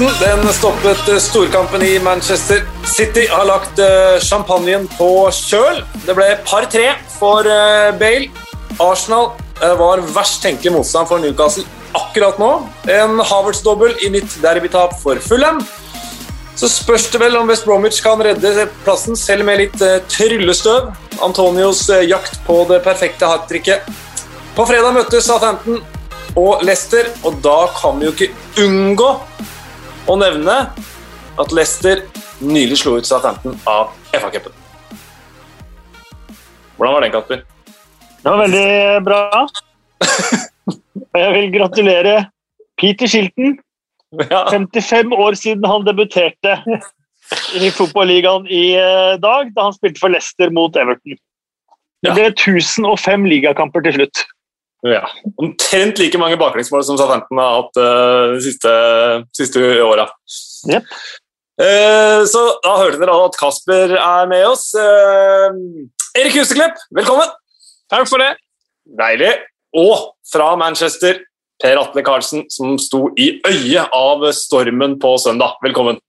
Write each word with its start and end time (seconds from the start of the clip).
Den 0.00 0.52
stoppet 0.52 1.22
storkampen 1.22 1.82
i 1.82 1.98
Manchester. 2.00 2.62
City 2.88 3.26
har 3.28 3.44
lagt 3.44 3.78
eh, 3.84 4.16
champagnen 4.24 4.86
på 4.96 5.08
kjøl. 5.28 5.82
Det 6.06 6.14
ble 6.16 6.28
par 6.48 6.64
tre 6.72 6.86
for 7.18 7.44
eh, 7.44 7.90
Bale. 8.00 8.30
Arsenal 8.80 9.34
eh, 9.60 9.74
var 9.76 10.00
verst 10.14 10.40
tenkelig 10.40 10.72
motstand 10.72 11.10
for 11.10 11.20
Newcastle 11.20 11.66
akkurat 11.92 12.40
nå. 12.40 12.48
En 12.88 13.20
Havertz-dobbel 13.20 13.92
i 14.00 14.08
nytt 14.14 14.38
derbytap 14.40 14.96
for 15.02 15.20
Fulham. 15.20 15.60
Så 16.56 16.72
spørs 16.72 17.10
det 17.12 17.20
vel 17.20 17.36
om 17.36 17.52
West 17.52 17.68
Bromwich 17.68 18.00
kan 18.00 18.24
redde 18.24 18.70
plassen, 18.86 19.20
selv 19.20 19.44
med 19.50 19.60
litt 19.66 19.78
tryllestøv. 20.08 20.94
Antonios 21.20 21.84
jakt 22.08 22.40
på 22.48 22.62
det 22.72 22.80
perfekte 22.88 23.28
hat 23.28 23.50
tricket. 23.52 23.84
På 24.56 24.64
fredag 24.64 24.96
møttes 24.96 25.28
Southampton 25.28 25.84
og 26.40 26.64
Leicester, 26.64 27.12
og 27.20 27.42
da 27.44 27.66
kan 27.76 28.00
vi 28.00 28.08
jo 28.08 28.16
ikke 28.16 28.64
unngå 28.64 29.12
å 30.10 30.16
nevne 30.18 30.56
at 31.40 31.52
Leicester 31.54 32.02
nylig 32.42 32.80
slo 32.80 32.96
ut 32.98 33.06
Southampton 33.06 33.56
av 33.68 33.92
FA-cupen. 34.10 34.54
Hvordan 36.76 36.94
var 36.96 37.04
den, 37.04 37.12
Kasper? 37.14 37.42
Det 38.20 38.30
var 38.30 38.40
veldig 38.40 39.02
bra. 39.06 39.20
Jeg 41.20 41.34
vil 41.36 41.50
gratulere 41.54 42.14
Peter 42.80 43.10
Shilton. 43.10 43.58
55 44.10 45.12
år 45.14 45.36
siden 45.38 45.66
han 45.70 45.84
debuterte 45.86 46.56
i 47.60 47.68
fotballigaen 47.70 48.48
i 48.50 48.72
eh, 48.74 49.12
dag, 49.22 49.52
da 49.54 49.68
han 49.68 49.76
spilte 49.76 50.02
for 50.02 50.10
Leicester 50.10 50.50
mot 50.50 50.74
Everton. 50.74 51.14
Det 52.02 52.14
ble 52.16 52.30
1005 52.32 53.28
ligakamper 53.30 53.84
til 53.86 54.00
slutt. 54.00 54.24
Ja. 54.86 55.02
Omtrent 55.36 55.98
like 56.00 56.18
mange 56.20 56.38
baklengsmål 56.40 56.84
som 56.86 56.96
Southampton 56.96 57.40
har 57.40 57.56
hatt 57.58 57.80
uh, 57.80 58.34
de 58.36 58.44
siste, 58.44 58.74
siste 59.36 59.64
åra. 59.84 60.06
Yep. 60.70 60.86
Uh, 61.60 62.20
så 62.30 62.44
da 62.64 62.76
hørte 62.80 63.00
dere 63.02 63.16
at 63.26 63.36
Kasper 63.40 63.96
er 63.98 64.30
med 64.30 64.46
oss. 64.48 64.70
Uh, 64.72 65.52
Erik 66.16 66.38
Huseklepp, 66.40 66.80
velkommen! 66.96 67.28
Takk 67.92 68.08
for 68.08 68.22
det. 68.22 68.32
Deilig. 68.98 69.34
Og 69.76 70.14
fra 70.30 70.54
Manchester, 70.58 71.20
Per 71.60 71.78
Atle 71.82 72.04
Karlsen, 72.06 72.46
som 72.50 72.78
sto 72.80 73.10
i 73.20 73.34
øyet 73.46 73.92
av 73.92 74.24
stormen 74.34 74.96
på 75.02 75.12
søndag. 75.20 75.58
Velkommen. 75.62 76.00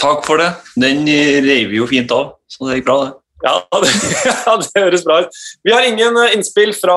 Takk 0.00 0.24
for 0.26 0.40
det. 0.40 0.48
Den 0.80 1.04
reiv 1.44 1.74
jo 1.76 1.86
fint 1.90 2.10
av, 2.14 2.38
så 2.50 2.70
det 2.70 2.80
gikk 2.80 2.88
bra, 2.88 2.96
det. 3.04 3.12
Ja 3.44 3.58
det, 3.84 3.90
ja, 4.24 4.54
det 4.56 4.80
høres 4.80 5.04
bra 5.04 5.18
ut. 5.24 5.38
Vi 5.66 5.72
har 5.74 5.84
ingen 5.84 6.16
eh, 6.22 6.32
innspill 6.36 6.72
fra 6.76 6.96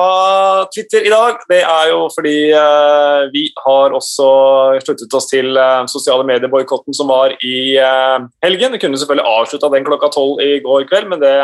Twitter 0.72 1.04
i 1.04 1.12
dag. 1.12 1.42
Det 1.50 1.60
er 1.60 1.90
jo 1.92 2.06
fordi 2.14 2.36
eh, 2.56 3.26
vi 3.34 3.44
har 3.66 3.96
også 3.96 4.28
sluttet 4.84 5.16
oss 5.18 5.28
til 5.28 5.52
eh, 5.60 5.84
sosiale 5.92 6.24
medier-boikotten 6.28 6.96
som 6.96 7.12
var 7.12 7.36
i 7.44 7.58
eh, 7.76 8.16
helgen. 8.44 8.72
Vi 8.72 8.80
kunne 8.80 9.00
selvfølgelig 9.00 9.28
avslutta 9.34 9.72
den 9.74 9.86
klokka 9.88 10.10
tolv 10.14 10.40
i 10.44 10.56
går 10.64 10.88
kveld, 10.88 11.12
men 11.12 11.20
det, 11.20 11.34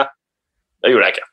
det, 0.80 0.94
gjorde 0.94 1.10
jeg 1.10 1.18
ikke. 1.18 1.28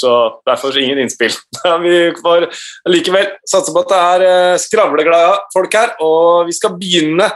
Så 0.00 0.16
derfor 0.48 0.80
ingen 0.80 1.02
innspill. 1.04 1.36
vi 1.84 1.94
får 2.22 2.48
likevel 2.88 3.28
satse 3.44 3.74
på 3.74 3.84
at 3.84 3.92
det 3.92 4.32
er 4.32 4.64
skravleglade 4.64 5.36
folk 5.52 5.76
her, 5.76 5.92
og 6.00 6.48
vi 6.48 6.56
skal 6.56 6.78
begynne 6.80 7.28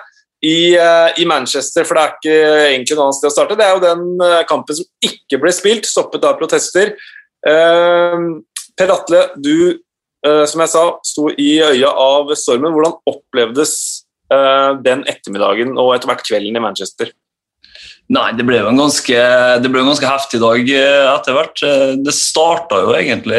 i, 0.45 0.77
uh, 0.77 1.11
i, 1.17 1.25
Manchester, 1.29 1.87
for 1.89 1.97
det 1.97 2.05
er 2.05 2.15
ikke 2.15 2.39
egentlig 2.75 2.99
noe 2.99 3.09
annet 3.09 3.19
sted 3.19 3.31
å 3.31 3.35
starte. 3.35 3.57
Det 3.59 3.67
er 3.67 3.75
jo 3.75 3.85
den 3.85 4.05
uh, 4.21 4.43
kampen 4.49 4.77
som 4.77 5.09
ikke 5.09 5.41
ble 5.41 5.53
spilt, 5.55 5.89
stoppet 5.89 6.27
av 6.29 6.37
protester. 6.41 6.95
Uh, 7.45 8.45
per 8.77 8.95
Atle, 8.95 9.29
du 9.41 9.81
som 10.25 10.63
jeg 10.63 10.71
sa, 10.73 10.83
sto 11.05 11.27
i 11.37 11.59
øya 11.61 11.91
av 12.01 12.31
stormen. 12.41 12.73
Hvordan 12.73 12.95
opplevdes 13.11 13.75
den 14.81 15.03
ettermiddagen 15.05 15.75
og 15.77 15.91
etter 15.93 16.09
hvert 16.09 16.23
kvelden 16.25 16.57
i 16.57 16.63
Manchester? 16.65 17.11
Nei, 18.13 18.35
det 18.37 18.45
ble 18.45 18.59
jo 18.59 18.69
en 18.69 18.77
ganske, 18.77 19.17
ble 19.65 19.81
en 19.81 19.87
ganske 19.89 20.09
heftig 20.09 20.37
dag 20.43 20.69
eh, 20.69 21.07
etter 21.09 21.37
hvert. 21.39 21.61
Eh, 21.65 21.93
det 22.05 22.13
starta 22.13 22.83
jo 22.83 22.91
egentlig 22.99 23.39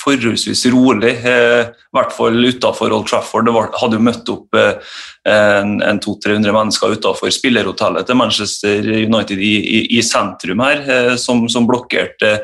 forholdsvis 0.00 0.64
rolig, 0.74 1.12
eh, 1.22 1.68
i 1.70 1.94
hvert 1.94 2.14
fall 2.16 2.40
utafor 2.42 2.90
Old 2.90 3.06
Trafford. 3.06 3.46
Det 3.46 3.54
hadde 3.78 4.00
jo 4.00 4.02
møtt 4.02 4.32
opp 4.34 4.58
en, 4.58 5.76
en 5.78 6.00
200-300 6.02 6.56
mennesker 6.56 6.96
utafor 6.98 7.30
spillerhotellet 7.36 8.08
til 8.08 8.18
Manchester 8.18 8.90
United 9.06 9.38
i, 9.38 9.54
i, 9.62 9.78
i 10.00 10.02
sentrum 10.02 10.64
her, 10.66 11.14
som, 11.20 11.44
som 11.52 11.68
blokkerte 11.70 12.40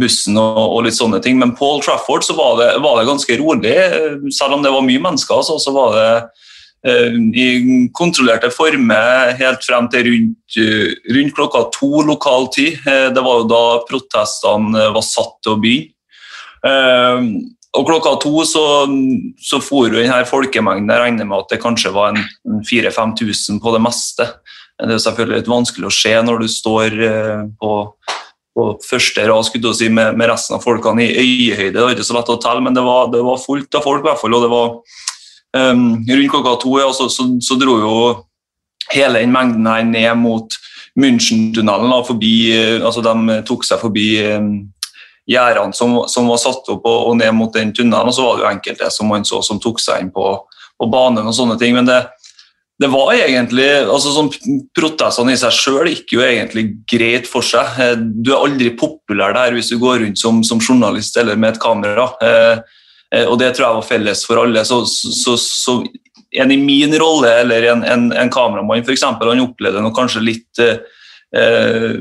bussen 0.00 0.40
og, 0.40 0.62
og, 0.64 0.80
litt 0.88 0.96
sånne 0.96 1.20
ting. 1.20 1.36
Men 1.42 1.52
på 1.58 1.68
Old 1.68 1.84
Trafford 1.84 2.24
så 2.24 2.38
var 2.38 2.56
det, 2.62 2.70
var 2.80 2.96
det 2.96 3.10
ganske 3.12 3.38
rolig. 3.44 3.76
Selv 4.32 4.56
om 4.56 4.64
det 4.64 4.72
var 4.72 4.88
mye 4.88 5.04
mennesker, 5.04 5.44
så, 5.44 5.76
var 5.76 6.00
det 6.00 6.08
Eh, 6.08 6.43
i 6.84 7.88
kontrollerte 7.96 8.50
former 8.52 9.32
helt 9.38 9.64
frem 9.64 9.88
til 9.88 10.04
rundt, 10.10 10.56
eh, 10.60 10.92
rundt 11.16 11.34
klokka 11.36 11.62
to 11.72 12.02
lokal 12.04 12.50
tid. 12.52 12.78
Eh, 12.86 13.08
det 13.08 13.22
var 13.24 13.40
jo 13.40 13.48
da 13.48 13.64
protestene 13.88 14.92
var 14.92 15.02
satt 15.02 15.40
til 15.42 15.54
å 15.54 15.60
begynne. 15.60 15.90
Og 17.74 17.86
klokka 17.88 18.20
to 18.22 18.44
så, 18.46 18.86
så 19.36 19.58
for 19.60 19.88
jo 19.88 19.98
denne 19.98 20.24
folkemengden 20.24 20.92
Jeg 20.92 21.00
regner 21.00 21.26
med 21.26 21.40
at 21.42 21.48
det 21.50 21.58
kanskje 21.60 21.90
var 21.92 22.12
en 22.12 22.62
4000-5000 22.62 23.58
på 23.60 23.72
det 23.74 23.80
meste. 23.82 24.28
Det 24.78 24.94
er 24.94 25.02
selvfølgelig 25.02 25.40
litt 25.40 25.50
vanskelig 25.50 25.88
å 25.88 25.92
se 25.92 26.14
når 26.22 26.44
du 26.44 26.48
står 26.48 26.94
på, 27.58 27.72
på 28.54 28.68
første 28.86 29.26
rad 29.26 29.44
si, 29.48 29.88
med, 29.88 30.14
med, 30.16 30.28
resten 30.30 30.56
av 30.56 30.62
folkene 30.62 31.02
i 31.02 31.18
øyehøyde. 31.18 31.74
Det 31.74 31.82
var 31.82 31.96
ikke 31.96 32.06
så 32.06 32.16
lett 32.16 32.30
å 32.30 32.38
telle, 32.38 32.62
men 32.62 32.78
det 32.78 32.86
var, 32.86 33.10
det 33.10 33.24
var 33.26 33.42
fullt 33.42 33.74
av 33.74 33.82
folk. 33.82 34.04
i 34.04 34.08
hvert 34.08 34.22
fall, 34.22 34.38
og 34.38 34.46
det 34.46 34.52
var 34.54 34.78
rundt 35.54 36.30
klokka 36.30 36.56
to 36.62 36.78
ja, 36.80 36.92
så, 36.92 37.08
så, 37.08 37.26
så, 37.40 37.56
dro 37.60 37.78
jo 37.78 37.96
hele 38.92 39.22
den 39.22 39.34
mengden 39.34 39.66
her 39.70 39.84
ned 39.86 40.16
mot 40.18 40.56
München-tunnelen. 41.00 41.92
altså 41.92 43.02
De 43.02 43.42
tok 43.46 43.64
seg 43.66 43.80
forbi 43.82 44.08
um, 44.34 44.50
gjerdene 45.30 45.74
som, 45.74 45.96
som, 46.10 46.28
var 46.30 46.42
satt 46.42 46.68
opp, 46.68 46.84
og, 46.84 46.98
og, 47.08 47.16
ned 47.18 47.32
mot 47.34 47.54
den 47.54 47.72
tunnelen. 47.74 48.10
Og 48.10 48.16
så 48.16 48.26
var 48.26 48.36
det 48.36 48.44
jo 48.44 48.50
enkelte 48.50 48.90
som 48.94 49.10
man 49.10 49.26
så 49.26 49.40
som 49.46 49.62
tok 49.62 49.80
seg 49.82 50.04
inn 50.04 50.12
på, 50.14 50.36
på 50.78 50.90
banen 50.90 51.26
og 51.26 51.34
sånne 51.34 51.58
ting. 51.58 51.74
Men 51.78 51.88
det, 51.88 52.02
det 52.82 52.90
var 52.92 53.14
egentlig, 53.14 53.70
altså 53.86 54.14
sånn 54.14 54.30
Protestene 54.74 55.34
i 55.34 55.40
seg 55.40 55.54
sjøl 55.54 55.90
gikk 55.90 56.16
jo 56.18 56.22
egentlig 56.26 56.68
greit 56.90 57.30
for 57.30 57.46
seg. 57.46 57.78
Eh, 57.78 57.98
du 57.98 58.34
er 58.34 58.42
aldri 58.42 58.74
populær 58.78 59.34
der 59.38 59.54
hvis 59.54 59.70
du 59.70 59.78
går 59.82 60.02
rundt 60.02 60.20
som, 60.20 60.42
som 60.46 60.62
journalist 60.62 61.18
eller 61.18 61.38
med 61.38 61.54
et 61.54 61.62
kamera. 61.62 62.10
Eh, 62.22 62.58
Eh, 62.58 62.60
og 63.28 63.36
det 63.38 63.52
tror 63.54 63.66
jeg 63.66 63.78
var 63.78 63.86
felles 63.86 64.24
for 64.26 64.42
alle. 64.42 64.64
Så, 64.66 64.80
så, 64.90 65.36
så 65.38 65.78
en 66.34 66.50
i 66.50 66.58
min 66.58 66.94
rolle, 66.98 67.30
eller 67.40 67.68
en, 67.72 67.84
en, 67.84 68.12
en 68.12 68.30
kameramann 68.32 68.82
f.eks., 68.82 69.04
han 69.06 69.42
opplevde 69.44 69.82
noe 69.84 69.94
kanskje 69.94 70.22
litt, 70.24 70.62
eh, 70.62 71.98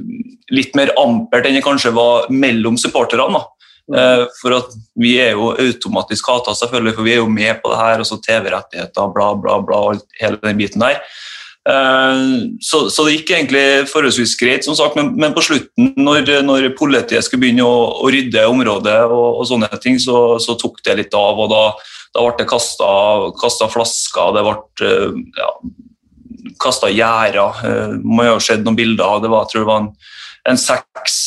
litt 0.53 0.77
mer 0.77 0.93
ampert 1.01 1.45
enn 1.45 1.57
det 1.59 1.65
kanskje 1.65 1.93
var 1.93 2.29
mellom 2.33 2.79
supporterne. 2.81 3.43
Mm. 3.91 3.97
Eh, 3.99 4.23
for 4.39 4.55
at 4.57 4.73
vi 4.99 5.17
er 5.21 5.35
jo 5.35 5.51
automatisk 5.59 6.31
hata, 6.31 6.55
selvfølgelig, 6.57 6.95
for 6.97 7.07
vi 7.07 7.15
er 7.17 7.21
jo 7.21 7.29
med 7.29 7.61
på 7.61 7.73
det 7.73 7.81
her. 7.81 8.01
og 8.01 8.09
så 8.09 8.19
TV-rettigheter, 8.23 9.13
bla, 9.13 9.33
bla, 9.35 9.59
bla, 9.61 9.83
hele 10.21 10.41
den 10.41 10.61
biten 10.61 10.85
der. 10.85 11.01
Eh, 11.69 12.15
så, 12.59 12.89
så, 12.91 13.05
det 13.05 13.15
gikk 13.17 13.31
egentlig 13.31 13.87
forholdsvis 13.91 14.35
greit, 14.39 14.65
som 14.67 14.75
sagt, 14.75 14.97
men, 14.99 15.13
men 15.19 15.35
på 15.35 15.43
slutten, 15.45 15.93
når, 15.95 16.27
når, 16.43 16.67
politiet 16.79 17.23
skulle 17.23 17.45
begynne 17.45 17.67
å, 17.67 17.77
å 18.03 18.11
rydde 18.11 18.43
området, 18.51 18.99
og, 19.07 19.39
og 19.39 19.47
sånne 19.47 19.69
ting, 19.83 19.99
så, 20.01 20.39
så, 20.43 20.57
tok 20.59 20.81
det 20.83 20.97
litt 20.99 21.15
av. 21.17 21.39
og 21.39 21.51
Da, 21.53 21.63
da 22.13 22.25
ble 22.25 22.35
det 22.41 22.49
kasta 22.51 23.69
flasker, 23.71 24.35
det 24.35 24.43
ble 24.47 24.89
eh, 24.89 25.21
ja, 25.39 25.53
kasta 26.63 26.91
gjerder. 26.91 27.63
Eh, 27.69 27.95
har 28.19 28.33
jo 28.33 28.41
sett 28.43 28.65
noen 28.65 28.79
bilder 28.79 29.23
det. 29.23 29.31
Var, 29.31 29.45
jeg 29.45 29.53
tror 29.53 29.63
det 29.63 29.71
var 29.71 29.85
en, 29.85 29.93
en 30.51 30.59
seks 30.59 31.21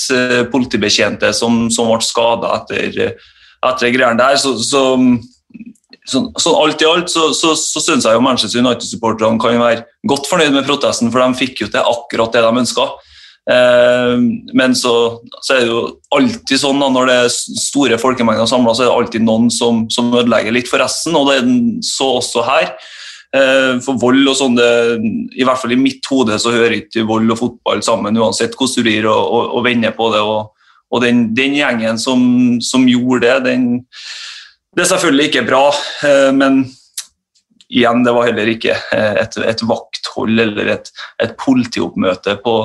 politibetjente 0.52 1.32
som, 1.36 1.64
som 1.72 1.88
ble 1.88 2.04
skada 2.04 2.52
etter, 2.60 3.16
etter 3.64 3.94
greiene 3.94 4.20
der. 4.20 4.36
så, 4.40 4.52
så 4.60 4.84
så, 6.06 6.22
så, 6.38 6.52
alt 6.54 6.82
i 6.82 6.86
alt 6.86 7.10
så, 7.10 7.32
så, 7.34 7.52
så 7.58 7.82
syns 7.82 8.06
jeg 8.06 8.14
jo 8.14 8.22
Manchester 8.22 8.62
United-supporterne 8.62 9.40
kan 9.42 9.58
være 9.58 9.84
godt 10.06 10.28
fornøyd 10.30 10.54
med 10.54 10.66
protesten, 10.68 11.10
for 11.10 11.22
de 11.22 11.38
fikk 11.38 11.64
jo 11.64 11.70
til 11.72 11.82
akkurat 11.82 12.36
det 12.36 12.44
de 12.44 12.62
ønska. 12.62 12.86
Eh, 13.50 14.14
men 14.58 14.74
så, 14.74 14.94
så, 15.40 15.54
er 15.54 15.64
det 15.64 15.70
jo 15.70 15.80
alltid 16.14 16.62
sånn 16.62 16.82
da, 16.82 16.90
når 16.90 17.10
det 17.10 17.16
er 17.22 17.32
store 17.62 17.98
folkemengder 18.02 18.48
samla, 18.50 18.74
så 18.74 18.84
er 18.84 18.90
det 18.90 18.98
alltid 18.98 19.26
noen 19.26 19.50
som, 19.54 19.84
som, 19.92 20.10
ødelegger 20.14 20.54
litt 20.54 20.70
for 20.70 20.82
resten, 20.82 21.18
og 21.18 21.30
det 21.30 21.40
er 21.40 21.50
så 21.86 22.10
også 22.20 22.46
her. 22.46 22.72
Eh, 23.36 23.72
for 23.84 23.98
vold 24.02 24.30
og 24.30 24.38
sånn, 24.38 24.58
i 25.34 25.46
hvert 25.46 25.62
fall 25.62 25.74
i 25.74 25.80
mitt 25.80 26.06
hode 26.10 26.38
så 26.42 26.54
hører 26.54 26.80
ikke 26.80 27.06
vold 27.06 27.34
og 27.34 27.42
fotball 27.42 27.82
sammen, 27.86 28.18
uansett 28.18 28.54
hvordan 28.54 28.78
du 28.78 28.86
blir 28.86 29.10
og, 29.10 29.22
og, 29.26 29.56
og 29.58 29.66
vender 29.66 29.94
på 29.94 30.10
det. 30.14 30.22
Og, 30.22 30.70
og 30.86 31.02
den, 31.02 31.28
den, 31.34 31.58
gjengen 31.58 31.98
som, 31.98 32.20
som 32.62 32.86
gjorde 32.86 33.26
det, 33.26 33.36
den 33.50 33.68
det 34.76 34.84
er 34.84 34.90
selvfølgelig 34.90 35.30
ikke 35.30 35.46
bra, 35.48 35.62
eh, 36.04 36.32
men 36.36 36.66
igjen, 37.72 38.04
det 38.04 38.12
var 38.14 38.28
heller 38.28 38.50
ikke 38.52 38.74
eh, 38.76 39.22
et, 39.22 39.38
et 39.40 39.64
vakthold 39.66 40.42
eller 40.42 40.72
et, 40.76 40.90
et 41.22 41.32
politioppmøte 41.40 42.36
på, 42.44 42.56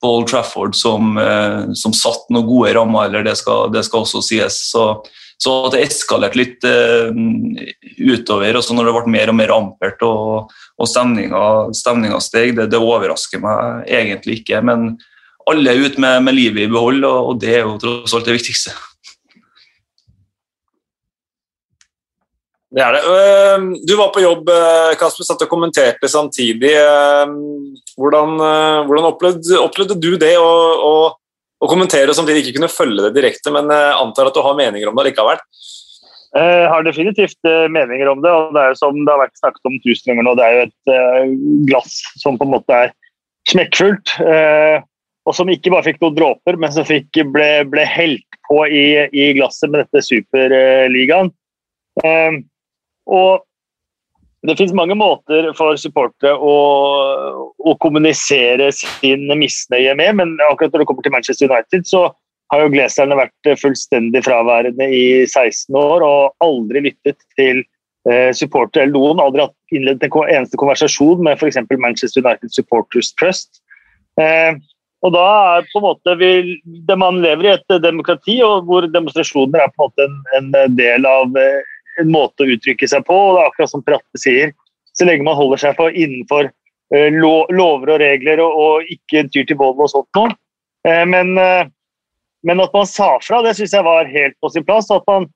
på, 0.00 0.14
Old 0.14 0.30
Trafford 0.30 0.76
som, 0.78 1.18
eh, 1.20 1.68
som 1.78 1.94
satt 1.94 2.30
noen 2.32 2.48
gode 2.48 2.72
rammer, 2.78 3.10
eller 3.10 3.26
det 3.26 3.36
skal, 3.40 3.68
det 3.74 3.84
skal 3.86 4.06
også 4.06 4.24
sies. 4.24 4.62
Så 4.72 4.90
Så 5.38 5.52
det 5.70 5.84
eskalerte 5.84 6.34
litt 6.34 6.64
uh, 6.66 7.14
utover, 7.94 8.56
også 8.58 8.74
når 8.74 8.88
det 8.88 8.94
ble 8.96 9.12
mer 9.14 9.30
og 9.30 9.36
mer 9.38 9.52
ampert 9.54 10.00
og, 10.02 10.50
og 10.74 10.88
stemninga 10.90 12.18
steg, 12.18 12.56
det, 12.56 12.66
det, 12.72 12.80
overrasker 12.82 13.38
meg 13.38 13.86
egentlig 13.86 14.40
ikke. 14.40 14.58
Men 14.66 14.96
alle 15.46 15.70
er 15.70 15.84
ute 15.86 16.02
med, 16.02 16.24
med 16.26 16.34
livet 16.34 16.64
i 16.64 16.72
behold, 16.72 17.06
og, 17.06 17.20
og 17.30 17.38
det 17.38 17.54
er 17.54 17.62
jo 17.62 17.78
tross 17.78 18.16
alt 18.18 18.26
det 18.26 18.34
viktigste. 18.34 18.74
Det 22.68 22.82
er 22.84 22.92
det. 22.92 23.02
Du 23.88 23.94
var 23.96 24.10
på 24.12 24.20
jobb, 24.20 24.50
øh, 24.52 24.92
Kasper, 25.00 25.24
satt 25.24 25.44
og 25.46 25.48
kommenterte 25.48 26.08
samtidig. 26.12 26.74
Hvordan, 27.96 28.34
øh, 28.44 28.80
hvordan 28.84 29.08
opplevde, 29.08 29.60
opplevde, 29.62 29.96
du 29.96 30.18
det 30.20 30.34
å, 30.36 30.50
å, 30.84 30.92
å, 31.64 31.70
kommentere 31.70 32.12
og 32.12 32.18
samtidig 32.18 32.42
ikke 32.44 32.58
kunne 32.58 32.72
følge 32.72 33.06
det 33.06 33.14
direkte, 33.16 33.52
men 33.54 33.72
øh, 33.72 34.02
antar 34.02 34.28
at 34.28 34.36
du 34.36 34.44
har 34.44 34.58
meninger 34.58 34.90
om 34.90 35.00
det 35.00 35.08
likevel? 35.08 35.40
Jeg 36.36 36.68
har 36.68 36.84
definitivt 36.84 37.48
meninger 37.72 38.10
om 38.10 38.20
det, 38.20 38.28
og 38.28 38.52
det 38.52 38.60
er 38.60 38.74
jo 38.74 38.76
som 38.76 38.98
det 39.00 39.14
har 39.14 39.22
vært 39.22 39.38
snakket 39.40 39.70
om 39.70 39.78
tusen 39.80 40.10
ganger 40.10 40.26
nå, 40.26 40.34
det 40.36 40.44
er 40.44 40.56
jo 40.58 40.66
et 40.66 40.90
glass 41.70 41.94
som 42.20 42.36
på 42.36 42.44
en 42.44 42.52
måte 42.52 42.80
er 42.84 42.92
smekkfullt, 43.48 44.12
og 45.24 45.32
som 45.34 45.48
ikke 45.48 45.72
bare 45.72 45.86
fikk 45.86 46.02
noen 46.04 46.18
dråper, 46.18 46.60
men 46.60 46.74
som 46.76 46.84
fikk, 46.84 47.16
ble, 47.32 47.48
ble 47.72 47.86
helt 47.88 48.38
på 48.44 48.60
i, 48.68 48.84
i 49.08 49.30
glasset 49.40 49.72
med 49.72 49.86
dette 49.86 50.04
Superligaen. 50.04 51.32
Og 53.08 53.44
det 54.46 54.54
finnes 54.58 54.76
mange 54.76 54.94
måter 54.98 55.50
for 55.58 55.78
supportere 55.80 56.36
å, 56.36 56.54
å, 57.58 57.74
kommunisere 57.82 58.70
sin 58.74 59.26
misnøye 59.40 59.96
med, 59.98 60.14
men 60.20 60.36
akkurat 60.46 60.74
når 60.74 60.84
det 60.84 60.88
kommer 60.90 61.06
til 61.06 61.14
Manchester 61.14 61.50
United, 61.50 61.88
så 61.88 62.04
har 62.52 62.62
jo 62.62 62.70
Gleserne 62.72 63.18
vært 63.18 63.50
fullstendig 63.60 64.22
fraværende 64.24 64.86
i 64.94 65.26
16 65.26 65.74
år 65.76 66.04
og 66.06 66.44
aldri 66.44 66.86
lyttet 66.86 67.18
til 67.36 67.64
eh, 68.08 68.30
supportere 68.36 68.86
eller 68.86 68.94
noen. 68.94 69.20
Aldri 69.20 69.44
hatt 69.44 69.74
innledet 69.74 70.08
en 70.08 70.32
eneste 70.38 70.60
konversasjon 70.60 71.24
med 71.26 71.36
f.eks. 71.36 71.58
Manchester 71.76 72.24
United 72.24 72.54
Supporters 72.54 73.10
Trust. 73.18 73.60
Eh, 74.22 74.54
og 75.04 75.12
da 75.14 75.26
er 75.58 75.66
på 75.70 75.78
en 75.78 75.84
måte 75.84 76.14
vi, 76.18 76.30
Man 76.98 77.20
lever 77.22 77.46
i 77.46 77.52
et 77.52 77.74
demokrati 77.84 78.40
og 78.42 78.66
hvor 78.66 78.86
demonstrasjoner 78.90 79.62
er 79.62 79.74
på 79.74 79.84
en 79.84 79.90
måte 79.90 80.08
en, 80.08 80.48
en 80.64 80.78
del 80.78 81.06
av 81.06 81.36
eh, 81.38 81.76
en 82.02 82.12
måte 82.12 82.44
å 82.44 82.52
uttrykke 82.54 82.88
seg 82.90 83.04
på. 83.06 83.14
og 83.14 83.36
det 83.36 83.42
er 83.42 83.50
akkurat 83.50 83.72
som 83.72 83.84
Pratte 83.84 84.20
sier, 84.20 84.54
Så 84.92 85.06
lenge 85.06 85.22
man 85.22 85.38
holder 85.38 85.60
seg 85.62 85.76
på 85.78 85.88
innenfor 85.90 86.48
uh, 86.50 87.08
lover 87.54 87.94
og 87.94 88.00
regler 88.02 88.40
og, 88.42 88.54
og 88.58 88.88
ikke 88.90 89.28
tyr 89.30 89.46
til 89.46 89.58
vold 89.60 89.78
og 89.84 89.90
sånt 89.92 90.18
noe. 90.18 90.32
Uh, 90.86 91.04
men, 91.06 91.36
uh, 91.38 91.68
men, 92.42 92.62
at 92.64 92.74
man 92.74 92.88
sa 92.88 93.12
fra, 93.22 93.42
det 93.44 93.54
syns 93.58 93.76
jeg 93.76 93.86
var 93.86 94.10
helt 94.10 94.34
på 94.42 94.50
sin 94.50 94.66
plass. 94.66 94.90
At 94.90 95.06
man 95.10 95.28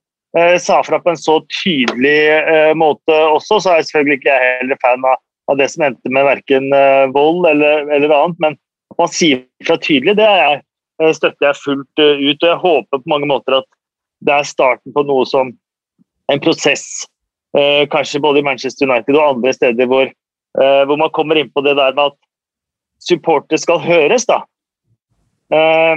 sa 0.65 0.79
fra 0.81 0.97
på 0.97 1.11
en 1.13 1.19
så 1.21 1.35
tydelig 1.61 2.73
måte 2.81 3.13
også. 3.13 3.59
Så 3.61 3.69
er 3.69 3.83
jeg 3.83 3.91
selvfølgelig 3.91 4.17
ikke 4.17 4.31
jeg 4.33 4.55
heller 4.63 4.79
fan 4.81 5.03
av, 5.05 5.19
av 5.53 5.59
det 5.61 5.67
som 5.69 5.85
endte 5.85 6.09
med 6.09 6.25
verken 6.25 6.71
vold 7.13 7.45
eller, 7.51 7.85
eller, 7.93 8.15
annet. 8.17 8.39
Men 8.41 8.57
at 8.95 9.03
man 9.03 9.11
sier 9.13 9.43
fra 9.69 9.77
tydelig, 9.77 10.15
det 10.17 10.31
jeg, 10.31 10.63
støtter 11.19 11.51
jeg 11.51 11.61
fullt 11.61 12.01
ut. 12.01 12.39
og 12.39 12.49
Jeg 12.49 12.63
håper 12.65 13.03
på 13.03 13.13
mange 13.13 13.29
måter 13.29 13.59
at 13.59 13.69
det 14.25 14.39
er 14.39 14.49
starten 14.49 14.97
på 14.97 15.05
noe 15.05 15.29
som 15.29 15.53
en 16.33 16.41
prosess, 16.41 16.85
eh, 17.59 17.89
kanskje 17.91 18.21
både 18.21 18.41
i 18.41 18.47
Manchester 18.47 18.89
United 18.89 19.17
og 19.17 19.37
andre 19.37 19.53
steder, 19.53 19.89
hvor, 19.91 20.07
eh, 20.07 20.83
hvor, 20.87 20.97
man 20.97 21.11
kommer 21.11 21.41
inn 21.41 21.51
på 21.51 21.65
det 21.65 21.77
der 21.77 21.95
med 21.97 22.13
at 22.13 22.19
supporter 23.03 23.57
skal 23.57 23.83
høres. 23.83 24.27
da. 24.27 24.43
Eh, 25.53 25.97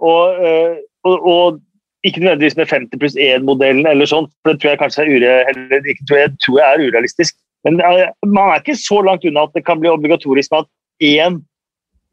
og, 0.00 0.44
eh, 0.44 0.76
og, 1.04 1.26
og, 1.26 1.62
ikke 2.04 2.20
nødvendigvis 2.22 2.56
med 2.56 2.68
50 2.70 2.98
pluss 3.02 3.16
1-modellen, 3.18 3.86
eller 3.90 4.06
sånt, 4.06 4.30
for 4.42 4.52
det 4.52 4.60
tror 4.62 4.70
jeg 4.70 4.78
kanskje 4.78 5.02
er, 5.02 5.08
ure, 5.16 5.80
tror 6.06 6.18
jeg, 6.20 6.32
tror 6.44 6.58
jeg 6.60 6.68
er 6.68 6.82
urealistisk. 6.86 7.34
Men 7.66 7.80
eh, 7.82 8.06
man 8.22 8.52
er 8.52 8.62
ikke 8.62 8.78
så 8.78 9.00
langt 9.02 9.26
unna 9.26 9.46
at 9.48 9.56
det 9.58 9.64
kan 9.66 9.80
bli 9.80 9.90
obligatorisk 9.90 10.52
med 10.52 10.62
at 10.62 10.70
én 11.02 11.40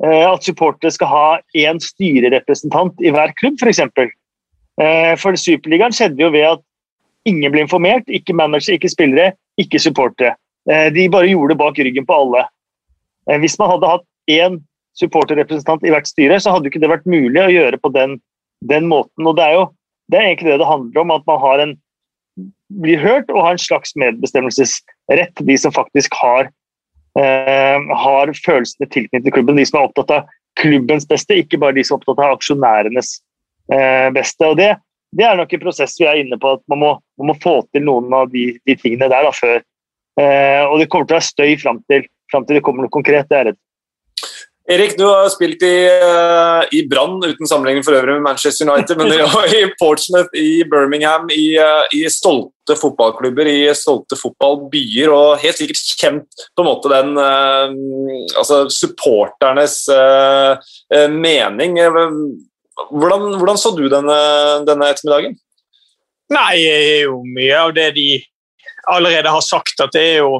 eh, 0.02 0.26
at 0.26 0.44
supportere 0.44 0.92
skal 0.92 1.12
ha 1.12 1.28
én 1.54 1.82
styrerepresentant 1.84 3.06
i 3.06 3.14
hver 3.14 3.36
klubb, 3.38 3.62
f.eks. 3.62 3.84
For, 3.94 4.10
for 5.22 5.38
Superligaen 5.38 5.94
skjedde 5.94 6.24
jo 6.24 6.32
ved 6.34 6.48
at 6.56 6.64
Ingen 7.30 7.54
ble 7.54 7.64
informert, 7.64 8.10
ikke 8.12 8.36
manager, 8.36 8.76
ikke 8.76 8.92
spillere, 8.92 9.34
ikke 9.62 9.80
supportere. 9.80 10.36
Eh, 10.70 10.90
de 10.96 11.08
bare 11.12 11.30
gjorde 11.32 11.54
det 11.54 11.62
bak 11.62 11.80
ryggen 11.80 12.08
på 12.08 12.18
alle. 12.26 12.46
Eh, 13.30 13.40
hvis 13.44 13.56
man 13.60 13.72
hadde 13.76 13.92
hatt 13.94 14.08
én 14.32 14.60
supporterrepresentant 15.00 15.86
i 15.88 15.94
hvert 15.94 16.08
styre, 16.08 16.40
så 16.40 16.54
hadde 16.54 16.70
ikke 16.70 16.82
det 16.84 16.92
vært 16.92 17.08
mulig 17.10 17.42
å 17.42 17.52
gjøre 17.52 17.80
på 17.82 17.92
den, 17.96 18.20
den 18.68 18.90
måten. 18.92 19.26
Og 19.28 19.38
det 19.40 19.48
er 19.48 19.58
jo 19.58 19.64
det 20.12 20.20
er 20.20 20.30
egentlig 20.30 20.52
det 20.52 20.60
det 20.62 20.68
handler 20.68 21.02
om, 21.02 21.12
at 21.16 21.26
man 21.30 21.40
har 21.42 21.64
en, 21.64 21.74
blir 22.84 23.00
hørt 23.02 23.32
og 23.32 23.42
har 23.46 23.56
en 23.56 23.62
slags 23.62 23.96
medbestemmelsesrett, 24.00 25.42
de 25.48 25.58
som 25.58 25.74
faktisk 25.74 26.14
har, 26.20 26.50
eh, 27.20 27.80
har 28.04 28.34
følelsene 28.46 28.90
tilknyttet 28.90 29.24
til 29.24 29.36
klubben. 29.38 29.58
De 29.58 29.66
som 29.66 29.80
er 29.80 29.88
opptatt 29.88 30.12
av 30.12 30.32
klubbens 30.60 31.08
beste, 31.10 31.40
ikke 31.40 31.60
bare 31.62 31.78
de 31.78 31.86
som 31.88 31.96
er 31.96 32.02
opptatt 32.02 32.24
av 32.26 32.36
aksjonærenes 32.38 33.16
eh, 33.72 34.10
beste. 34.14 34.50
Og 34.50 34.60
det, 34.60 34.74
det 35.18 35.26
er 35.28 35.38
nok 35.38 35.54
en 35.54 35.62
prosess 35.62 35.96
vi 36.00 36.08
er 36.10 36.22
inne 36.24 36.40
på, 36.42 36.56
at 36.58 36.64
man 36.72 36.82
må, 36.82 36.94
man 37.22 37.32
må 37.32 37.38
få 37.44 37.60
til 37.74 37.86
noen 37.86 38.14
av 38.18 38.32
de, 38.34 38.50
de 38.66 38.78
tingene 38.80 39.10
der 39.12 39.28
da, 39.28 39.34
før. 39.36 39.62
Eh, 40.22 40.64
og 40.70 40.80
det 40.82 40.90
kommer 40.90 41.10
til 41.10 41.16
å 41.16 41.20
være 41.20 41.32
støy 41.32 41.54
fram 41.62 41.84
til, 41.90 42.08
til, 42.34 42.50
det 42.50 42.64
kommer 42.66 42.86
noe 42.86 42.94
konkret. 42.94 43.30
det 43.30 43.40
er 43.40 43.50
redd. 43.52 43.62
Erik, 44.74 44.94
du 44.96 45.04
har 45.04 45.26
spilt 45.28 45.60
i, 45.68 45.74
uh, 45.92 46.64
i 46.72 46.86
Brann, 46.88 47.18
uten 47.20 47.50
sammenligning 47.50 47.84
for 47.84 47.98
øvrig 47.98 48.14
med 48.16 48.24
Manchester 48.30 48.70
United, 48.70 48.96
men 48.96 49.12
i 49.12 49.66
Portsmouth, 49.76 50.32
i 50.40 50.64
Birmingham, 50.72 51.28
i, 51.36 51.58
uh, 51.60 51.84
i, 51.92 52.06
stolte 52.08 52.78
fotballklubber, 52.80 53.50
i 53.52 53.74
stolte 53.76 54.16
fotballbyer, 54.16 55.12
og 55.12 55.44
helt 55.44 55.60
sikkert 55.60 55.84
kjent 56.00 56.46
på 56.56 56.64
en 56.64 56.70
måte 56.70 56.94
den 56.94 57.12
uh, 57.20 57.76
altså 58.40 58.64
supporternes 58.72 59.82
mening. 61.12 61.76
Hvordan, 62.90 63.38
hvordan 63.38 63.60
så 63.60 63.72
du 63.78 63.86
denne, 63.92 64.20
denne, 64.68 64.90
ettermiddagen? 64.90 65.36
Nei, 66.34 66.54
det 66.58 66.76
er 66.98 67.02
jo 67.08 67.20
mye 67.26 67.58
av 67.60 67.74
det 67.76 67.90
de 67.98 68.08
allerede 68.90 69.30
har 69.30 69.44
sagt. 69.46 69.80
at 69.80 69.94
det 69.94 70.06
er 70.16 70.24
jo 70.24 70.40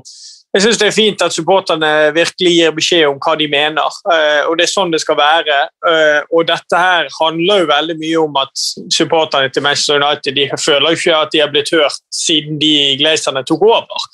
jeg 0.54 0.62
synes 0.62 0.78
Det 0.78 0.88
er 0.88 0.94
fint 0.94 1.22
at 1.26 1.34
supporterne 1.34 1.88
virkelig 2.14 2.52
gir 2.54 2.74
beskjed 2.78 3.08
om 3.10 3.18
hva 3.18 3.34
de 3.40 3.48
mener. 3.50 3.96
Uh, 4.06 4.46
og 4.46 4.58
Det 4.58 4.68
er 4.68 4.70
sånn 4.70 4.92
det 4.94 5.00
skal 5.02 5.18
være. 5.18 5.56
Uh, 5.82 6.22
og 6.30 6.46
Dette 6.46 6.78
her 6.78 7.10
handler 7.16 7.64
jo 7.64 7.70
veldig 7.72 7.96
mye 7.98 8.20
om 8.22 8.38
at 8.38 8.66
supporterne 8.94 9.50
til 9.50 9.66
Manchester 9.66 9.98
United 9.98 10.38
de 10.38 10.46
føler 10.54 10.94
jo 10.94 11.00
ikke 11.00 11.22
at 11.26 11.34
de 11.34 11.42
har 11.42 11.50
blitt 11.50 11.74
hørt 11.74 11.98
siden 12.14 12.62
de 12.62 12.74
glazerne 13.02 13.42
tok 13.50 13.66
over. 13.66 14.06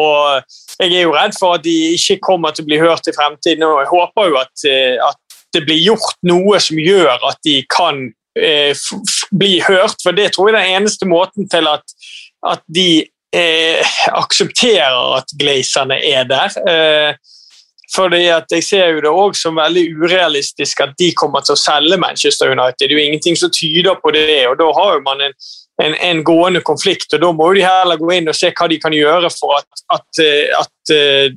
Og 0.00 0.40
Jeg 0.80 0.96
er 0.96 1.04
jo 1.04 1.12
redd 1.14 1.36
for 1.38 1.58
at 1.58 1.62
de 1.68 1.76
ikke 1.98 2.16
kommer 2.32 2.56
til 2.56 2.64
å 2.64 2.70
bli 2.72 2.80
hørt 2.80 3.06
i 3.06 3.14
fremtiden. 3.14 3.68
og 3.68 3.84
Jeg 3.84 3.92
håper 3.92 4.32
jo 4.32 4.40
at, 4.40 4.54
uh, 4.64 5.10
at 5.10 5.20
det 5.54 5.64
blir 5.68 5.80
gjort 5.80 6.18
noe 6.26 6.60
som 6.62 6.78
gjør 6.80 7.24
at 7.30 7.40
de 7.46 7.60
kan 7.70 8.06
eh, 8.38 8.76
bli 9.32 9.58
hørt. 9.64 9.98
For 10.02 10.16
det 10.16 10.32
tror 10.34 10.50
jeg 10.50 10.56
er 10.56 10.60
den 10.60 10.80
eneste 10.82 11.08
måten 11.08 11.48
til 11.50 11.68
at, 11.70 11.96
at 12.46 12.64
de 12.66 13.04
eh, 13.34 13.94
aksepterer 14.12 15.18
at 15.20 15.36
glazerne 15.40 16.00
er 16.04 16.28
der. 16.30 16.58
Eh, 16.68 17.14
fordi 17.94 18.24
at 18.26 18.50
Jeg 18.50 18.64
ser 18.64 18.88
jo 18.88 19.02
det 19.04 19.10
også 19.10 19.40
som 19.40 19.58
veldig 19.60 19.84
urealistisk 20.02 20.80
at 20.80 20.96
de 20.98 21.12
kommer 21.14 21.44
til 21.44 21.54
å 21.54 21.60
selge 21.60 21.98
Manchester 22.00 22.50
United. 22.50 22.80
Det 22.80 22.90
er 22.90 22.98
jo 22.98 23.04
ingenting 23.04 23.36
som 23.38 23.52
tyder 23.54 23.94
på 24.02 24.10
det. 24.10 24.48
og 24.48 24.58
Da 24.58 24.70
har 24.78 24.96
jo 24.96 25.04
man 25.04 25.22
en 25.22 25.36
en, 25.82 25.94
en, 25.94 26.22
gående 26.24 26.60
konflikt. 26.60 27.12
og 27.14 27.20
Da 27.22 27.32
må 27.34 27.50
de 27.54 27.64
heller 27.66 27.98
gå 28.00 28.12
inn 28.14 28.30
og 28.30 28.38
se 28.38 28.52
hva 28.54 28.68
de 28.70 28.78
kan 28.82 28.94
gjøre 28.94 29.30
for 29.34 29.58
at, 29.58 29.84
at, 29.96 30.22
eh, 30.22 30.54
at 30.58 30.94
eh, 30.94 31.34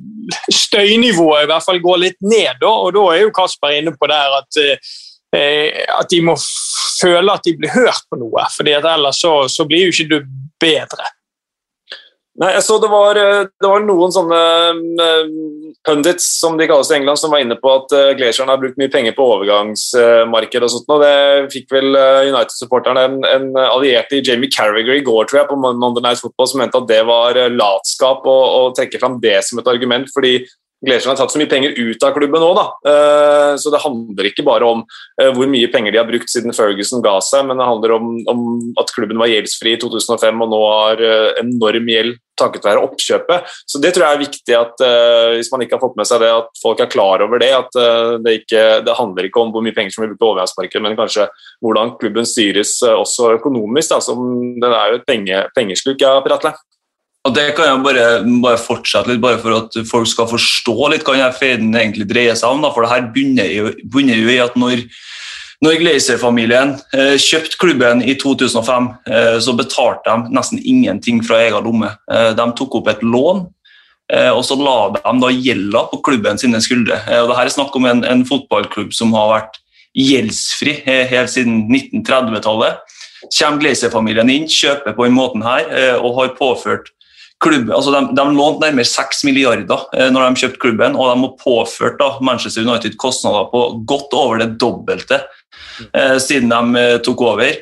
støynivået 0.54 1.46
i 1.46 1.50
hvert 1.50 1.66
fall 1.66 1.82
går 1.82 2.02
litt 2.04 2.18
ned. 2.22 2.62
Og 2.62 2.92
da 2.96 3.04
er 3.14 3.24
jo 3.24 3.34
Kasper 3.34 3.78
inne 3.78 3.94
på 3.98 4.10
der 4.10 4.38
at, 4.40 4.60
eh, 4.62 5.84
at 5.98 6.10
de 6.10 6.22
må 6.24 6.38
føle 6.38 7.34
at 7.34 7.46
de 7.46 7.56
blir 7.58 7.74
hørt 7.74 8.06
på 8.10 8.20
noe. 8.20 8.46
fordi 8.56 8.76
Ellers 8.78 9.22
så, 9.22 9.40
så 9.50 9.66
blir 9.68 9.88
jo 9.88 9.94
ikke 9.94 10.10
du 10.14 10.18
bedre. 10.60 11.12
Nei, 12.38 12.52
jeg 12.54 12.62
så 12.62 12.76
det 12.78 12.88
var, 12.92 13.18
eh, 13.18 13.48
det 13.50 13.66
var 13.66 13.82
noen 13.82 14.12
sånne 14.14 14.40
uh, 15.02 15.30
pundits 15.86 16.26
som 16.38 16.54
de 16.58 16.68
kalles 16.70 16.92
i 16.92 16.94
England, 17.00 17.18
som 17.18 17.32
var 17.34 17.42
inne 17.42 17.56
på 17.58 17.72
at 17.72 17.94
uh, 17.96 18.12
Glacieren 18.18 18.52
har 18.52 18.60
brukt 18.62 18.78
mye 18.78 18.92
penger 18.92 19.16
på 19.16 19.26
overgangsmarked 19.34 20.66
og 20.66 20.70
sånt. 20.70 20.92
og 20.94 21.02
Det 21.02 21.50
fikk 21.56 21.74
vel 21.74 21.98
United-supporterne 22.28 23.04
en, 23.08 23.18
en, 23.26 23.50
allierte 23.64 24.20
i 24.20 24.22
Jamie 24.22 24.52
Carragher 24.54 25.00
i 25.00 25.02
går 25.02 25.26
tror 25.26 25.42
jeg, 25.42 25.48
på 25.50 25.58
Monday 25.58 26.04
Night 26.04 26.22
Football, 26.22 26.50
som 26.52 26.62
mente 26.62 26.78
at 26.78 26.86
det 26.90 27.02
var 27.10 27.42
latskap 27.50 28.30
å, 28.30 28.38
å 28.60 28.62
trekke 28.76 29.02
fram 29.02 29.18
det 29.24 29.40
som 29.48 29.58
et 29.58 29.74
argument. 29.74 30.06
fordi 30.14 30.38
Glesjøen 30.86 31.10
har 31.10 31.18
tatt 31.18 31.32
så 31.34 31.40
mye 31.40 31.50
penger 31.50 31.74
ut 31.74 32.04
av 32.06 32.14
klubben 32.14 32.38
nå, 32.38 32.52
da. 32.54 32.64
Eh, 32.86 33.52
så 33.58 33.72
det 33.74 33.82
handler 33.82 34.28
ikke 34.30 34.44
bare 34.46 34.66
om 34.76 34.84
eh, 35.18 35.32
hvor 35.34 35.50
mye 35.50 35.70
penger 35.72 35.90
de 35.90 35.98
har 35.98 36.06
brukt 36.06 36.30
siden 36.30 36.54
Ferguson 36.54 37.02
ga 37.02 37.16
seg, 37.24 37.48
men 37.48 37.58
det 37.58 37.66
handler 37.66 37.96
om, 37.96 38.12
om 38.30 38.44
at 38.78 38.94
klubben 38.94 39.18
var 39.18 39.32
gjeldsfri 39.32 39.74
i 39.74 39.80
2005 39.82 40.44
og 40.46 40.52
nå 40.52 40.60
har 40.62 41.02
eh, 41.02 41.42
enorm 41.42 41.90
gjeld 41.90 42.14
takket 42.38 42.68
være 42.68 42.84
oppkjøpet. 42.86 43.56
Så 43.68 43.80
Det 43.82 43.92
tror 43.94 44.06
jeg 44.06 44.16
er 44.16 44.24
viktig 44.24 44.56
at 44.58 44.84
uh, 44.84 45.34
hvis 45.36 45.50
man 45.52 45.64
ikke 45.64 45.76
har 45.78 45.84
fått 45.84 45.98
med 46.00 46.08
seg 46.08 46.22
det, 46.24 46.30
at 46.42 46.62
folk 46.62 46.80
er 46.84 46.92
klar 46.92 47.24
over 47.24 47.42
det. 47.42 47.50
At 47.56 47.78
uh, 47.78 48.16
det, 48.24 48.40
ikke, 48.42 48.64
det, 48.86 48.96
handler 48.98 49.28
ikke 49.28 49.42
om 49.42 49.52
hvor 49.54 49.64
mye 49.64 49.76
penger 49.76 49.94
som 49.94 50.04
blir 50.04 50.14
brukt 50.14 50.22
på 50.22 50.30
overgangsmarkedet, 50.32 50.84
men 50.84 50.98
kanskje 50.98 51.28
hvordan 51.64 51.94
klubben 52.00 52.28
styres 52.28 52.76
uh, 52.86 52.96
også 52.96 53.34
økonomisk. 53.38 53.92
Da, 53.94 54.00
som, 54.04 54.24
den 54.62 54.72
er 54.72 54.94
jo 54.94 55.00
et 55.00 55.08
penge, 55.08 55.44
pengesluk, 55.58 56.00
ja, 56.02 56.16
Per 56.24 56.38
Atle? 56.38 56.54
Og 57.26 57.34
Det 57.34 57.50
kan 57.56 57.66
jeg 57.66 57.84
bare, 57.84 58.04
bare, 58.40 58.60
fortsette 58.62 59.10
litt, 59.10 59.20
bare 59.20 59.40
for 59.42 59.56
at 59.58 59.74
folk 59.90 60.08
skal 60.08 60.30
forstå 60.30 60.76
litt 60.92 61.04
hva 61.04 61.16
denne 61.16 61.34
feiden 61.36 61.74
egentlig 61.76 62.06
dreier 62.08 62.38
seg 62.38 62.54
om. 62.54 62.62
Da, 62.64 62.70
for 62.72 62.86
det 62.86 62.92
her 62.92 63.08
bunner 63.12 63.50
jo, 63.52 63.72
bunner 63.92 64.16
jo 64.16 64.30
i 64.32 64.40
at 64.40 64.56
når 64.56 64.86
når 65.64 65.80
Glazer-familien 65.80 66.76
eh, 66.94 67.16
kjøpte 67.18 67.58
klubben 67.58 68.02
i 68.06 68.14
2005, 68.20 68.88
eh, 69.10 69.36
så 69.42 69.54
betalte 69.58 70.06
de 70.06 70.34
nesten 70.36 70.60
ingenting 70.62 71.18
fra 71.26 71.40
egen 71.42 71.64
lomme. 71.66 71.90
Eh, 72.12 72.30
de 72.38 72.46
tok 72.58 72.76
opp 72.78 72.90
et 72.92 73.02
lån, 73.02 73.42
eh, 74.12 74.30
og 74.30 74.44
så 74.46 74.58
la 74.60 74.76
de 74.94 75.14
da 75.24 75.32
gjelda 75.34 75.82
på 75.90 76.02
klubben 76.06 76.38
sine 76.38 76.60
skuldre. 76.62 77.00
Eh, 77.08 77.24
og 77.24 77.32
Dette 77.32 77.48
er 77.48 77.56
snakk 77.56 77.74
om 77.74 77.88
en, 77.90 78.04
en, 78.06 78.22
fotballklubb 78.28 78.94
som 78.94 79.16
har 79.18 79.32
vært 79.32 79.58
gjeldsfri 79.98 80.76
eh, 80.86 81.08
helt 81.10 81.34
siden 81.34 81.64
1930-tallet. 81.66 82.78
Kommer 83.34 83.64
Glazer-familien 83.64 84.30
inn, 84.30 84.46
kjøper 84.46 84.94
på 84.94 85.08
den 85.08 85.18
måten 85.18 85.42
her 85.42 85.66
og 85.98 86.20
har 86.20 86.36
påført 86.38 86.92
klubben, 87.42 87.72
altså 87.74 87.92
de, 87.94 88.00
de 88.18 88.24
lånte 88.34 88.66
nærmere 88.66 88.88
6 88.88 89.22
milliarder 89.28 89.84
eh, 89.94 90.08
når 90.10 90.26
de 90.26 90.42
kjøpte 90.42 90.62
klubben, 90.62 90.96
og 90.98 91.10
de 91.10 91.22
har 91.22 91.34
påført 91.40 91.98
da, 92.00 92.10
Manchester 92.24 92.66
United 92.66 92.98
kostnader 93.00 93.48
på 93.52 93.64
godt 93.88 94.14
over 94.18 94.42
det 94.42 94.50
dobbelte 94.60 95.20
siden 96.22 96.52
de 96.52 96.82
eh, 96.82 96.98
tok 97.04 97.24
over. 97.28 97.56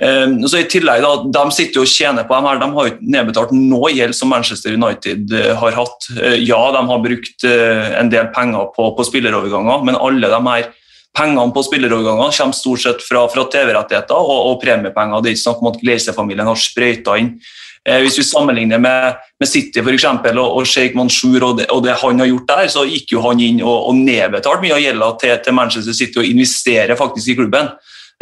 Eh, 0.00 0.26
så 0.48 0.60
i 0.60 0.66
tillegg 0.70 1.02
da, 1.04 1.12
De 1.28 1.42
sitter 1.52 1.80
jo 1.80 1.84
og 1.84 1.92
tjener 1.92 2.24
på 2.24 2.36
dem 2.36 2.48
her, 2.48 2.60
de 2.62 2.68
har 2.76 2.88
jo 2.88 2.98
nedbetalt 3.16 3.54
noe 3.56 3.92
gjeld 3.92 4.16
som 4.16 4.32
Manchester 4.32 4.76
United 4.76 5.34
eh, 5.36 5.52
har 5.60 5.76
hatt. 5.76 6.10
Eh, 6.16 6.38
ja, 6.40 6.60
de 6.76 6.84
har 6.90 7.06
brukt 7.06 7.46
en 7.46 8.12
del 8.12 8.30
penger 8.34 8.70
på, 8.76 8.90
på 8.96 9.08
spilleroverganger, 9.10 9.84
men 9.86 9.98
alle 10.00 10.32
de 10.32 10.42
her 10.48 10.70
pengene 11.16 11.52
på 11.52 11.64
spilleroverganger 11.66 12.36
kommer 12.38 12.56
stort 12.56 12.84
sett 12.84 13.00
fra, 13.02 13.24
fra 13.32 13.46
TV-rettigheter 13.52 14.18
og, 14.18 14.52
og, 14.52 14.60
premiepenger. 14.62 15.20
Det 15.20 15.32
er 15.32 15.36
ikke 15.36 15.46
snakk 15.48 15.64
om 15.64 15.72
at 15.72 15.80
Glazer-familien 15.82 16.48
har 16.48 16.68
sprøyta 16.68 17.18
inn 17.20 17.34
Eh, 17.40 17.69
hvis 17.80 18.18
vi 18.20 18.24
sammenligner 18.28 18.78
med, 18.78 19.20
med 19.40 19.48
City 19.48 19.80
for 19.80 19.94
eksempel, 19.96 20.36
og, 20.38 20.58
og 20.60 20.66
Sheikh 20.68 20.96
Mansour 20.98 21.46
og 21.46 21.54
det, 21.58 21.68
og 21.72 21.80
det, 21.86 21.94
han 22.02 22.20
har 22.20 22.28
gjort 22.28 22.50
der, 22.50 22.66
så 22.68 22.84
gikk 22.84 23.14
jo 23.14 23.22
han 23.24 23.40
inn 23.40 23.62
og, 23.64 23.88
og 23.88 23.96
nedbetalt 23.96 24.60
mye 24.60 24.74
av 24.76 24.82
gjelda 24.84 25.08
til, 25.22 25.32
til, 25.46 25.56
Manchester 25.56 25.96
City 25.96 26.20
og 26.20 26.28
investerer 26.28 26.98
faktisk 26.98 27.32
i 27.32 27.38
klubben. 27.38 27.70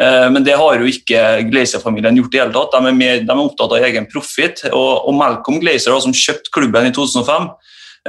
Eh, 0.02 0.30
men 0.30 0.44
det 0.46 0.56
har 0.58 0.78
jo 0.78 0.86
ikke 0.86 1.22
Glazer-familien 1.50 2.18
gjort 2.20 2.36
i 2.36 2.42
hele 2.42 2.54
tatt. 2.54 2.74
De 2.76 2.90
er, 2.90 2.98
mer, 3.00 3.22
de 3.24 3.34
er, 3.34 3.42
opptatt 3.42 3.74
av 3.74 3.86
egen 3.88 4.06
profitt. 4.10 4.62
Og, 4.70 4.92
og, 5.08 5.14
Malcolm 5.18 5.58
Glazer, 5.62 5.94
da, 5.94 6.00
som 6.04 6.14
kjøpte 6.14 6.54
klubben 6.54 6.86
i 6.86 6.94
2005 6.94 7.48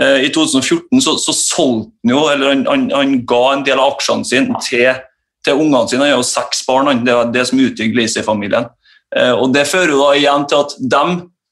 eh, 0.04 0.28
I 0.28 0.32
2014 0.36 1.06
så, 1.06 1.16
så 1.18 1.36
solgte 1.36 1.96
han 2.06 2.14
jo, 2.14 2.26
eller 2.30 2.54
han, 2.54 2.66
han, 2.70 2.90
han, 2.94 3.16
ga 3.30 3.44
en 3.56 3.66
del 3.66 3.82
av 3.82 3.96
aksjene 3.96 4.28
sine 4.30 4.62
til, 4.68 5.02
til 5.46 5.64
ungene 5.66 5.88
sine. 5.90 6.06
Han 6.06 6.14
har 6.14 6.22
jo 6.22 6.30
seks 6.30 6.62
barn, 6.70 7.06
det 7.08 7.16
er 7.16 7.34
det 7.34 7.48
som 7.50 7.64
utgjør 7.66 7.92
Glazer-familien. 7.96 8.70
Eh, 9.18 9.34
og 9.34 9.50
Det 9.56 9.66
fører 9.70 9.96
jo 9.96 10.04
da 10.06 10.14
igjen 10.20 10.46
til 10.50 10.62
at 10.62 10.78
de 10.94 11.04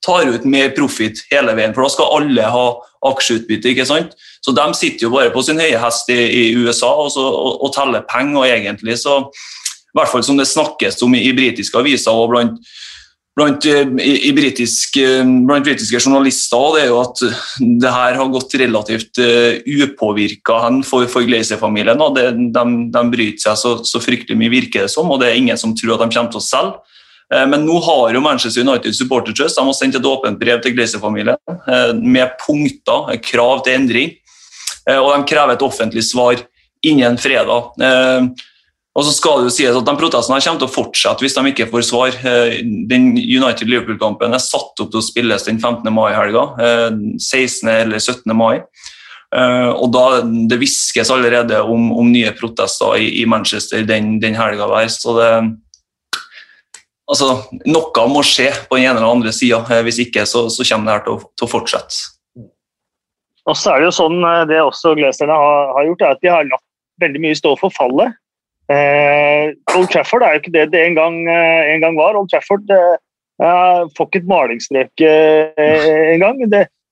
tar 0.06 0.30
ut 0.30 0.46
mer 0.46 0.72
profitt 0.76 1.24
hele 1.32 1.56
veien, 1.58 1.74
for 1.76 1.86
da 1.86 1.94
skal 1.94 2.14
alle 2.20 2.50
ha 2.54 2.66
aksjeutbytte. 3.12 3.72
ikke 3.72 3.88
sant? 3.88 4.18
Så 4.46 4.54
De 4.56 4.66
sitter 4.78 5.08
jo 5.08 5.14
bare 5.14 5.34
på 5.34 5.44
sin 5.44 5.60
høye 5.60 5.80
hest 5.82 6.10
i, 6.14 6.18
i 6.18 6.44
USA 6.56 6.92
og, 6.94 7.12
så, 7.14 7.24
og, 7.24 7.64
og, 7.66 7.72
teller 7.76 8.06
penger. 8.10 8.42
og 8.42 8.48
egentlig 8.48 8.98
så, 9.02 9.20
i 9.28 9.98
hvert 9.98 10.12
fall 10.12 10.24
som 10.24 10.38
det 10.38 10.50
snakkes 10.50 11.02
om 11.04 11.16
i, 11.18 11.26
i 11.30 11.36
britiske 11.36 11.80
aviser 11.80 12.14
og 12.14 12.32
blant, 12.32 12.60
blant, 13.38 13.66
eh, 13.70 13.90
i, 14.04 14.14
i 14.30 14.34
britisk, 14.38 14.98
eh, 15.02 15.24
blant 15.50 15.66
britiske 15.66 16.00
journalister, 16.00 16.76
det 16.76 16.84
er 16.86 16.92
jo 16.92 17.00
at 17.02 17.24
det 17.84 17.94
her 17.94 18.20
har 18.22 18.34
gått 18.34 18.58
relativt 18.62 19.22
uh, 19.22 19.58
upåvirka 19.66 20.60
for, 20.88 21.08
for 21.12 21.26
Glazer-familien. 21.28 22.02
De, 22.16 22.28
de, 22.54 22.66
de 22.94 23.04
bryter 23.14 23.50
seg 23.50 23.60
så, 23.62 23.74
så, 23.88 24.02
fryktelig 24.04 24.38
mye, 24.40 24.54
virker 24.54 24.86
det 24.86 24.94
som, 24.94 25.10
og 25.12 25.22
det 25.22 25.32
er 25.32 25.42
ingen 25.42 25.60
som 25.60 25.76
tror 25.78 25.98
at 25.98 26.06
de 26.06 26.16
kommer 26.16 26.34
til 26.34 26.42
å 26.42 26.48
selge. 26.48 26.97
Eh, 27.34 27.48
men 27.48 27.66
nå 27.68 27.80
har 27.84 28.16
jo 28.16 28.24
Manchester 28.24 28.64
United 28.64 28.96
Supporter 28.96 29.36
Trust 29.36 29.60
de 29.60 29.66
har 29.68 29.76
sendt 29.76 30.00
et 30.00 30.08
åpent 30.08 30.40
brev 30.40 30.62
til 30.64 30.76
Glazer-familien 30.76 31.38
eh, 31.68 31.94
med 32.00 32.38
punkter, 32.44 33.16
krav 33.24 33.64
til 33.66 33.80
endring. 33.82 34.14
Eh, 34.88 35.00
og 35.00 35.12
de 35.14 35.28
krever 35.28 35.58
et 35.58 35.66
offentlig 35.66 36.06
svar 36.08 36.40
innen 36.86 37.18
fredag. 37.20 37.74
Og 38.98 39.06
så 39.06 39.12
skal 39.14 39.42
det 39.42 39.50
jo 39.50 39.54
sies 39.54 39.76
at 39.76 39.86
de 39.86 39.94
Protestene 39.98 40.38
kommer 40.42 40.62
til 40.62 40.70
å 40.70 40.74
fortsette 40.74 41.26
hvis 41.26 41.36
de 41.36 41.52
ikke 41.52 41.68
får 41.70 41.84
svar. 41.86 42.16
Den 42.90 43.10
United 43.18 43.70
Liverpool-kampen 43.70 44.34
er 44.34 44.42
satt 44.42 44.78
opp 44.82 44.94
til 44.94 45.02
å 45.02 45.06
spilles 45.06 45.46
den 45.46 45.60
15. 45.60 45.90
mai-helga. 45.94 46.46
16. 47.18 47.68
eller 47.74 48.00
17. 48.00 48.34
mai. 48.38 48.62
Og 49.74 49.90
da, 49.94 50.06
Det 50.24 50.58
hviskes 50.62 51.12
allerede 51.14 51.60
om, 51.66 51.92
om, 51.98 52.10
nye 52.14 52.32
protester 52.38 52.98
i, 53.02 53.10
i 53.22 53.28
Manchester 53.30 53.86
den, 53.86 54.16
den 54.24 54.38
helga 54.38 54.70
så 54.94 55.18
det 55.18 55.32
altså, 57.08 57.32
Noe 57.68 58.06
må 58.12 58.24
skje 58.26 58.52
på 58.68 58.78
den 58.78 58.88
ene 58.88 59.00
eller 59.00 59.16
andre 59.16 59.34
sida. 59.36 59.64
Eh, 59.72 59.84
hvis 59.88 60.02
ikke 60.04 60.28
så, 60.30 60.48
så 60.54 60.68
kommer 60.68 60.90
det 60.90 60.96
her 60.96 61.04
til 61.08 61.18
å, 61.18 61.34
til 61.34 61.48
å, 61.48 61.52
fortsette. 61.52 62.14
Og 63.48 63.56
så 63.56 63.74
er 63.74 63.82
Det 63.82 63.90
jo 63.90 63.98
sånn, 64.02 64.22
eh, 64.28 64.46
det 64.52 64.62
også 64.64 64.96
Glazerne 65.00 65.36
har, 65.40 65.76
har, 65.78 65.90
gjort, 65.90 66.06
er 66.06 66.16
at 66.16 66.24
de 66.24 66.34
har 66.34 66.48
latt 66.52 66.66
veldig 67.04 67.24
mye 67.24 67.38
stå 67.38 67.54
for 67.62 67.74
fallet. 67.76 68.16
Eh, 68.74 69.54
Old 69.78 69.92
Trafford 69.94 70.26
er 70.26 70.36
jo 70.36 70.42
ikke 70.42 70.56
det 70.58 70.70
det 70.74 70.82
en 70.84 70.98
gang, 70.98 71.22
eh, 71.32 71.76
en 71.76 71.84
gang 71.86 72.00
var. 72.00 72.18
Old 72.20 72.32
Trafford 72.34 72.68
eh, 72.74 72.98
får 73.96 74.10
ikke 74.10 74.24
et 74.24 74.34
malingsstrek 74.34 75.06
eh, 75.08 76.12
engang. 76.16 76.42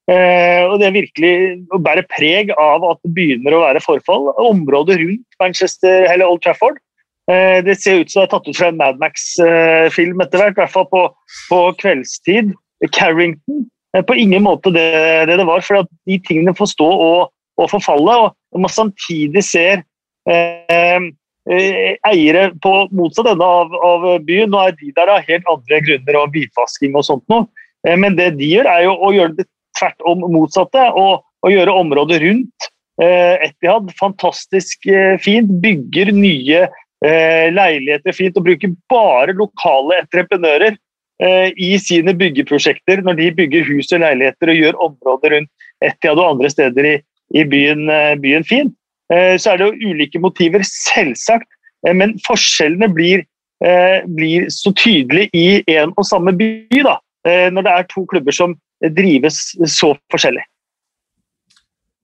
Eh, 0.06 0.62
og 0.70 0.78
det 0.80 0.88
er 0.88 0.94
virkelig 0.94 1.36
å 1.74 1.82
bære 1.82 2.06
preg 2.14 2.52
av 2.62 2.86
at 2.88 3.02
det 3.04 3.12
begynner 3.18 3.58
å 3.58 3.64
være 3.66 3.84
forfall. 3.84 4.30
Området 4.40 5.00
rundt 5.02 5.40
Manchester, 5.42 6.06
eller 6.12 6.30
Old 6.30 6.44
Trafford 6.46 6.80
det 7.26 7.74
ser 7.82 8.04
ut 8.04 8.12
som 8.12 8.22
det 8.22 8.26
er 8.28 8.32
tatt 8.36 8.48
ut 8.48 8.58
fra 8.58 8.68
en 8.70 8.78
Mad 8.78 9.00
Max-film 9.02 10.20
etter 10.22 10.42
hvert, 10.44 10.54
i 10.54 10.62
hvert 10.62 10.74
fall 10.76 10.86
på, 10.92 11.02
på 11.50 11.60
kveldstid. 11.82 12.52
Carrington 12.92 13.66
eh, 13.98 14.04
på 14.06 14.16
ingen 14.16 14.44
måte 14.44 14.72
det 14.74 14.86
det, 15.30 15.38
det 15.38 15.48
var, 15.48 15.62
for 15.62 15.86
de 16.06 16.20
tingene 16.28 16.56
får 16.56 16.74
stå 16.74 16.88
og, 16.88 17.32
og 17.62 17.72
forfalle. 17.72 18.18
Og 18.56 18.64
man 18.64 18.72
samtidig 18.72 19.44
ser 19.46 19.84
eh, 20.30 21.02
eh, 21.50 21.96
eiere 22.12 22.50
på 22.64 22.74
motsatt 22.96 23.32
ende 23.34 23.46
av, 23.60 23.74
av, 23.74 24.08
byen. 24.28 24.52
Nå 24.54 24.64
er 24.64 24.78
de 24.80 24.94
der 24.96 25.14
av 25.16 25.26
helt 25.28 25.52
andre 25.52 25.82
grunner 25.88 26.22
og 26.22 26.36
hvitvasking 26.36 26.96
og 26.96 27.08
sånt 27.08 27.26
noe. 27.32 27.48
Eh, 27.88 27.98
men 28.00 28.18
det 28.20 28.34
de 28.40 28.54
gjør, 28.58 28.72
er 28.72 28.88
jo 28.88 28.96
å 28.96 29.14
gjøre 29.16 29.40
det 29.42 29.50
tvert 29.80 30.08
om 30.08 30.28
motsatte. 30.34 30.90
og, 30.94 31.26
og 31.46 31.52
gjøre 31.54 31.74
området 31.78 32.18
rundt 32.24 32.72
eh, 33.04 33.36
Etihad 33.46 33.92
fantastisk 34.00 34.88
fint. 35.22 35.52
Bygger 35.62 36.10
nye 36.16 36.64
eh, 36.66 36.82
leiligheter 37.06 38.16
fint, 38.16 38.38
og 38.40 38.46
bruker 38.48 38.72
bare 38.90 39.36
lokale 39.38 40.00
entreprenører 40.02 40.78
eh, 41.22 41.52
i 41.54 41.76
sine 41.82 42.16
byggeprosjekter 42.18 43.04
når 43.06 43.20
de 43.20 43.28
bygger 43.38 43.68
hus 43.68 43.92
og 43.92 44.02
leiligheter 44.02 44.52
og 44.52 44.62
gjør 44.62 44.82
områder 44.88 45.36
rundt 45.36 45.70
Etiad 45.84 46.18
og 46.18 46.32
andre 46.36 46.50
steder 46.50 46.90
i, 46.90 46.96
i 47.36 47.44
byen, 47.52 47.86
eh, 47.92 48.16
byen 48.24 48.48
fin. 48.48 48.74
Eh, 49.14 49.38
så 49.38 49.54
er 49.54 49.62
det 49.62 49.70
jo 49.70 49.92
ulike 49.92 50.22
motiver, 50.22 50.66
selvsagt, 50.66 51.48
eh, 51.86 51.94
men 51.94 52.16
forskjellene 52.26 52.90
blir, 52.94 53.26
eh, 53.64 54.02
blir 54.18 54.50
så 54.50 54.74
tydelige 54.74 55.30
i 55.34 55.78
en 55.78 55.94
og 55.96 56.06
samme 56.06 56.34
by. 56.38 56.68
da, 56.84 57.00
når 57.26 57.64
det 57.66 57.72
er 57.74 57.86
to 57.90 58.06
klubber 58.06 58.32
som 58.32 58.52
drives 58.94 59.56
så 59.66 59.96
forskjellig. 60.14 60.44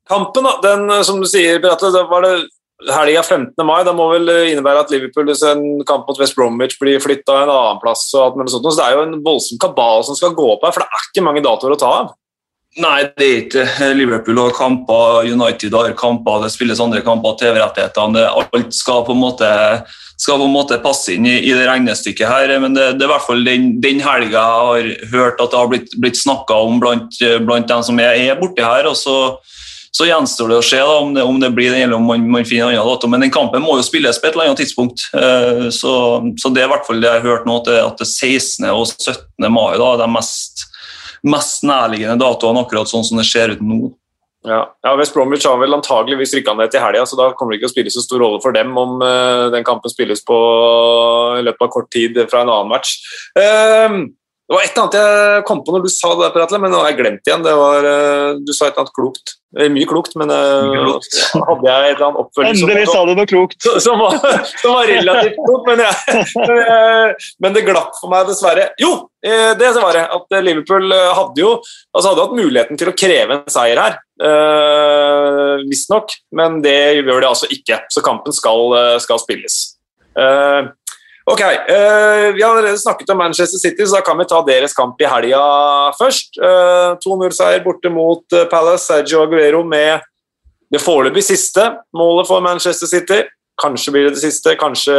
Kampen, 0.09 0.43
da, 0.43 0.55
den 0.63 1.03
som 1.05 1.19
du 1.21 1.27
sier, 1.29 1.59
Beate, 1.61 1.91
var 2.09 2.25
det 2.25 2.49
helga 2.89 3.21
15. 3.23 3.65
mai 3.67 3.83
da 3.85 3.93
må 3.93 4.07
vel 4.13 4.31
innebære 4.51 4.85
at 4.85 4.93
Liverpool 4.93 5.29
en 5.29 5.83
kamp 5.87 6.07
mot 6.09 6.19
West 6.21 6.35
Bromwich 6.37 6.79
blir 6.81 7.01
flytta 7.03 7.43
en 7.43 7.51
annen 7.51 7.81
plass. 7.83 8.07
og 8.15 8.39
alt 8.39 8.49
sånt. 8.49 8.65
Så 8.65 8.79
Det 8.79 8.87
er 8.87 8.97
jo 8.97 9.03
en 9.03 9.23
voldsom 9.23 9.59
kabal 9.61 10.03
som 10.03 10.15
skal 10.15 10.33
gå 10.33 10.47
opp 10.53 10.65
her, 10.65 10.71
for 10.71 10.81
det 10.81 10.89
er 10.89 11.07
ikke 11.09 11.25
mange 11.25 11.43
datoer 11.45 11.75
å 11.75 11.79
ta 11.79 11.93
av. 12.01 12.11
Nei, 12.79 13.03
det 13.19 13.25
er 13.27 13.39
ikke 13.41 13.63
Liverpool 13.99 14.37
har 14.39 14.53
kamper, 14.55 15.27
United 15.27 15.73
har 15.75 15.91
kamper, 15.99 16.45
det 16.45 16.53
spilles 16.53 16.79
andre 16.79 17.01
kamper, 17.03 17.35
TV-rettighetene 17.41 18.29
Alt 18.29 18.71
skal 18.71 19.03
på 19.03 19.11
en 19.11 19.19
måte, 19.19 19.49
på 20.23 20.37
en 20.37 20.53
måte 20.53 20.79
passe 20.79 21.11
inn 21.11 21.27
i, 21.27 21.35
i, 21.41 21.51
det 21.51 21.67
regnestykket 21.67 22.31
her. 22.31 22.53
Men 22.63 22.77
det, 22.77 22.93
det 22.95 23.03
er 23.03 23.09
i 23.09 23.11
hvert 23.11 23.27
fall 23.27 23.43
den, 23.43 23.73
den 23.83 23.99
helga 23.99 24.39
jeg 24.39 24.69
har 24.69 25.11
hørt 25.11 25.43
at 25.43 25.51
det 25.51 25.59
har 25.59 25.71
blitt, 25.73 25.97
blitt 25.99 26.21
snakka 26.21 26.61
om 26.63 26.79
blant, 26.79 27.19
blant 27.43 27.67
dem 27.67 27.83
som 27.83 27.99
er, 27.99 28.15
er 28.15 28.39
borti 28.39 28.63
her. 28.63 28.87
og 28.87 28.95
så 28.95 29.17
så 29.91 30.07
gjenstår 30.07 30.47
det 30.47 30.57
å 30.61 30.63
se 30.63 30.79
da, 30.79 30.97
om, 31.03 31.13
det, 31.13 31.23
om, 31.27 31.39
det, 31.39 31.49
blir 31.51 31.73
det, 31.73 31.81
eller 31.83 31.99
om 31.99 32.05
man, 32.07 32.23
man 32.31 32.47
finner 32.47 32.69
en 32.69 32.79
annen 32.79 32.87
dato. 32.93 33.09
Men 33.11 33.25
den 33.25 33.33
kampen 33.33 33.63
må 33.63 33.75
jo 33.75 33.83
spilles 33.83 34.21
på 34.21 34.29
et 34.29 34.37
eller 34.37 34.51
annet 34.51 34.61
tidspunkt. 34.63 35.03
Uh, 35.11 35.67
så, 35.67 35.93
så, 36.39 36.51
det 36.51 36.63
er 36.63 36.69
i 36.69 36.71
hvert 36.71 36.87
fall 36.87 37.01
det 37.03 37.09
jeg 37.09 37.19
har 37.19 37.27
hørt 37.27 37.49
nå, 37.49 37.57
at 37.59 37.67
det, 37.67 37.79
at 37.83 37.99
det 37.99 38.07
16. 38.07 38.69
og 38.71 38.85
17. 38.87 39.49
mai 39.51 39.73
da, 39.75 39.89
er 39.89 39.99
de 39.99 40.07
mest, 40.13 40.63
mest 41.27 41.67
nærliggende 41.67 42.15
datoene, 42.23 42.63
akkurat 42.63 42.91
sånn 42.91 43.03
som 43.07 43.19
det 43.19 43.27
ser 43.27 43.57
ut 43.57 43.65
nå. 43.65 43.89
Ja, 44.47 44.63
ja 44.81 44.95
West 44.97 45.13
Bromwich 45.13 45.45
har 45.45 45.59
vel 45.61 45.75
antageligvis 45.75 46.31
rykka 46.33 46.55
ned 46.57 46.71
til 46.73 46.81
helga, 46.81 47.03
så 47.05 47.19
da 47.19 47.27
kommer 47.35 47.53
det 47.53 47.59
ikke 47.59 47.69
å 47.69 47.73
spille 47.75 47.93
så 47.93 48.01
stor 48.01 48.23
rolle 48.23 48.39
for 48.41 48.55
dem 48.55 48.71
om 48.79 48.95
uh, 49.03 49.51
den 49.53 49.67
kampen 49.67 49.91
spilles 49.91 50.23
på 50.25 50.39
i 51.41 51.43
løpet 51.45 51.67
av 51.67 51.75
kort 51.75 51.91
tid 51.93 52.17
fra 52.31 52.45
en 52.45 52.53
annen 52.55 52.71
match. 52.71 52.95
Uh, 53.35 54.07
Det 54.47 54.55
var 54.55 54.65
et 54.65 54.71
eller 54.71 54.83
annet 54.87 54.97
jeg 54.99 55.43
kom 55.47 55.61
på 55.63 55.75
når 55.75 55.83
du 55.85 55.91
sa 55.91 56.15
det, 56.15 56.31
der, 56.31 56.47
Atle, 56.47 56.63
men 56.63 56.73
nå 56.73 56.79
har 56.81 56.89
jeg 56.91 56.99
glemt 57.03 57.27
igjen. 57.27 57.45
Var, 57.45 57.91
uh, 57.91 58.39
du 58.39 58.55
sa 58.55 58.65
et 58.65 58.73
eller 58.73 58.87
annet 58.87 58.97
klokt. 58.97 59.37
Mye 59.51 59.83
klokt, 59.83 60.13
men 60.15 60.29
uh, 60.31 60.71
klokt. 60.71 61.15
hadde 61.49 61.67
jeg 61.67 61.87
et 61.89 61.97
eller 61.97 62.05
annet 62.07 62.19
oppfølging 62.21 62.53
Endelig 62.53 62.85
sa 62.87 63.01
du 63.03 63.11
noe 63.17 63.27
klokt! 63.27 63.57
Som 63.85 63.99
var, 63.99 64.15
som 64.61 64.75
var 64.77 64.87
relativt 64.87 65.39
klokt, 65.41 65.67
men, 65.67 65.81
jeg, 65.83 66.21
men, 66.37 67.17
men, 67.43 67.55
det 67.57 67.65
glapp 67.67 67.97
for 67.99 68.11
meg 68.13 68.29
dessverre. 68.29 68.69
Jo, 68.79 68.93
det 69.21 69.71
var 69.75 69.97
det. 69.97 70.05
At 70.15 70.37
Liverpool 70.45 70.87
hadde 70.91 71.43
jo 71.43 71.51
altså 71.59 72.13
hadde 72.13 72.23
hatt 72.25 72.37
muligheten 72.37 72.79
til 72.79 72.91
å 72.91 72.95
kreve 72.95 73.37
en 73.37 73.51
seier 73.51 73.81
her. 73.81 73.99
Uh, 74.21 75.59
Visstnok, 75.67 76.15
men 76.37 76.61
det 76.63 76.77
gjør 77.01 77.19
det 77.19 77.29
altså 77.33 77.51
ikke. 77.51 77.81
Så 77.91 78.05
kampen 78.05 78.35
skal, 78.35 78.77
skal 79.03 79.19
spilles. 79.23 79.59
Uh, 80.15 80.71
Ok, 81.25 81.41
uh, 81.41 82.33
Vi 82.35 82.41
har 82.41 82.49
allerede 82.49 82.77
snakket 82.77 83.09
om 83.09 83.17
Manchester 83.17 83.57
City, 83.57 83.85
så 83.85 83.95
da 83.95 84.01
kan 84.01 84.17
vi 84.17 84.25
ta 84.25 84.41
deres 84.45 84.73
kamp 84.73 85.01
i 85.01 85.09
helga 85.09 85.41
først. 85.99 86.39
Uh, 86.41 86.47
eh, 86.47 86.95
2-0-seier 87.03 87.61
borte 87.65 87.91
mot 87.93 88.25
uh, 88.33 88.47
Palace. 88.49 88.87
Sergio 88.87 89.21
Aguero 89.21 89.61
med 89.63 90.01
det 90.73 90.81
foreløpig 90.81 91.23
siste 91.27 91.67
målet 91.93 92.27
for 92.27 92.41
Manchester 92.41 92.89
City. 92.89 93.21
Kanskje 93.61 93.93
blir 93.93 94.07
det 94.07 94.15
det 94.15 94.23
siste, 94.23 94.55
kanskje, 94.57 94.95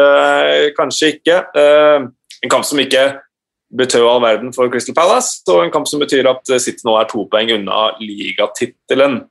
kanskje 0.77 1.15
ikke. 1.17 1.41
en 1.57 2.51
kamp 2.51 2.65
som 2.65 2.79
ikke 2.79 3.17
betød 3.75 4.05
all 4.07 4.21
verden 4.23 4.53
for 4.55 4.71
Crystal 4.71 4.95
Palace, 4.95 5.41
og 5.49 5.65
en 5.65 5.73
kamp 5.73 5.89
som 5.89 5.99
betyr 5.99 6.29
at 6.31 6.53
City 6.63 6.85
nå 6.87 6.95
er 7.01 7.09
to 7.11 7.25
poeng 7.33 7.51
unna 7.57 7.97
ligatittelen. 7.99 9.25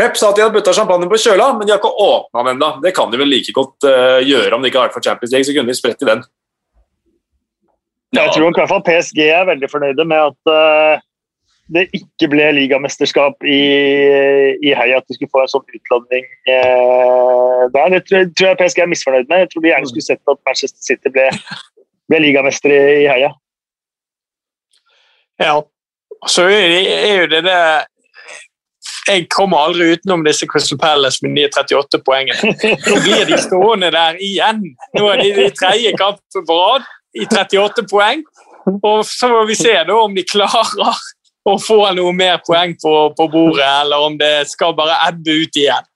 Pep 0.00 0.16
sa 0.16 0.30
at 0.30 0.38
de 0.38 0.44
hadde 0.46 0.56
butta 0.56 0.72
champagne 0.72 1.08
på 1.10 1.18
kjøla, 1.20 1.50
men 1.58 1.68
de 1.68 1.74
har 1.74 1.80
ikke 1.80 1.92
åpna 1.92 2.44
den 2.46 2.54
ennå. 2.54 2.70
Det 2.80 2.94
kan 2.96 3.10
de 3.12 3.18
vel 3.20 3.28
like 3.28 3.52
godt 3.52 3.84
uh, 3.84 4.20
gjøre 4.24 4.56
om 4.56 4.62
det 4.62 4.70
ikke 4.70 4.80
har 4.80 4.88
vært 4.88 4.96
for 4.96 5.04
Champions 5.04 5.34
League, 5.34 5.48
så 5.48 5.56
kunne 5.56 5.68
de 5.68 5.76
spredt 5.76 6.04
i 6.04 6.08
den. 6.08 6.22
Ja. 8.16 8.24
Jeg 8.24 8.32
tror 8.34 8.48
i 8.48 8.56
hvert 8.56 8.72
fall 8.72 8.84
PSG 8.86 9.20
er 9.28 9.48
veldig 9.50 9.68
fornøyde 9.70 10.06
med 10.08 10.32
at 10.32 10.50
uh, 10.50 11.02
det 11.70 11.84
ikke 11.94 12.30
ble 12.32 12.48
ligamesterskap 12.56 13.44
i, 13.44 13.60
i 14.64 14.72
Heia, 14.74 15.02
at 15.02 15.06
de 15.06 15.18
skulle 15.18 15.30
få 15.36 15.44
en 15.44 15.52
sånn 15.52 15.76
utladning 15.76 16.24
uh, 16.48 17.68
der. 17.76 17.92
Det 17.98 18.02
tror, 18.08 18.24
tror, 18.32 18.48
jeg 18.48 18.60
PSG 18.62 18.82
er 18.82 18.90
misfornøyd 18.94 19.28
med. 19.28 19.44
Jeg 19.44 19.52
tror 19.52 19.66
de 19.66 19.72
gjerne 19.74 19.92
skulle 19.92 20.08
sett 20.08 20.34
at 20.34 20.42
Manchester 20.48 20.88
City 20.88 21.12
ble, 21.12 21.28
ble 22.08 22.24
ligamester 22.24 22.72
i, 22.72 22.82
i 23.04 23.06
Heia. 23.12 23.30
Ja, 25.40 25.60
så 26.28 26.48
er 26.52 27.22
jo 27.22 27.28
det 27.30 27.44
det 27.46 27.60
jeg 29.10 29.26
kommer 29.32 29.66
aldri 29.66 29.90
utenom 29.96 30.22
disse 30.26 30.46
Crystal 30.50 30.78
Palace 30.80 31.26
med 31.26 31.50
38 31.50 32.00
poengene. 32.06 32.54
Nå 32.86 32.98
blir 33.04 33.26
de 33.28 33.38
stående 33.42 33.90
der 33.94 34.18
igjen. 34.22 34.62
Nå 34.96 35.08
er 35.12 35.22
de 35.22 35.30
i 35.46 35.50
tredje 35.56 35.92
kamp 35.98 36.20
på 36.34 36.58
rad 36.58 36.86
i 37.16 37.26
38 37.26 37.86
poeng. 37.90 38.24
Og 38.70 39.04
så 39.08 39.30
må 39.32 39.42
vi 39.48 39.56
se 39.58 39.72
da 39.86 39.96
om 39.96 40.14
de 40.14 40.24
klarer 40.28 41.00
å 41.48 41.56
få 41.60 41.78
noe 41.96 42.12
mer 42.14 42.40
poeng 42.46 42.74
på, 42.80 42.94
på 43.16 43.28
bordet, 43.32 43.66
eller 43.66 44.06
om 44.06 44.18
det 44.20 44.48
skal 44.50 44.74
bare 44.78 44.98
ebbe 45.08 45.38
ut 45.42 45.56
igjen. 45.56 45.86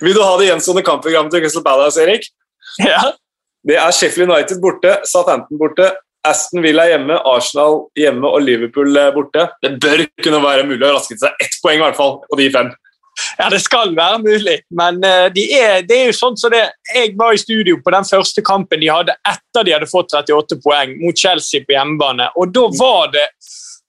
Vil 0.00 0.16
du 0.16 0.22
ha 0.24 0.32
det 0.40 0.48
gjenstående 0.48 0.84
kampprogrammet 0.86 1.32
til 1.34 1.44
Crystal 1.44 1.64
Palace, 1.64 2.00
Erik? 2.02 2.26
Ja. 2.80 3.12
Det 3.66 3.76
er 3.76 3.92
Sheffield 3.92 4.30
United 4.30 4.60
borte, 4.62 4.96
Southampton 5.08 5.60
borte, 5.60 5.90
Aston 6.28 6.62
Villa 6.62 6.84
hjemme, 6.90 7.16
Arsenal 7.24 7.86
hjemme 7.96 8.28
og 8.28 8.42
Liverpool 8.44 8.96
eh, 8.96 9.10
borte. 9.14 9.46
Det 9.62 9.72
bør 9.80 10.04
kunne 10.20 10.42
være 10.44 10.66
mulig 10.68 10.84
å 10.84 10.94
raske 10.94 11.16
til 11.16 11.24
seg 11.24 11.44
ett 11.44 11.56
poeng, 11.64 11.80
i 11.80 11.84
hvert 11.84 11.98
fall, 11.98 12.18
på 12.28 12.40
de 12.40 12.48
fem. 12.52 12.72
Ja, 13.38 13.48
det 13.52 13.58
skal 13.60 13.90
være 13.96 14.20
mulig, 14.22 14.60
men 14.72 15.00
uh, 15.04 15.26
de 15.34 15.42
er, 15.52 15.82
det 15.84 15.96
er 15.96 16.06
jo 16.08 16.14
sånn 16.16 16.38
så 16.40 16.48
det, 16.48 16.60
Jeg 16.94 17.10
var 17.18 17.34
i 17.34 17.40
studio 17.40 17.80
på 17.84 17.92
den 17.92 18.06
første 18.06 18.40
kampen 18.46 18.80
de 18.80 18.88
hadde 18.88 19.16
etter 19.28 19.66
de 19.66 19.74
hadde 19.74 19.88
fått 19.90 20.14
38 20.14 20.56
poeng 20.62 20.94
mot 21.02 21.18
Chelsea 21.18 21.66
på 21.66 21.74
hjemmebane. 21.74 22.30
og 22.36 22.54
Da 22.54 22.64
var 22.78 23.10
det 23.12 23.26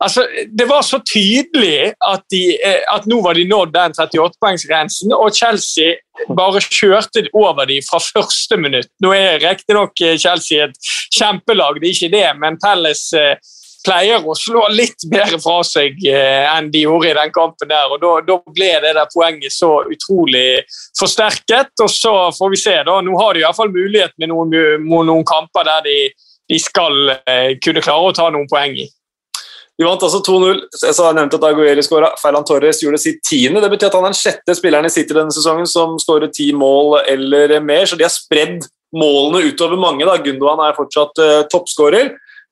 Altså, 0.04 0.28
det 0.60 0.66
var 0.70 0.82
så 0.82 0.98
tydelig 1.14 1.94
at, 2.14 2.24
de, 2.34 2.42
eh, 2.66 2.82
at 2.90 3.06
nå 3.06 3.20
var 3.22 3.38
de 3.38 3.46
nådd 3.46 3.74
den 3.76 3.94
38-poengsgrensen, 3.94 5.14
og 5.14 5.36
Chelsea 5.38 5.94
bare 6.38 6.62
kjørte 6.66 7.28
over 7.38 7.68
dem 7.70 7.86
fra 7.86 8.00
første 8.02 8.58
minutt. 8.58 8.90
Nå 9.04 9.12
er 9.14 9.38
riktignok 9.44 10.02
eh, 10.02 10.18
Chelsea 10.18 10.66
et 10.66 10.94
kjempelag, 11.14 11.78
det 11.78 11.92
er 11.92 11.98
ikke 11.98 12.16
det, 12.16 12.30
men 12.42 12.58
Pelles 12.64 13.04
eh, 13.14 13.36
pleier 13.86 14.26
å 14.26 14.34
slå 14.38 14.64
litt 14.74 15.06
bedre 15.10 15.38
fra 15.42 15.60
seg 15.66 15.96
enn 16.06 16.68
de 16.74 16.84
gjorde 16.84 17.10
i 17.10 17.16
den 17.18 17.32
kampen 17.34 17.70
der. 17.70 17.90
og 17.90 18.26
da 18.28 18.36
ble 18.54 18.70
det 18.84 18.92
der 18.94 19.10
poenget 19.10 19.54
så 19.54 19.72
utrolig 19.90 20.62
forsterket. 21.00 21.74
og 21.82 21.90
Så 21.90 22.14
får 22.38 22.52
vi 22.54 22.60
se. 22.62 22.76
da, 22.86 23.00
Nå 23.02 23.18
har 23.18 23.34
de 23.34 23.42
i 23.42 23.46
hvert 23.46 23.58
fall 23.58 23.74
mulighet 23.74 24.14
med 24.22 24.30
noen, 24.30 24.54
noen 24.86 25.26
kamper 25.26 25.66
der 25.66 25.82
de, 25.90 25.98
de 26.54 26.62
skal 26.62 27.18
kunne 27.66 27.82
klare 27.82 28.14
å 28.14 28.14
ta 28.14 28.30
noen 28.30 28.50
poeng 28.54 28.78
i. 28.78 28.86
De 29.82 29.88
vant 29.88 30.04
altså 30.06 30.20
2-0. 30.22 30.60
Jeg 30.78 30.94
har 30.94 31.16
nevnt 31.18 31.34
at 31.34 31.46
Aguero 31.48 31.82
skåra. 31.82 32.12
Ferran 32.22 32.46
Torres 32.46 32.84
gjorde 32.84 33.00
sitt 33.02 33.24
tiende. 33.26 33.64
Det 33.64 33.72
betyr 33.72 33.90
at 33.90 33.96
han 33.98 34.06
er 34.06 34.12
den 34.14 34.20
sjette 34.20 34.54
spilleren 34.54 34.86
i 34.86 34.94
City 34.94 35.16
denne 35.18 35.34
sesongen 35.34 35.66
som 35.70 35.96
skårer 36.02 36.30
ti 36.30 36.52
mål 36.54 37.00
eller 37.10 37.56
mer, 37.66 37.88
så 37.90 37.98
de 37.98 38.06
har 38.06 38.14
spredd 38.14 38.68
målene 38.94 39.48
utover 39.50 39.80
mange. 39.82 40.06
da. 40.06 40.20
Gundogan 40.22 40.62
er 40.68 40.78
fortsatt 40.78 41.18
uh, 41.24 41.40
toppskårer. 41.50 42.12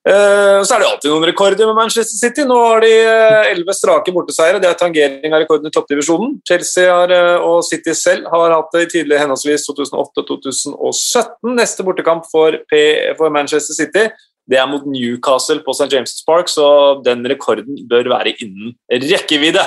Uh, 0.09 0.63
så 0.65 0.73
er 0.73 0.81
det 0.81 0.87
alltid 0.87 1.11
noen 1.11 1.27
rekorder 1.29 1.69
med 1.69 1.77
Manchester 1.77 2.17
City. 2.17 2.47
Nå 2.49 2.57
har 2.63 2.81
de 2.81 2.89
eh, 2.97 3.51
elleve 3.51 3.75
uh, 3.75 3.77
strake 3.77 4.15
borteseiere. 4.15 4.63
Det 4.63 4.71
er 4.71 4.79
tangering 4.79 5.29
av 5.29 5.43
rekorden 5.43 5.69
i 5.69 5.75
toppdivisjonen. 5.75 6.39
Chelsea 6.49 6.89
har, 6.89 7.13
og 7.45 7.59
City 7.67 7.93
selv 7.99 8.31
har 8.33 8.55
hatt 8.55 8.73
det 8.73 8.87
i 8.87 8.89
tidligere 8.95 9.27
henholdsvis 9.27 9.67
2008 9.69 10.25
og 10.25 10.33
2017. 10.33 11.53
Neste 11.61 11.85
bortekamp 11.85 12.25
for, 12.33 12.57
P 12.73 12.81
for 13.21 13.29
Manchester 13.37 13.77
City 13.77 14.07
det 14.49 14.57
er 14.57 14.69
mot 14.69 14.85
Newcastle 14.89 15.61
på 15.65 15.75
St. 15.75 15.91
James' 15.93 16.23
Park, 16.25 16.49
så 16.49 16.65
den 17.05 17.21
rekorden 17.29 17.77
bør 17.89 18.09
være 18.15 18.33
innen 18.41 18.73
rekkevidde. 18.89 19.65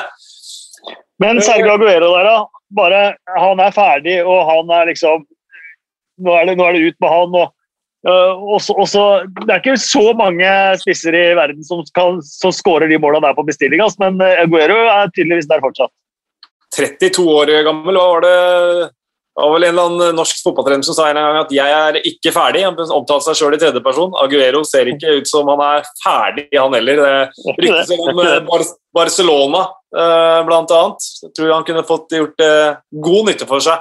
Men 1.23 1.39
Sergio 1.45 1.77
Aguero 1.77 2.11
der, 2.17 2.27
da. 2.27 2.37
Bare, 2.73 3.01
han 3.39 3.61
er 3.61 3.75
ferdig, 3.75 4.23
og 4.25 4.47
han 4.49 4.71
er 4.81 4.89
liksom 4.93 5.27
Nå 6.23 6.33
er 6.37 6.47
det, 6.47 6.55
nå 6.59 6.65
er 6.69 6.77
det 6.77 6.93
ut 6.93 7.03
med 7.03 7.13
han. 7.13 7.43
og 7.43 7.59
Uh, 8.03 8.35
også, 8.57 8.75
også, 8.83 9.03
det 9.47 9.53
er 9.55 9.61
ikke 9.61 9.77
så 9.79 10.01
mange 10.19 10.47
spisser 10.81 11.15
i 11.15 11.37
verden 11.39 11.63
som, 11.63 11.85
kan, 11.95 12.17
som 12.27 12.51
skårer 12.51 12.91
de 12.91 12.97
målene 12.99 13.29
der 13.29 13.37
på 13.37 13.45
bestilling, 13.47 13.79
altså, 13.79 14.03
men 14.03 14.19
Aguero 14.27 14.75
er 14.91 15.13
tydeligvis 15.15 15.47
der 15.47 15.63
fortsatt. 15.63 15.93
32 16.75 17.23
år 17.31 17.53
gammel, 17.69 17.95
hva 17.95 18.09
var 18.17 18.25
det 18.27 18.33
det 19.33 19.41
var 19.41 19.53
vel 19.55 19.65
en 19.65 19.73
eller 19.73 19.87
annen 19.89 20.17
norsk 20.19 20.43
fotballtrener 20.45 20.85
som 20.85 20.97
sa 20.97 21.07
en 21.09 21.17
gang 21.17 21.39
at 21.41 21.53
'jeg 21.57 21.73
er 21.73 21.97
ikke 22.05 22.33
ferdig'. 22.37 22.65
Han 22.67 22.77
omtalte 22.77 23.25
seg 23.25 23.39
sjøl 23.39 23.55
i 23.57 23.61
tredjeperson. 23.63 24.13
Aguero 24.21 24.61
ser 24.63 24.85
ikke 24.93 25.17
ut 25.21 25.29
som 25.29 25.49
han 25.49 25.61
er 25.65 25.89
ferdig, 26.05 26.49
han 26.53 26.75
heller. 26.77 26.97
Det 27.01 27.65
ryktes 27.65 27.91
om 27.97 28.21
Bar 28.45 28.65
Barcelona, 28.93 29.63
eh, 29.97 30.45
blant 30.45 30.71
annet. 30.71 31.01
Jeg 31.23 31.33
tror 31.33 31.55
han 31.55 31.65
kunne 31.65 31.83
fått 31.83 32.13
gjort 32.13 32.41
eh, 32.41 32.77
god 32.93 33.29
nytte 33.31 33.49
for 33.49 33.61
seg. 33.61 33.81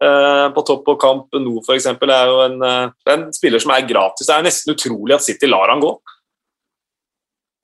På 0.00 0.62
topp 0.64 0.86
og 0.88 1.00
kamp 1.00 1.26
nå, 1.36 1.60
f.eks. 1.60 1.84
er 1.84 2.26
jo 2.26 2.38
en, 2.40 2.62
en, 2.64 3.32
spiller 3.36 3.60
som 3.60 3.72
er 3.72 3.84
gratis. 3.84 4.26
Det 4.26 4.32
er 4.32 4.46
nesten 4.46 4.72
utrolig 4.72 5.12
at 5.12 5.22
City 5.22 5.44
lar 5.44 5.68
han 5.68 5.80
gå. 5.80 5.90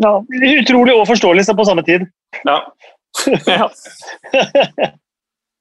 Ja, 0.04 0.20
Utrolig 0.20 0.92
og 0.92 1.06
forståelig 1.08 1.48
på 1.56 1.64
samme 1.64 1.82
tid. 1.82 2.04
Ja. 2.44 2.60
ja. 3.48 3.70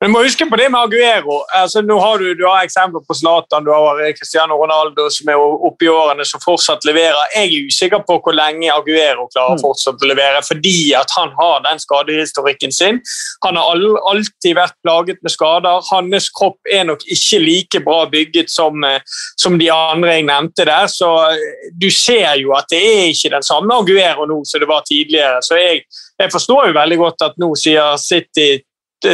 Men 0.06 0.12
må 0.14 0.20
huske 0.22 0.46
på 0.46 0.58
det 0.60 0.68
med 0.70 0.86
Aguero. 0.86 1.40
Altså, 1.58 1.82
nå 1.82 1.96
har 1.98 2.20
du, 2.22 2.28
du 2.38 2.44
har 2.46 2.62
eksempler 2.62 3.02
på 3.08 3.16
Zlatan, 3.18 3.64
du 3.66 3.72
har 3.74 3.98
Cristiano 4.14 4.54
Ronaldo 4.60 5.08
som 5.10 5.32
er 5.34 5.40
oppe 5.42 5.88
i 5.88 5.90
årene 5.90 6.28
som 6.30 6.44
fortsatt 6.44 6.84
leverer. 6.86 7.32
Jeg 7.34 7.48
er 7.50 7.72
usikker 7.72 8.04
på 8.06 8.20
hvor 8.22 8.36
lenge 8.38 8.70
Aguero 8.70 9.26
klarer 9.34 9.58
mm. 9.58 9.64
fortsatt 9.64 10.06
å 10.06 10.10
levere, 10.12 10.44
fordi 10.46 10.76
at 11.00 11.10
han 11.18 11.34
har 11.40 11.64
den 11.66 11.82
skadehistorikken 11.82 12.76
sin. 12.76 13.00
Han 13.48 13.58
har 13.58 13.82
alltid 14.12 14.54
vært 14.60 14.78
plaget 14.86 15.26
med 15.26 15.34
skader. 15.34 15.82
Hans 15.90 16.30
kropp 16.38 16.70
er 16.70 16.86
nok 16.92 17.02
ikke 17.18 17.42
like 17.42 17.84
bra 17.90 18.06
bygget 18.14 18.54
som, 18.54 18.86
eh, 18.86 19.02
som 19.42 19.58
de 19.58 19.72
andre 19.74 20.20
jeg 20.20 20.28
nevnte 20.30 20.70
der. 20.70 20.86
Så 20.94 21.10
eh, 21.32 21.74
du 21.74 21.90
ser 21.90 22.38
jo 22.44 22.54
at 22.54 22.70
det 22.70 22.84
er 22.92 23.10
ikke 23.10 23.34
den 23.40 23.50
samme 23.50 23.82
Aguero 23.82 24.30
nå 24.30 24.44
som 24.46 24.62
det 24.62 24.70
var 24.70 24.86
tidligere. 24.86 25.42
Så 25.42 25.58
jeg, 25.58 25.82
jeg 26.22 26.38
forstår 26.38 26.70
jo 26.70 26.80
veldig 26.80 27.02
godt 27.08 27.30
at 27.32 27.42
nå 27.42 27.54
sier 27.58 27.98
City 28.06 28.52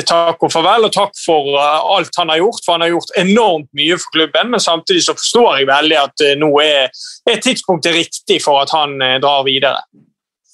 takk 0.08 0.43
og 0.45 0.51
farvel, 0.54 0.88
og 0.88 0.93
takk 0.95 1.15
for 1.19 1.56
uh, 1.56 1.82
alt 1.95 2.15
han 2.19 2.32
har 2.34 2.41
gjort. 2.41 2.62
For 2.65 2.75
han 2.75 2.86
har 2.86 2.93
gjort 2.93 3.15
enormt 3.21 3.69
mye 3.77 3.97
for 4.01 4.17
klubben, 4.17 4.54
men 4.54 4.63
samtidig 4.63 5.04
så 5.08 5.17
forstår 5.17 5.49
jeg 5.60 5.71
veldig 5.71 5.97
at 6.01 6.25
uh, 6.27 6.36
nå 6.39 6.51
er, 6.63 7.04
er, 7.30 7.41
tidspunktet 7.43 7.97
riktig 7.97 8.41
for 8.43 8.62
at 8.63 8.73
han 8.75 8.95
drar 9.23 9.43
videre. 9.47 9.82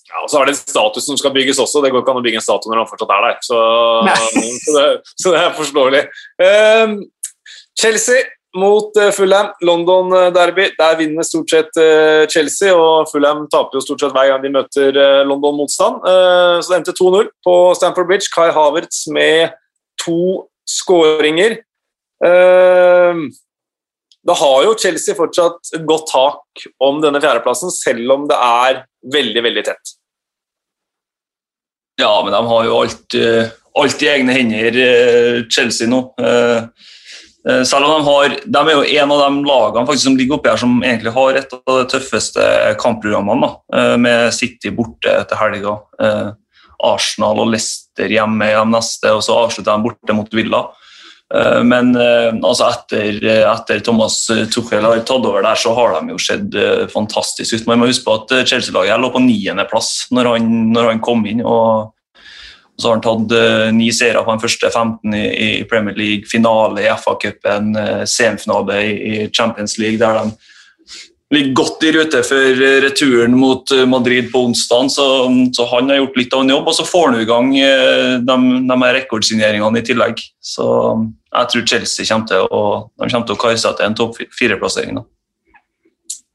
Ja, 0.07 0.23
og 0.23 0.31
Så 0.31 0.39
er 0.39 0.47
det 0.47 0.55
en 0.55 0.61
status 0.61 1.05
som 1.05 1.19
skal 1.19 1.33
bygges 1.35 1.59
også. 1.59 1.83
Det 1.83 1.91
går 1.91 2.01
ikke 2.03 2.15
an 2.15 2.21
å 2.21 2.25
bygge 2.25 2.39
en 2.39 2.45
statue 2.45 2.71
når 2.71 2.83
han 2.83 2.89
fortsatt 2.89 3.13
er 3.13 3.25
der. 3.27 3.37
Så, 3.43 3.59
så, 4.65 4.75
det, 4.77 4.87
så 5.13 5.33
det, 5.33 5.43
er 5.43 5.55
forståelig. 5.57 6.03
Um, 6.41 6.97
Chelsea 7.77 8.23
mot 8.59 8.97
eh, 8.97 9.11
Fulham. 9.11 9.53
London-derby. 9.61 10.65
Eh, 10.65 10.75
Der 10.77 10.97
vinner 10.99 11.23
stort 11.23 11.49
sett 11.49 11.77
eh, 11.81 12.25
Chelsea, 12.31 12.73
og 12.75 13.09
Fulham 13.11 13.45
taper 13.51 13.77
jo 13.77 13.83
stort 13.85 14.03
sett 14.03 14.15
hver 14.15 14.31
gang 14.31 14.43
de 14.43 14.53
møter 14.53 14.99
London-motstand. 15.27 16.03
Så 16.61 16.71
det 16.71 16.79
endte 16.79 16.95
2-0 16.97 17.29
på 17.45 17.55
Stamford 17.77 18.09
Bridge. 18.09 18.31
Kai 18.33 18.49
Havertz 18.55 19.05
med 19.13 19.55
to 20.01 20.47
skåringer. 20.67 21.61
da 24.27 24.33
har 24.41 24.63
jo 24.65 24.73
Chelsea 24.81 25.15
fortsatt 25.15 25.71
godt 25.87 26.09
tak 26.11 26.65
om 26.83 26.99
denne 27.01 27.21
fjerdeplassen, 27.23 27.71
selv 27.71 28.11
om 28.15 28.25
det 28.27 28.35
er 28.35 28.81
veldig, 29.13 29.43
veldig 29.45 29.63
tett. 29.69 29.93
Ja, 32.01 32.11
men 32.25 32.33
de 32.33 32.41
har 32.49 32.65
jo 32.65 32.81
alt, 32.81 33.17
alt 33.77 34.03
i 34.03 34.11
egne 34.11 34.35
hender, 34.35 34.81
Chelsea 35.53 35.87
nå. 35.89 36.01
Eh, 37.47 37.63
selv 37.67 37.87
om 37.87 37.93
de 37.93 38.07
har 38.07 38.35
De 38.45 38.63
er 38.63 38.73
jo 38.73 39.01
en 39.01 39.13
av 39.15 39.21
de 39.23 39.43
lagene 39.47 39.87
faktisk, 39.87 40.07
som 40.09 40.17
ligger 40.19 40.37
oppi 40.37 40.51
her 40.51 40.59
som 40.61 40.79
egentlig 40.81 41.13
har 41.15 41.39
et 41.39 41.55
av 41.57 41.77
de 41.79 41.85
tøffeste 41.93 42.49
kampprogrammene, 42.81 43.47
da, 43.47 43.85
med 43.97 44.33
City 44.35 44.73
borte 44.75 45.13
etter 45.13 45.39
helga. 45.39 45.77
Arsenal 46.85 47.39
og 47.41 47.53
Leicester 47.53 48.11
hjemme 48.11 48.51
i 48.51 48.57
de 48.57 48.65
neste, 48.69 49.09
og 49.15 49.23
så 49.25 49.37
avslutter 49.45 49.71
de 49.71 49.87
borte 49.87 50.17
mot 50.17 50.35
Villa. 50.35 50.67
Eh, 51.35 51.63
men 51.67 51.91
eh, 51.99 52.29
altså 52.35 52.69
etter, 52.69 53.19
etter, 53.41 53.81
Thomas 53.83 54.19
Tuchel 54.53 54.85
har 54.85 55.01
tatt 55.01 55.27
over 55.27 55.43
der, 55.43 55.59
så 55.59 55.73
har 55.75 55.97
de 55.97 56.13
jo 56.13 56.21
sett 56.21 56.55
eh, 56.55 56.85
fantastisk 56.91 57.57
ut. 57.57 57.67
Man 57.69 57.81
må 57.81 57.89
huske 57.91 58.07
på 58.07 58.15
at 58.21 58.35
Chelsea-laget 58.47 59.01
lå 59.01 59.11
på 59.13 59.23
niendeplass 59.25 60.07
når, 60.15 60.37
når 60.73 60.93
han 60.93 61.03
kom 61.03 61.25
inn. 61.27 61.43
og 61.43 61.93
så 62.77 62.91
har 62.91 62.99
han 62.99 63.05
tatt 63.05 63.73
ni 63.73 63.87
seire 63.95 64.21
på 64.21 64.33
den 64.35 64.41
første 64.43 64.69
15 64.69 65.15
i, 65.17 65.47
Premier 65.69 65.97
League, 65.97 66.29
finale 66.29 66.83
i 66.83 66.91
FA-cupen, 66.93 67.71
semifinale 68.05 68.77
i 68.85 69.15
Champions 69.33 69.79
League, 69.81 69.97
der 69.97 70.19
de 70.19 70.35
ligger 71.33 71.53
godt 71.53 71.83
i 71.83 71.91
rute 71.91 72.21
for 72.23 72.61
returen 72.83 73.35
mot 73.39 73.71
eh, 73.71 73.85
Madrid 73.89 74.31
på 74.31 74.45
onsdag, 74.47 74.91
så, 74.91 75.07
så, 75.55 75.67
han 75.73 75.91
har 75.91 76.01
gjort 76.01 76.19
litt 76.21 76.33
av 76.33 76.45
en 76.45 76.53
jobb. 76.55 76.71
Og 76.71 76.77
så 76.77 76.87
får 76.87 77.09
han 77.09 77.19
i 77.21 77.27
gang 77.27 77.51
eh, 77.59 78.15
de, 78.23 78.37
de 78.69 78.93
rekordsigneringene 78.99 79.81
i 79.81 79.87
tillegg. 79.87 80.23
Så 80.39 80.67
jeg 81.33 81.51
tror 81.51 81.67
Chelsea 81.73 82.07
kommer 82.07 82.31
til 82.31 82.47
å, 82.47 82.63
de 82.95 83.11
kommer 83.11 83.27
til 83.27 83.37
å 83.37 83.41
kare 83.43 83.61
seg 83.61 83.77
til 83.77 83.89
en 83.89 83.99
topp 83.99 84.21
fire-plassering. 84.39 85.01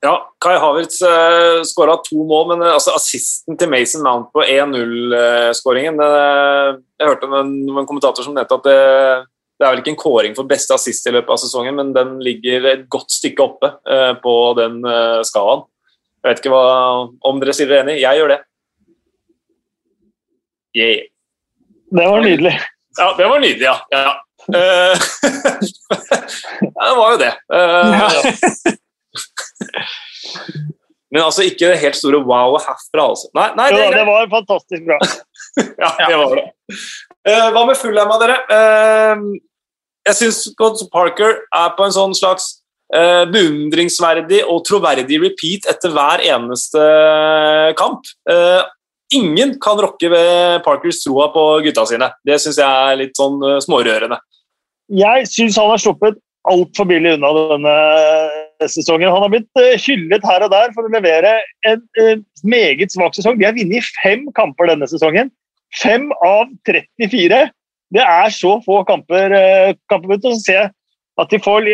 Ja, 0.02 0.16
Kai 0.42 0.56
Havertz 0.58 0.96
uh, 1.06 1.62
skåra 1.62 1.94
to 2.02 2.24
mål, 2.26 2.48
men 2.50 2.58
uh, 2.64 2.72
altså, 2.74 2.90
assisten 2.98 3.54
til 3.58 3.68
Mason 3.70 4.02
Mount 4.02 4.32
på 4.34 4.42
1-0-skåringen 4.42 6.00
uh, 6.02 6.74
Jeg 6.98 7.06
hørte 7.06 7.28
en, 7.30 7.52
en 7.70 7.86
kommentator 7.86 8.26
som 8.26 8.34
nevnte 8.34 8.58
at 8.58 8.66
det 8.66 8.80
det 9.60 9.66
er 9.68 9.72
vel 9.76 9.82
ikke 9.84 9.92
en 9.92 10.00
kåring 10.00 10.32
for 10.34 10.48
beste 10.50 10.74
assist 10.74 11.04
i 11.06 11.12
løpet 11.14 11.30
av 11.30 11.38
sesongen, 11.38 11.76
men 11.78 11.94
den 11.94 12.16
ligger 12.24 12.64
et 12.66 12.88
godt 12.90 13.12
stykke 13.14 13.42
oppe 13.44 13.68
uh, 13.86 14.10
på 14.18 14.58
den 14.58 14.82
skalaen. 15.28 15.62
Jeg 16.18 16.26
vet 16.26 16.40
ikke 16.42 16.50
hva, 16.50 17.06
om 17.30 17.38
dere 17.38 17.54
sier 17.54 17.70
dere 17.70 17.84
enig. 17.84 18.02
Jeg 18.02 18.18
gjør 18.18 18.32
det. 18.32 18.40
Yeah. 20.80 21.06
Det 21.94 22.06
var 22.10 22.26
nydelig. 22.26 22.54
Ja, 22.98 23.06
det 23.20 23.26
var 23.30 23.38
nydelig, 23.44 23.66
ja. 23.68 23.76
ja. 23.94 24.18
Det 26.82 26.92
var 26.98 27.14
jo 27.14 27.18
det. 27.22 27.30
Men 31.12 31.26
altså 31.26 31.44
ikke 31.44 31.68
det 31.68 31.80
helt 31.82 31.98
store 31.98 32.22
wow 32.24 32.56
herfra, 32.56 33.04
altså. 33.04 33.28
Nei, 33.36 33.48
nei, 33.58 33.68
det, 33.74 33.80
jo, 33.84 33.88
det 33.92 34.04
var 34.08 34.30
fantastisk 34.32 34.86
bra. 34.88 34.98
ja, 35.82 35.90
det 36.08 36.16
var 36.16 36.36
det. 36.38 36.46
hva 37.52 37.64
med 37.68 37.76
Fullham, 37.76 38.14
dere? 38.22 38.38
jeg 40.08 40.18
syns 40.18 40.40
Scott 40.48 40.82
Parker 40.92 41.36
er 41.46 41.74
på 41.76 41.86
en 41.86 41.94
sånn 41.94 42.14
slags 42.16 42.48
uh, 42.94 43.24
beundringsverdig 43.30 44.42
og 44.50 44.62
troverdig 44.68 45.20
repeat 45.22 45.68
etter 45.70 45.92
hver 45.94 46.24
eneste 46.26 46.82
kamp. 47.78 48.08
Uh, 48.28 48.62
ingen 49.14 49.56
kan 49.62 49.80
rokke 49.82 50.10
ved 50.12 50.62
Parkers 50.66 51.02
troa 51.04 51.30
på 51.34 51.46
gutta 51.66 51.86
sine. 51.88 52.10
Det 52.26 52.40
syns 52.42 52.60
jeg 52.62 52.92
er 52.92 53.00
litt 53.04 53.18
sånn 53.18 53.38
uh, 53.44 53.58
smårørende. 53.62 54.18
Jeg 54.92 55.28
syns 55.30 55.58
han 55.60 55.70
har 55.72 55.80
sluppet 55.80 56.18
altfor 56.50 56.88
billig 56.90 57.16
unna 57.16 57.30
denne 57.54 57.76
sesongen. 58.70 59.10
Han 59.10 59.24
har 59.24 59.32
blitt 59.32 59.62
hyllet 59.82 60.26
her 60.26 60.44
og 60.46 60.52
der 60.52 60.74
for 60.76 60.86
å 60.86 60.92
levere 60.92 61.38
en, 61.68 61.82
en 62.02 62.22
meget 62.44 62.94
svak 62.94 63.16
sesong. 63.16 63.38
De 63.40 63.48
har 63.48 63.56
vunnet 63.56 63.88
fem 64.02 64.26
kamper 64.36 64.70
denne 64.70 64.88
sesongen. 64.90 65.32
Fem 65.80 66.10
av 66.26 66.50
34 66.68 67.46
det 67.92 68.04
er 68.04 68.30
så 68.32 68.54
få 68.64 68.82
kamper, 68.88 69.34
uh, 69.36 69.74
kamper 69.92 70.14
og 70.14 70.22
så 70.24 70.36
ser 70.40 70.58
jeg 70.58 70.70
at 71.20 71.32
de 71.32 71.40
får 71.44 71.66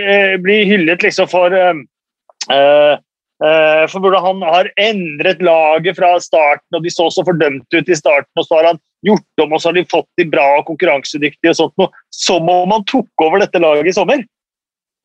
bli 0.43 0.57
hyllet 0.67 1.05
liksom 1.05 1.29
for 1.31 1.55
uh, 1.55 2.97
for 3.39 4.03
hvordan 4.03 4.25
han 4.25 4.41
har 4.43 4.69
endret 4.83 5.43
laget 5.47 5.95
fra 5.95 6.17
starten, 6.19 6.75
og 6.75 6.83
de 6.83 6.91
så 6.91 7.07
så 7.15 7.23
fordømte 7.23 7.79
ut 7.79 7.93
i 7.93 7.95
starten. 7.95 8.33
og 8.35 8.47
Så 8.49 8.57
har 8.57 8.67
han 8.73 8.81
gjort 9.07 9.43
om, 9.45 9.53
og 9.53 9.63
så 9.63 9.71
har 9.71 9.77
de 9.77 9.85
fått 9.93 10.09
de 10.19 10.27
bra 10.27 10.47
og 10.59 10.67
konkurransedyktige. 10.67 11.53
og 11.53 11.55
sånt 11.61 11.77
noe, 11.79 11.93
Som 12.11 12.51
om 12.51 12.75
han 12.75 12.83
tok 12.91 13.07
over 13.23 13.39
dette 13.39 13.63
laget 13.63 13.87
i 13.87 13.95
sommer. 13.95 14.25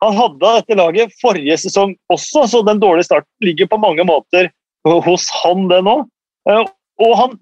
Han 0.03 0.17
hadde 0.19 0.51
dette 0.59 0.77
laget 0.79 1.15
forrige 1.21 1.55
sesong 1.63 1.95
også, 2.11 2.45
så 2.51 2.61
den 2.67 2.81
dårlige 2.83 3.07
starten 3.07 3.45
ligger 3.45 3.69
på 3.71 3.79
mange 3.81 4.05
måter 4.07 4.51
hos 4.83 5.29
han, 5.41 5.67
det 5.71 5.79
nå. 5.87 6.01
Og 6.51 7.13
han 7.17 7.37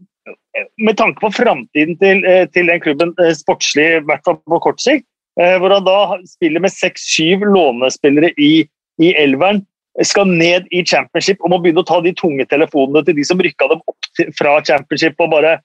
med 0.82 0.98
tanke 0.98 1.22
på 1.22 1.32
framtiden 1.34 1.98
til, 2.00 2.26
eh, 2.28 2.46
til, 2.54 2.68
den 2.68 2.82
klubben 2.84 3.14
eh, 3.22 3.34
sportslig, 3.38 3.88
i 3.98 4.06
hvert 4.06 4.24
fall 4.26 4.38
på 4.38 4.60
kort 4.64 4.82
sikt, 4.84 5.06
eh, 5.40 5.58
hvor 5.60 5.74
han 5.74 5.86
da 5.88 6.18
spiller 6.28 6.64
med 6.64 6.74
seks-syv 6.74 7.46
lånespillere 7.48 8.34
i, 8.38 8.68
i 9.02 9.14
elveren, 9.20 9.64
skal 10.08 10.30
ned 10.30 10.70
i 10.72 10.86
championship 10.88 11.42
og 11.44 11.52
må 11.52 11.58
begynne 11.60 11.84
å 11.84 11.88
ta 11.88 11.98
de 12.04 12.14
tunge 12.16 12.46
telefonene 12.48 13.04
til 13.04 13.18
de 13.18 13.26
som 13.28 13.42
rykka 13.44 13.68
dem 13.74 13.82
opp 13.92 14.12
til, 14.16 14.30
fra 14.38 14.54
championship 14.64 15.20
og 15.20 15.34
bare 15.34 15.58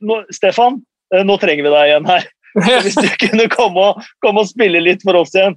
nå, 0.00 0.16
'Stefan, 0.32 0.78
nå 1.28 1.36
trenger 1.38 1.66
vi 1.66 1.72
deg 1.74 1.90
igjen 1.90 2.08
her.' 2.08 2.24
Hvis 2.82 2.96
du 2.96 3.06
kunne 3.20 3.44
komme 3.52 3.82
og, 3.90 4.06
komme 4.24 4.42
og 4.42 4.48
spille 4.48 4.80
litt 4.82 5.04
for 5.04 5.14
oss 5.20 5.36
igjen. 5.36 5.54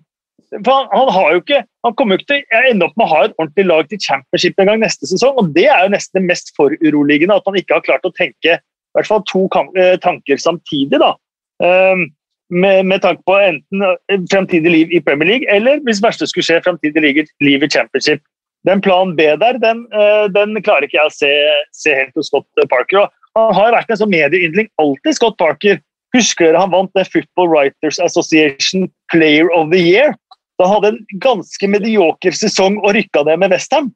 For 0.62 0.90
han, 0.92 1.10
har 1.16 1.32
jo 1.34 1.42
ikke, 1.42 1.62
han 1.86 1.96
kommer 1.98 2.16
jo 2.16 2.22
ikke 2.22 2.30
til 2.34 2.58
å 2.58 2.64
ende 2.70 2.86
opp 2.86 2.98
med 3.00 3.08
å 3.08 3.14
ha 3.14 3.22
et 3.26 3.38
ordentlig 3.40 3.66
lag 3.70 3.88
til 3.90 4.02
championship 4.04 4.60
en 4.60 4.70
gang 4.70 4.82
neste 4.84 5.10
sesong. 5.10 5.38
og 5.42 5.54
Det 5.56 5.66
er 5.66 5.86
jo 5.86 5.94
nesten 5.96 6.20
det 6.20 6.28
mest 6.30 6.54
foruroligende, 6.58 7.38
at 7.40 7.48
man 7.50 7.58
ikke 7.60 7.80
har 7.80 7.86
klart 7.86 8.06
å 8.06 8.14
tenke 8.14 8.60
i 8.60 8.98
hvert 8.98 9.10
fall 9.10 9.24
to 9.30 9.48
eh, 9.80 9.96
tanker 10.04 10.38
samtidig. 10.38 11.00
da. 11.02 11.16
Um, 11.64 12.12
med, 12.54 12.86
med, 12.86 13.02
tanke 13.02 13.24
på 13.26 13.38
enten 13.40 13.86
eh, 13.88 14.20
fremtidig 14.30 14.72
liv 14.72 14.94
i 14.94 15.02
Premier 15.02 15.30
League, 15.30 15.50
eller 15.50 15.82
hvis 15.88 16.04
verste 16.04 16.28
skulle 16.30 16.46
skje, 16.46 16.62
fremtidig 16.66 17.26
liv 17.42 17.66
i 17.66 17.70
championship. 17.72 18.22
Den 18.68 18.84
planen 18.84 19.16
B 19.18 19.26
der, 19.42 19.58
den, 19.60 19.88
uh, 19.92 20.30
den 20.32 20.56
klarer 20.64 20.86
ikke 20.88 21.00
jeg 21.00 21.10
å 21.10 21.16
se, 21.16 21.32
se, 21.76 21.96
helt 21.98 22.14
hos 22.16 22.30
Scott 22.30 22.46
Parker. 22.72 23.02
Og 23.02 23.50
han 23.50 23.58
har 23.58 23.76
vært 23.80 23.92
en 23.92 24.04
sånn 24.04 24.14
medieyndling 24.14 24.70
alltid, 24.80 25.18
Scott 25.18 25.40
Parker. 25.42 25.82
Husker 26.14 26.52
dere 26.52 26.62
han 26.62 26.72
vant 26.72 26.94
det 26.94 27.08
Football 27.10 27.50
Writers 27.50 27.98
Association 28.00 28.86
Player 29.12 29.50
of 29.52 29.72
the 29.74 29.82
Year? 29.82 30.14
Da 30.60 30.68
han 30.70 30.78
hadde 30.78 30.92
en 30.94 31.22
ganske 31.24 31.70
medioker 31.70 32.36
sesong 32.38 32.78
og 32.84 32.94
rykka 32.98 33.24
ned 33.28 33.42
med 33.42 33.56
Westham. 33.56 33.90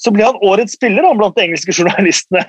Så 0.00 0.12
ble 0.12 0.26
han 0.26 0.38
årets 0.44 0.76
spiller 0.76 1.06
blant 1.16 1.36
de 1.36 1.46
engelske 1.46 1.74
journalistene. 1.74 2.44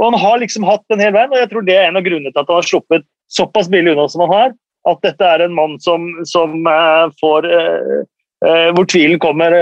Og 0.00 0.08
Han 0.08 0.18
har 0.18 0.40
liksom 0.40 0.64
hatt 0.66 0.82
den 0.90 1.02
hele 1.02 1.14
veien, 1.14 1.30
og 1.30 1.38
jeg 1.38 1.50
tror 1.52 1.66
det 1.66 1.76
er 1.78 1.88
en 1.88 1.98
av 2.00 2.04
grunnene 2.06 2.32
til 2.32 2.40
at 2.40 2.48
han 2.48 2.58
har 2.58 2.66
sluppet 2.66 3.04
såpass 3.30 3.68
billig 3.70 3.92
unna 3.92 4.08
som 4.10 4.24
han 4.24 4.32
har. 4.32 4.54
At 4.90 5.04
dette 5.04 5.28
er 5.28 5.44
en 5.44 5.54
mann 5.54 5.76
som, 5.84 6.08
som 6.26 6.56
uh, 6.66 7.06
får 7.20 7.46
uh, 7.46 8.00
uh, 8.42 8.68
Hvor 8.74 8.88
tvilen 8.90 9.20
kommer 9.22 9.54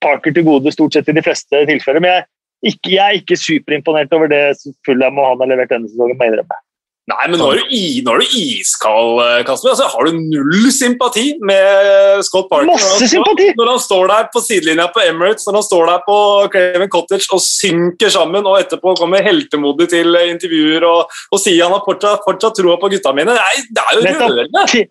Parker 0.00 0.32
til 0.32 0.46
gode 0.46 0.72
stort 0.72 0.96
sett 0.96 1.10
i 1.12 1.16
de 1.18 1.24
fleste 1.26 1.66
tilfeller. 1.68 2.00
Men 2.00 2.14
jeg, 2.14 2.28
ikke, 2.72 2.94
jeg 2.94 3.04
er 3.04 3.20
ikke 3.20 3.36
superimponert 3.42 4.14
over 4.16 4.32
det 4.32 4.40
Fulham 4.88 5.20
og 5.20 5.34
han 5.34 5.44
har 5.44 5.52
levert 5.52 5.74
denne 5.74 5.90
sesongen. 5.90 6.16
må 6.16 6.24
jeg 6.24 6.32
innrømme. 6.32 6.62
Nei, 7.08 7.24
men 7.30 7.40
nå 7.40 7.46
er 7.54 7.62
du, 7.62 7.70
i, 7.72 8.00
nå 8.04 8.12
er 8.18 8.20
du 8.20 8.32
iskald, 8.36 9.20
eh, 9.24 9.38
Kasper. 9.48 9.70
Altså, 9.72 9.86
har 9.88 10.08
du 10.08 10.16
null 10.18 10.66
sympati 10.74 11.30
med 11.40 12.20
Scott 12.26 12.50
Parker? 12.50 12.68
Masse 12.68 13.08
sympati! 13.08 13.46
Når 13.56 13.70
han 13.70 13.80
står 13.80 14.10
der 14.10 14.26
på 14.34 14.42
sidelinja 14.44 14.90
på 14.92 15.00
Emirates, 15.06 15.46
når 15.48 15.56
han 15.56 15.64
står 15.64 15.86
der 15.88 16.02
på 16.04 16.16
Craven 16.52 16.90
Cottage 16.92 17.30
og 17.32 17.40
synker 17.44 18.12
sammen, 18.12 18.44
og 18.44 18.58
etterpå 18.60 18.92
kommer 19.00 19.24
heltemodig 19.24 19.86
til 19.94 20.18
intervjuer 20.20 20.84
og, 20.90 21.14
og 21.32 21.40
sier 21.40 21.64
han 21.64 21.72
har 21.78 21.86
fortsatt, 21.86 22.26
fortsatt 22.26 22.60
troa 22.60 22.76
på 22.82 22.92
gutta 22.92 23.14
mine. 23.16 23.38
Nei, 23.38 23.56
det 23.72 23.86
er 23.86 23.96
jo 23.96 24.04
rørende! 24.04 24.66
Til, 24.74 24.84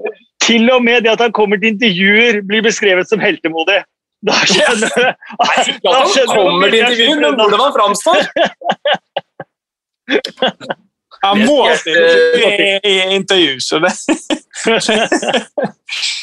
til 0.47 0.73
og 0.73 0.81
med 0.87 1.05
det 1.05 1.13
at 1.13 1.21
han 1.27 1.37
kommer 1.37 1.61
til 1.61 1.75
intervjuer, 1.75 2.41
blir 2.49 2.65
beskrevet 2.65 3.05
som 3.11 3.21
heltemodig. 3.21 3.83
Da 4.25 4.33
skjønner 4.49 4.89
du 4.89 5.05
Nei, 5.05 5.53
ikke 5.75 5.93
at 5.93 6.17
han 6.17 6.33
kommer 6.33 6.73
til 6.73 6.81
intervjuer, 6.81 7.21
men 7.27 7.37
hvordan 7.43 7.61
han 7.67 7.77
framstår. 7.77 8.21
Han 11.25 11.43
må 11.47 11.61
stille 11.81 12.79
i 12.85 12.95
intervju, 13.15 13.57
så 13.63 13.79
det 13.83 13.93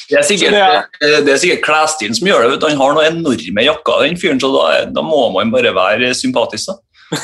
Det 0.04 0.18
er 0.18 0.24
sikkert, 0.26 0.54
det 1.26 1.32
er 1.32 1.38
sikkert 1.40 1.62
klesstilen 1.64 2.16
som 2.16 2.28
gjør 2.28 2.48
det. 2.52 2.62
Han 2.68 2.80
har 2.80 2.96
noen 2.96 3.20
enorme 3.20 3.62
jakker, 3.68 4.02
den 4.04 4.18
fyren, 4.20 4.40
så 4.42 4.48
da, 4.54 4.64
da, 4.92 5.04
må 5.04 5.28
man 5.34 5.52
bare 5.54 5.74
være 5.76 6.14
sympatisk. 6.18 6.72
da. 6.72 6.80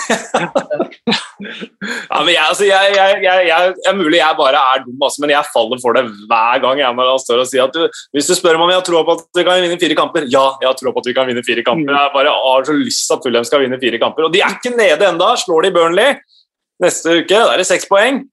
ja, 2.12 2.18
men 2.20 2.32
jeg, 2.34 2.44
altså, 2.44 2.64
jeg, 2.68 2.92
jeg, 2.94 3.22
jeg, 3.48 3.72
er 3.88 3.94
mulig 3.96 4.18
jeg 4.20 4.36
bare 4.38 4.60
er 4.60 4.82
dum, 4.84 4.98
altså, 5.02 5.22
men 5.24 5.32
jeg 5.32 5.50
faller 5.54 5.80
for 5.82 5.96
det 5.96 6.04
hver 6.30 6.60
gang 6.62 6.76
jeg 6.82 6.96
må 6.98 7.06
står 7.18 7.42
og 7.42 7.48
sier 7.48 7.64
at 7.64 7.74
du, 7.74 7.80
Hvis 8.14 8.28
du 8.28 8.34
spør 8.36 8.58
meg 8.60 8.66
om 8.68 8.74
jeg 8.74 8.84
tror 8.86 9.06
på 9.08 9.16
at 9.16 9.22
vi 9.40 9.46
kan 9.48 9.62
vinne 9.64 9.80
fire 9.80 9.96
kamper 9.98 10.22
Ja, 10.30 10.44
jeg 10.62 10.72
tror 10.78 10.92
på 10.94 11.02
at 11.02 11.08
vi 11.10 11.16
kan 11.16 11.26
vinne 11.30 11.44
fire 11.46 11.64
kamper. 11.66 11.96
Jeg 11.96 12.14
bare 12.14 12.30
har 12.44 12.60
så 12.68 12.74
lyst 12.76 13.02
til 13.08 13.16
at 13.16 13.24
Fulham 13.24 13.46
skal 13.48 13.64
vinne 13.64 13.80
fire 13.82 13.98
kamper. 14.02 14.28
Og 14.28 14.32
de 14.36 14.44
er 14.44 14.52
ikke 14.58 14.76
nede 14.76 15.04
enda, 15.08 15.28
slår 15.40 15.60
de 15.66 15.74
Burnley. 15.74 16.10
Neste 16.80 17.20
uke 17.20 17.34
da 17.34 17.52
er 17.52 17.60
det 17.60 17.68
seks 17.68 17.88
poeng. 17.90 18.24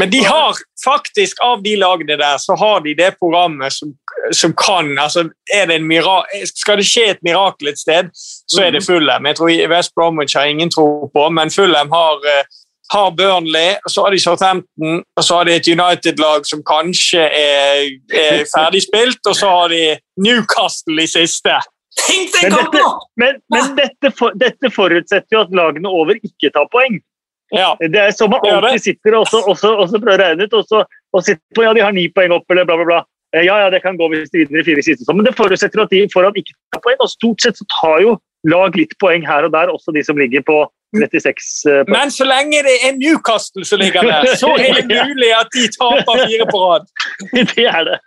Men 0.00 0.10
de 0.10 0.24
har 0.24 0.56
faktisk, 0.84 1.36
av 1.44 1.62
de 1.62 1.74
lagene 1.76 2.16
der, 2.16 2.38
så 2.38 2.54
har 2.56 2.80
de 2.80 2.94
det 2.96 3.10
programmet 3.18 3.72
som, 3.72 3.90
som 4.32 4.54
kan 4.56 4.98
altså 4.98 5.26
det 5.50 6.46
Skal 6.48 6.80
det 6.80 6.86
skje 6.88 7.04
et 7.10 7.20
mirakel 7.26 7.68
et 7.68 7.78
sted, 7.78 8.08
så 8.14 8.62
er 8.64 8.70
det 8.70 8.84
Fulham. 8.86 9.26
Jeg 9.26 9.36
tror 9.36 9.50
West 9.74 9.94
Bromwich 9.94 10.36
har 10.38 10.48
ingen 10.48 10.70
tro 10.70 11.10
på, 11.12 11.28
men 11.28 11.50
Fulham 11.50 11.90
har, 11.92 12.16
eh, 12.32 12.44
har 12.92 13.10
Burnley, 13.10 13.74
og 13.84 13.90
så 13.90 14.06
har 14.06 14.10
de 14.10 14.20
Southampton, 14.20 15.02
og 15.16 15.24
så 15.24 15.36
har 15.36 15.44
de 15.44 15.58
et 15.58 15.68
United-lag 15.68 16.46
som 16.46 16.62
kanskje 16.64 17.20
er, 17.20 17.84
er 18.14 18.46
ferdigspilt, 18.56 19.20
og 19.26 19.36
så 19.36 19.52
har 19.52 19.68
de 19.68 19.98
Newcastle 20.16 21.02
i 21.02 21.06
siste. 21.06 21.58
Tenk 22.06 22.32
den 22.32 22.48
Men, 22.48 22.56
kampen, 22.56 22.80
dette, 22.80 23.06
men, 23.20 23.38
men 23.52 23.70
dette, 23.76 24.16
for, 24.16 24.32
dette 24.38 24.72
forutsetter 24.72 25.36
jo 25.36 25.44
at 25.44 25.52
lagene 25.52 25.92
over 25.92 26.16
ikke 26.16 26.54
tar 26.54 26.70
poeng. 26.72 27.02
Ja. 27.50 27.74
Det 27.80 27.98
er 27.98 28.10
som 28.14 28.30
man 28.30 28.44
alltid 28.46 28.82
sitter 28.84 29.16
og, 29.18 29.28
så, 29.28 29.40
og, 29.42 29.56
så, 29.58 29.72
og 29.74 29.88
så 29.90 29.98
prøver 29.98 30.20
å 30.20 30.26
regne 30.28 30.46
ut, 30.46 30.54
og 30.54 30.66
så 30.68 30.84
og 31.10 31.24
sitter 31.26 31.42
på, 31.56 31.64
ja, 31.66 31.72
de 31.74 31.82
har 31.82 31.94
ni 31.94 32.06
poeng 32.14 32.34
opp, 32.36 32.46
eller 32.52 32.66
bla, 32.68 32.76
bla, 32.78 32.86
bla. 32.86 32.98
Eh, 33.34 33.44
Ja, 33.46 33.58
ja, 33.64 33.70
det 33.70 33.82
kan 33.82 33.98
gå 33.98 34.08
hvis 34.12 34.30
de 34.30 34.44
vinner 34.44 34.62
i 34.62 34.66
fire 34.66 34.82
siste. 34.82 35.06
Men 35.14 35.26
det 35.26 35.36
forutsetter 35.38 35.82
at 35.82 35.94
de 35.94 36.04
foran 36.12 36.36
ikke 36.38 36.54
tar 36.74 36.82
poeng, 36.84 37.00
og 37.02 37.10
stort 37.10 37.42
sett 37.42 37.58
så 37.58 37.66
tar 37.80 38.04
jo 38.04 38.18
lag 38.48 38.76
litt 38.78 38.94
poeng 39.02 39.26
her 39.26 39.46
og 39.48 39.54
der, 39.56 39.72
også 39.72 39.92
de 39.92 40.04
som 40.06 40.18
ligger 40.18 40.44
på 40.46 40.62
36 40.96 41.42
eh, 41.70 41.82
poeng. 41.82 41.90
Men 41.94 42.14
så 42.14 42.26
lenge 42.28 42.62
det 42.66 42.76
er 42.86 42.94
Newcastle 42.98 43.66
som 43.66 43.82
ligger 43.82 44.06
der, 44.06 44.30
så 44.38 44.54
er 44.54 44.78
det 44.78 44.86
mulig 45.10 45.34
at 45.36 45.50
de 45.56 45.66
taper 45.74 46.24
fire 46.24 46.48
på 46.50 46.62
rad. 46.64 46.88
Det 47.34 47.66
er 47.66 47.84
det. 47.90 47.98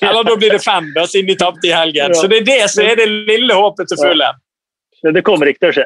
Eller 0.00 0.24
da 0.24 0.34
blir 0.38 0.54
det 0.54 0.62
fem, 0.64 0.86
da, 0.94 1.04
siden 1.06 1.28
de 1.28 1.36
tapte 1.36 1.68
i 1.68 1.74
helgen. 1.74 2.14
Så 2.16 2.30
det 2.30 2.42
er 2.42 2.46
det 2.46 2.60
som 2.72 2.86
er 2.88 2.96
det 2.96 3.08
lille 3.28 3.54
håpet 3.54 3.90
til 3.90 4.00
fulle. 4.00 4.30
Det 5.14 5.22
kommer 5.26 5.50
ikke 5.50 5.66
til 5.66 5.72
å 5.72 5.76
skje. 5.76 5.84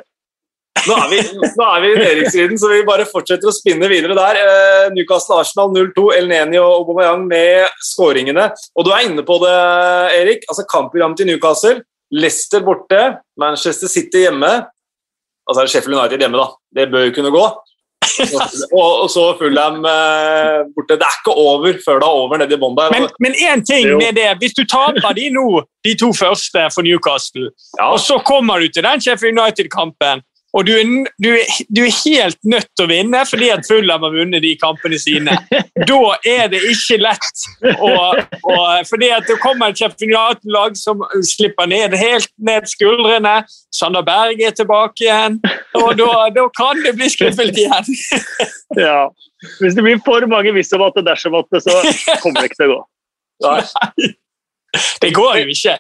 Nå 0.83 0.95
er 0.99 1.09
vi, 1.13 1.19
nå 1.39 1.67
er 1.69 1.83
vi 1.85 1.91
i 1.93 1.99
nedrykkssiden, 2.01 2.59
så 2.59 2.71
vi 2.73 2.81
bare 2.89 3.05
fortsetter 3.07 3.47
å 3.47 3.55
spinne 3.55 3.87
videre 3.91 4.17
der. 4.19 4.39
Eh, 4.41 4.87
Newcastle-Arsenal 4.97 5.71
0-2, 5.77 6.07
El 6.17 6.27
Neni 6.31 6.59
og 6.59 6.81
Aubameyang 6.81 7.23
med 7.31 7.69
skåringene. 7.87 8.49
Og 8.75 8.89
du 8.89 8.91
er 8.91 9.07
inne 9.07 9.23
på 9.29 9.37
det, 9.45 9.53
Erik. 10.19 10.47
altså 10.51 10.65
Kampprogrammet 10.73 11.21
til 11.23 11.31
Newcastle. 11.31 11.83
Leicester 12.13 12.65
borte, 12.67 13.03
Manchester 13.41 13.89
City 13.89 14.25
hjemme. 14.27 14.51
Altså 15.47 15.63
er 15.63 15.69
det 15.69 15.75
Sheffield 15.77 15.99
United 16.01 16.25
hjemme, 16.27 16.41
da. 16.43 16.49
Det 16.81 16.89
bør 16.91 17.07
jo 17.07 17.15
kunne 17.21 17.31
gå. 17.35 17.45
Og, 18.75 18.91
og 19.05 19.07
så 19.11 19.23
Fulham 19.39 19.79
eh, 19.89 20.59
borte. 20.75 20.99
Det 20.99 21.07
er 21.07 21.21
ikke 21.21 21.37
over 21.39 21.79
før 21.85 22.03
det 22.03 22.09
er 22.09 22.19
over 22.25 22.43
nede 22.43 22.57
i 22.59 22.61
bånn 22.61 22.75
der. 22.77 22.93
Men, 23.23 23.39
én 23.39 23.63
ting 23.65 23.87
med 24.01 24.19
det. 24.19 24.27
Hvis 24.43 24.59
du 24.59 24.65
taper 24.69 25.15
de 25.17 25.29
nå, 25.33 25.47
de 25.87 25.95
to 26.03 26.11
første 26.17 26.67
for 26.75 26.83
Newcastle, 26.85 27.49
Ja. 27.79 27.93
og 27.95 28.01
så 28.03 28.19
kommer 28.27 28.61
du 28.61 28.69
til 28.69 28.85
den 28.85 29.01
Sheffield 29.01 29.39
United-kampen, 29.39 30.27
og 30.53 30.67
du 30.69 30.73
er, 30.77 30.89
du, 31.25 31.29
er, 31.33 31.53
du 31.73 31.81
er 31.87 31.95
helt 32.05 32.39
nødt 32.45 32.69
til 32.77 32.85
å 32.85 32.91
vinne 32.91 33.23
fordi 33.29 33.49
at 33.55 33.65
Fulham 33.69 34.05
har 34.05 34.13
vunnet 34.13 34.45
de 34.45 34.53
kampene 34.61 34.99
sine. 35.01 35.37
Da 35.93 36.01
er 36.29 36.51
det 36.53 36.61
ikke 36.69 36.99
lett. 37.01 37.45
Og, 37.73 38.19
og, 38.47 38.67
fordi 38.87 39.09
at 39.15 39.27
det 39.27 39.39
kommer 39.43 39.73
et 39.73 39.81
Sheffield 39.81 40.77
som 40.79 41.03
slipper 41.27 41.67
ned 41.71 41.97
helt 41.99 42.31
ned 42.39 42.69
skuldrene. 42.71 43.35
Sander 43.75 44.05
Berg 44.07 44.41
er 44.45 44.55
tilbake 44.57 45.07
igjen, 45.07 45.41
og 45.81 45.97
da, 45.99 46.11
da 46.37 46.47
kan 46.55 46.81
det 46.85 46.95
bli 46.99 47.11
skuffelt 47.13 47.59
igjen. 47.59 47.93
Ja. 48.87 49.09
Hvis 49.61 49.75
det 49.75 49.83
blir 49.83 49.99
for 50.07 50.25
mange 50.31 50.53
hvis 50.55 50.73
om 50.77 50.85
at 50.87 50.95
det 50.97 51.07
dersom 51.09 51.35
at 51.35 51.49
det, 51.51 51.65
så 51.65 51.75
kommer 52.23 52.45
det 52.45 52.53
ikke 52.53 52.61
til 52.61 52.71
å 52.71 52.77
gå. 52.77 52.83
Nei. 53.43 54.13
Det 55.03 55.11
går 55.17 55.41
jo 55.43 55.57
ikke. 55.57 55.75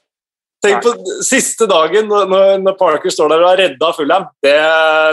Tenk 0.62 0.85
på 0.85 0.92
siste 1.27 1.66
dagen 1.70 2.09
når, 2.11 2.31
når- 2.62 2.79
Parker 2.79 3.11
står 3.11 3.33
der 3.33 3.42
og 3.42 3.51
har 3.51 3.61
redda 3.64 3.92
Fulham. 3.96 4.29
Det, 4.42 4.57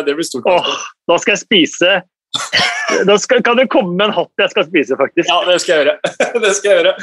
det 0.06 0.16
blir 0.16 0.28
stort. 0.28 0.46
Åh, 0.46 0.74
da 1.10 1.18
skal 1.18 1.36
jeg 1.36 1.42
spise 1.46 2.00
Da 3.06 3.16
skal, 3.18 3.42
kan 3.46 3.58
du 3.58 3.64
komme 3.70 3.96
med 3.98 4.10
en 4.10 4.14
hatt 4.14 4.44
jeg 4.44 4.52
skal 4.54 4.66
spise, 4.68 4.98
faktisk. 4.98 5.30
Ja, 5.30 5.40
det 5.50 5.58
skal 5.62 5.76
jeg 5.76 5.86
gjøre. 5.86 6.14
det 6.44 6.52
skal 6.58 6.70
jeg 6.72 6.80
gjøre. 6.80 6.94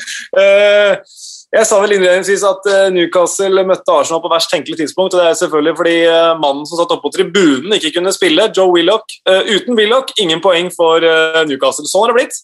Eh, 0.43 1.15
jeg 1.57 1.69
sa 1.69 1.79
vel 1.83 1.95
innledningsvis 1.97 2.45
at 2.47 2.67
eh, 2.71 2.89
Newcastle 2.95 3.65
møtte 3.67 3.95
Arsenal 3.95 4.23
på 4.23 4.31
verst 4.31 4.51
tenkelig 4.55 4.79
tidspunkt. 4.81 5.15
og 5.15 5.23
Det 5.23 5.29
er 5.31 5.39
selvfølgelig 5.43 5.77
fordi 5.83 5.97
eh, 6.07 6.33
mannen 6.43 6.67
som 6.67 6.81
satt 6.81 6.95
oppe 6.95 7.07
på 7.07 7.15
tribunen, 7.19 7.75
ikke 7.79 7.95
kunne 7.99 8.15
spille, 8.15 8.49
Joe 8.57 8.71
Willoch. 8.75 9.19
Uten 9.27 9.79
Willoch, 9.79 10.11
ingen 10.23 10.43
poeng 10.43 10.71
for 10.75 11.03
Newcastle. 11.47 11.87
Sånn 11.91 12.07
har 12.07 12.15
det 12.15 12.21
blitt. 12.21 12.43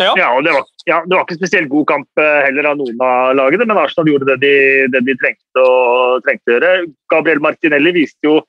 Ja. 0.00 0.12
Ja, 0.18 0.30
og 0.36 0.44
det 0.46 0.52
var, 0.54 0.66
ja, 0.88 1.00
det 1.06 1.14
var 1.14 1.24
ikke 1.24 1.38
spesielt 1.38 1.70
god 1.72 1.86
kamp 1.90 2.22
eh, 2.22 2.40
heller 2.46 2.70
av 2.70 2.78
noen 2.80 3.02
av 3.02 3.34
lagene, 3.38 3.66
men 3.68 3.80
Arsenal 3.80 4.10
gjorde 4.10 4.28
det 4.32 4.38
de, 4.44 4.54
det 4.92 5.02
de 5.08 5.16
trengte, 5.20 5.62
å, 5.62 6.18
trengte 6.26 6.52
å 6.52 6.56
gjøre. 6.56 6.72
Gabriel 7.12 7.42
Martinelli 7.44 7.94
viste 7.96 8.28
jo 8.28 8.40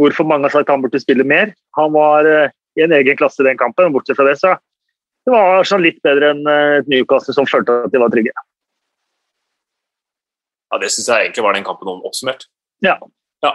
hvorfor 0.00 0.28
mange 0.28 0.48
har 0.48 0.58
sagt 0.58 0.72
han 0.72 0.82
burde 0.84 1.00
spille 1.00 1.24
mer. 1.26 1.54
Han 1.78 1.94
var 1.96 2.28
eh, 2.28 2.54
i 2.76 2.84
en 2.84 2.94
egen 2.96 3.18
klasse 3.18 3.44
i 3.44 3.48
den 3.48 3.60
kampen, 3.60 3.88
og 3.88 3.98
bortsett 3.98 4.18
fra 4.18 4.28
det 4.28 4.38
så 4.40 4.56
det 5.26 5.32
var 5.34 5.56
Arsenal 5.58 5.82
litt 5.82 5.98
bedre 6.06 6.28
enn 6.36 6.44
eh, 6.46 6.76
et 6.80 6.90
Newcastle 6.90 7.34
som 7.34 7.48
følte 7.50 7.74
at 7.82 7.90
de 7.90 7.98
var 7.98 8.12
trygge. 8.14 8.30
Ja, 10.70 10.78
Det 10.78 10.90
syns 10.94 11.08
jeg 11.10 11.26
egentlig 11.26 11.42
var 11.46 11.56
den 11.56 11.66
kampen 11.66 11.90
om 11.90 12.04
oppsummert. 12.06 12.46
Ja. 12.84 12.94
Ja. 13.44 13.52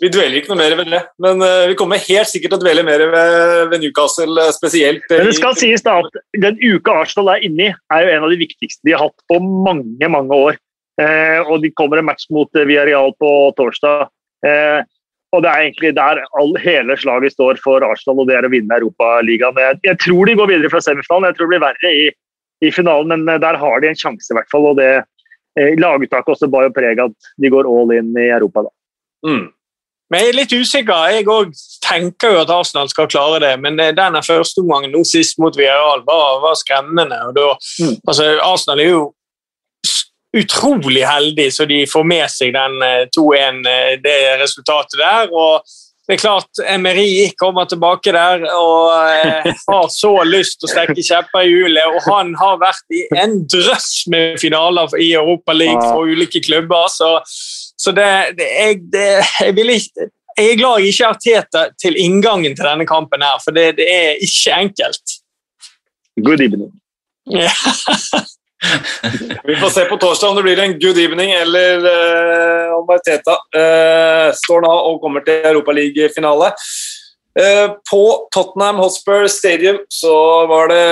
Vi 0.00 0.08
dveler 0.08 0.38
ikke 0.38 0.52
noe 0.54 0.60
mer 0.62 0.74
ved 0.78 0.88
det, 0.88 1.00
men 1.22 1.42
eh, 1.44 1.66
vi 1.70 1.76
kommer 1.78 2.00
helt 2.00 2.30
sikkert 2.30 2.54
til 2.54 2.58
å 2.58 2.64
dvele 2.64 2.84
mer 2.86 3.04
ved, 3.12 3.76
Newcastle 3.82 4.46
eh, 4.46 4.52
spesielt. 4.56 5.04
Men 5.12 5.28
det 5.28 5.36
skal 5.36 5.56
sies 5.60 5.84
da 5.84 5.98
at 6.00 6.18
den 6.40 6.58
uka 6.62 6.96
Arsenal 7.02 7.34
er 7.34 7.44
inne 7.44 7.68
i, 7.68 7.74
er 7.94 8.06
jo 8.06 8.14
en 8.14 8.26
av 8.26 8.32
de 8.32 8.40
viktigste 8.40 8.88
de 8.88 8.96
har 8.96 9.04
hatt 9.04 9.26
på 9.30 9.40
mange, 9.44 10.10
mange 10.10 10.40
år. 10.48 10.58
Eh, 11.02 11.40
og 11.44 11.60
de 11.62 11.72
kommer 11.76 12.00
en 12.00 12.08
match 12.08 12.26
mot 12.32 12.48
Villarreal 12.56 13.14
på 13.20 13.30
torsdag. 13.58 14.08
Og 15.34 15.40
det 15.42 15.50
er 15.50 15.64
egentlig 15.64 15.90
der 15.96 16.20
all, 16.38 16.52
hele 16.62 16.94
slaget 17.00 17.34
står 17.34 17.58
for 17.62 17.82
Arsenal, 17.82 18.20
og 18.22 18.28
det 18.28 18.36
er 18.38 18.46
å 18.46 18.52
vinne 18.52 18.76
Europaligaen. 18.76 19.56
Jeg, 19.58 19.80
jeg 19.88 19.98
tror 20.04 20.28
de 20.30 20.36
går 20.38 20.50
videre 20.52 20.70
fra 20.70 20.82
semifinalen, 20.84 21.26
jeg 21.32 21.38
tror 21.38 21.48
det 21.48 21.56
blir 21.56 21.64
verre 21.64 21.90
i, 21.90 22.04
i 22.62 22.70
finalen, 22.70 23.24
men 23.26 23.42
der 23.42 23.58
har 23.58 23.82
de 23.82 23.90
en 23.90 23.98
sjanse 23.98 24.30
i 24.30 24.38
hvert 24.38 24.52
fall. 24.52 24.70
og 24.70 24.78
det 24.78 24.92
Laguttaket 25.78 26.36
også 26.36 26.48
bar 26.50 26.68
jo 26.68 26.74
preg 26.74 27.02
av 27.02 27.10
at 27.12 27.34
de 27.42 27.50
går 27.50 27.66
all 27.70 27.92
in 27.94 28.14
i 28.14 28.28
Europa. 28.28 28.66
da. 28.68 28.74
Mm. 29.26 29.50
Men 30.12 30.20
jeg 30.20 30.28
er 30.28 30.36
litt 30.36 30.52
usikker. 30.52 31.10
Jeg 31.16 31.26
òg 31.32 31.52
tenker 31.82 32.34
jo 32.34 32.40
at 32.44 32.50
Arsenal 32.52 32.88
skal 32.92 33.08
klare 33.10 33.40
det, 33.40 33.54
men 33.64 33.80
eh, 33.80 33.94
denne 33.96 34.20
første 34.22 34.60
omgangen 34.62 34.92
nå 34.92 35.00
sist 35.08 35.38
mot 35.42 35.56
Viral 35.56 36.04
var, 36.06 36.40
var 36.44 36.54
skremmende. 36.60 37.18
da, 37.34 37.50
Mm. 37.80 37.96
altså, 38.06 38.28
Arsenal 38.44 38.80
er 38.80 38.90
jo 38.92 39.04
utrolig 40.34 41.04
heldig 41.06 41.52
så 41.54 41.64
de 41.70 41.84
får 41.86 42.04
med 42.10 42.26
seg 42.32 42.52
den 42.56 42.82
eh, 42.82 43.06
2-1, 43.16 43.64
eh, 43.70 43.96
det 44.02 44.18
resultatet 44.42 44.98
der. 45.00 45.30
og 45.32 45.62
det 46.04 46.18
er 46.18 46.20
klart 46.20 46.60
Emery 46.68 47.30
kommer 47.40 47.64
tilbake 47.64 48.12
der 48.12 48.42
og 48.52 48.90
eh, 49.24 49.46
har 49.70 49.86
så 49.88 50.10
lyst 50.28 50.58
til 50.60 50.68
å 50.68 50.72
stikke 50.74 51.00
kjepper 51.06 51.46
i 51.46 51.52
hjulet. 51.54 51.94
Og 51.96 52.04
han 52.10 52.34
har 52.36 52.58
vært 52.60 52.84
i 52.92 53.06
en 53.22 53.38
drøss 53.48 54.02
med 54.12 54.36
finaler 54.42 54.92
i 55.00 55.14
Europa 55.16 55.56
League 55.56 55.80
for 55.80 56.04
ulike 56.04 56.42
klubber. 56.44 56.90
Så, 56.92 57.08
så 57.84 57.92
det, 57.92 58.10
det, 58.38 58.46
jeg, 58.48 58.78
det 58.92 59.08
jeg, 59.40 59.56
vil 59.56 59.74
ikke, 59.74 60.06
jeg 60.38 60.52
er 60.52 60.60
glad 60.60 60.80
jeg 60.80 60.94
ikke 60.94 61.10
har 61.10 61.18
Teta 61.20 61.64
til 61.80 61.98
inngangen 62.00 62.56
til 62.56 62.66
denne 62.66 62.86
kampen, 62.88 63.24
her, 63.24 63.42
for 63.44 63.56
det, 63.56 63.74
det 63.80 63.88
er 63.90 64.22
ikke 64.24 64.56
enkelt. 64.66 65.18
Good 66.24 66.40
evening. 66.40 66.72
Yeah. 67.28 67.52
Vi 69.44 69.56
får 69.60 69.70
se 69.74 69.84
på 69.84 69.96
torsdag 70.00 70.30
om 70.30 70.36
det 70.36 70.44
blir 70.46 70.60
en 70.62 70.78
good 70.80 70.98
evening 70.98 71.32
eller 71.36 71.84
uh, 71.84 72.76
om 72.78 72.88
Teta 73.04 73.36
uh, 73.36 74.30
står 74.36 74.64
nå 74.64 74.72
og 74.88 75.00
kommer 75.02 75.24
til 75.26 75.44
Europaliga-finale. 75.50 76.52
Uh, 77.34 77.76
på 77.90 78.02
Tottenham 78.32 78.80
Hotspur 78.80 79.26
Stadium 79.28 79.82
så 79.92 80.14
var 80.48 80.72
det 80.72 80.84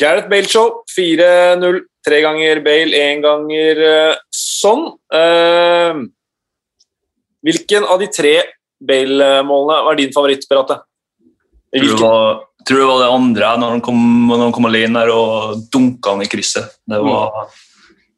Gareth 0.00 0.28
Bale-show. 0.32 0.82
4-0. 0.98 1.84
Tre 2.06 2.20
ganger 2.24 2.60
Bale, 2.64 2.96
én 2.96 3.20
ganger 3.24 3.80
sånn. 4.32 4.86
Hvilken 7.44 7.84
av 7.88 8.00
de 8.02 8.08
tre 8.12 8.34
Bale-målene 8.80 9.82
var 9.84 9.98
din 9.98 10.12
favoritt, 10.14 10.46
Beate? 10.48 10.78
Tror 11.70 11.84
det, 11.92 11.98
var, 12.02 12.38
tror 12.66 12.78
det 12.80 12.86
var 12.88 13.02
det 13.04 13.10
andre, 13.14 13.50
når 13.60 13.74
han 13.76 13.82
kom, 13.84 13.98
når 14.30 14.40
han 14.46 14.54
kom 14.56 14.66
alene 14.70 15.02
der 15.04 15.12
og 15.14 15.60
dunka 15.72 16.14
han 16.16 16.24
i 16.24 16.28
krysset. 16.32 16.72
Det, 16.88 16.98
var, 17.04 17.44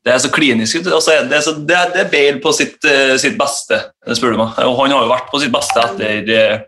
det 0.06 0.14
er 0.14 0.22
så 0.22 0.30
klinisk. 0.32 0.78
Altså, 0.86 1.18
det, 1.28 1.36
er 1.40 1.44
så, 1.44 1.52
det, 1.58 1.76
er- 1.76 1.92
det 1.98 2.06
Bale 2.14 2.40
på 2.44 2.54
sitt, 2.56 2.78
eh, 2.88 3.16
sitt 3.20 3.36
beste, 3.40 3.80
spør 4.14 4.36
du 4.36 4.40
meg. 4.44 4.54
Og 4.70 4.78
han 4.84 4.94
har 4.94 5.02
jo 5.04 5.10
vært 5.12 5.28
på 5.34 5.42
sitt 5.42 5.52
beste 5.52 5.82
etter, 5.84 6.64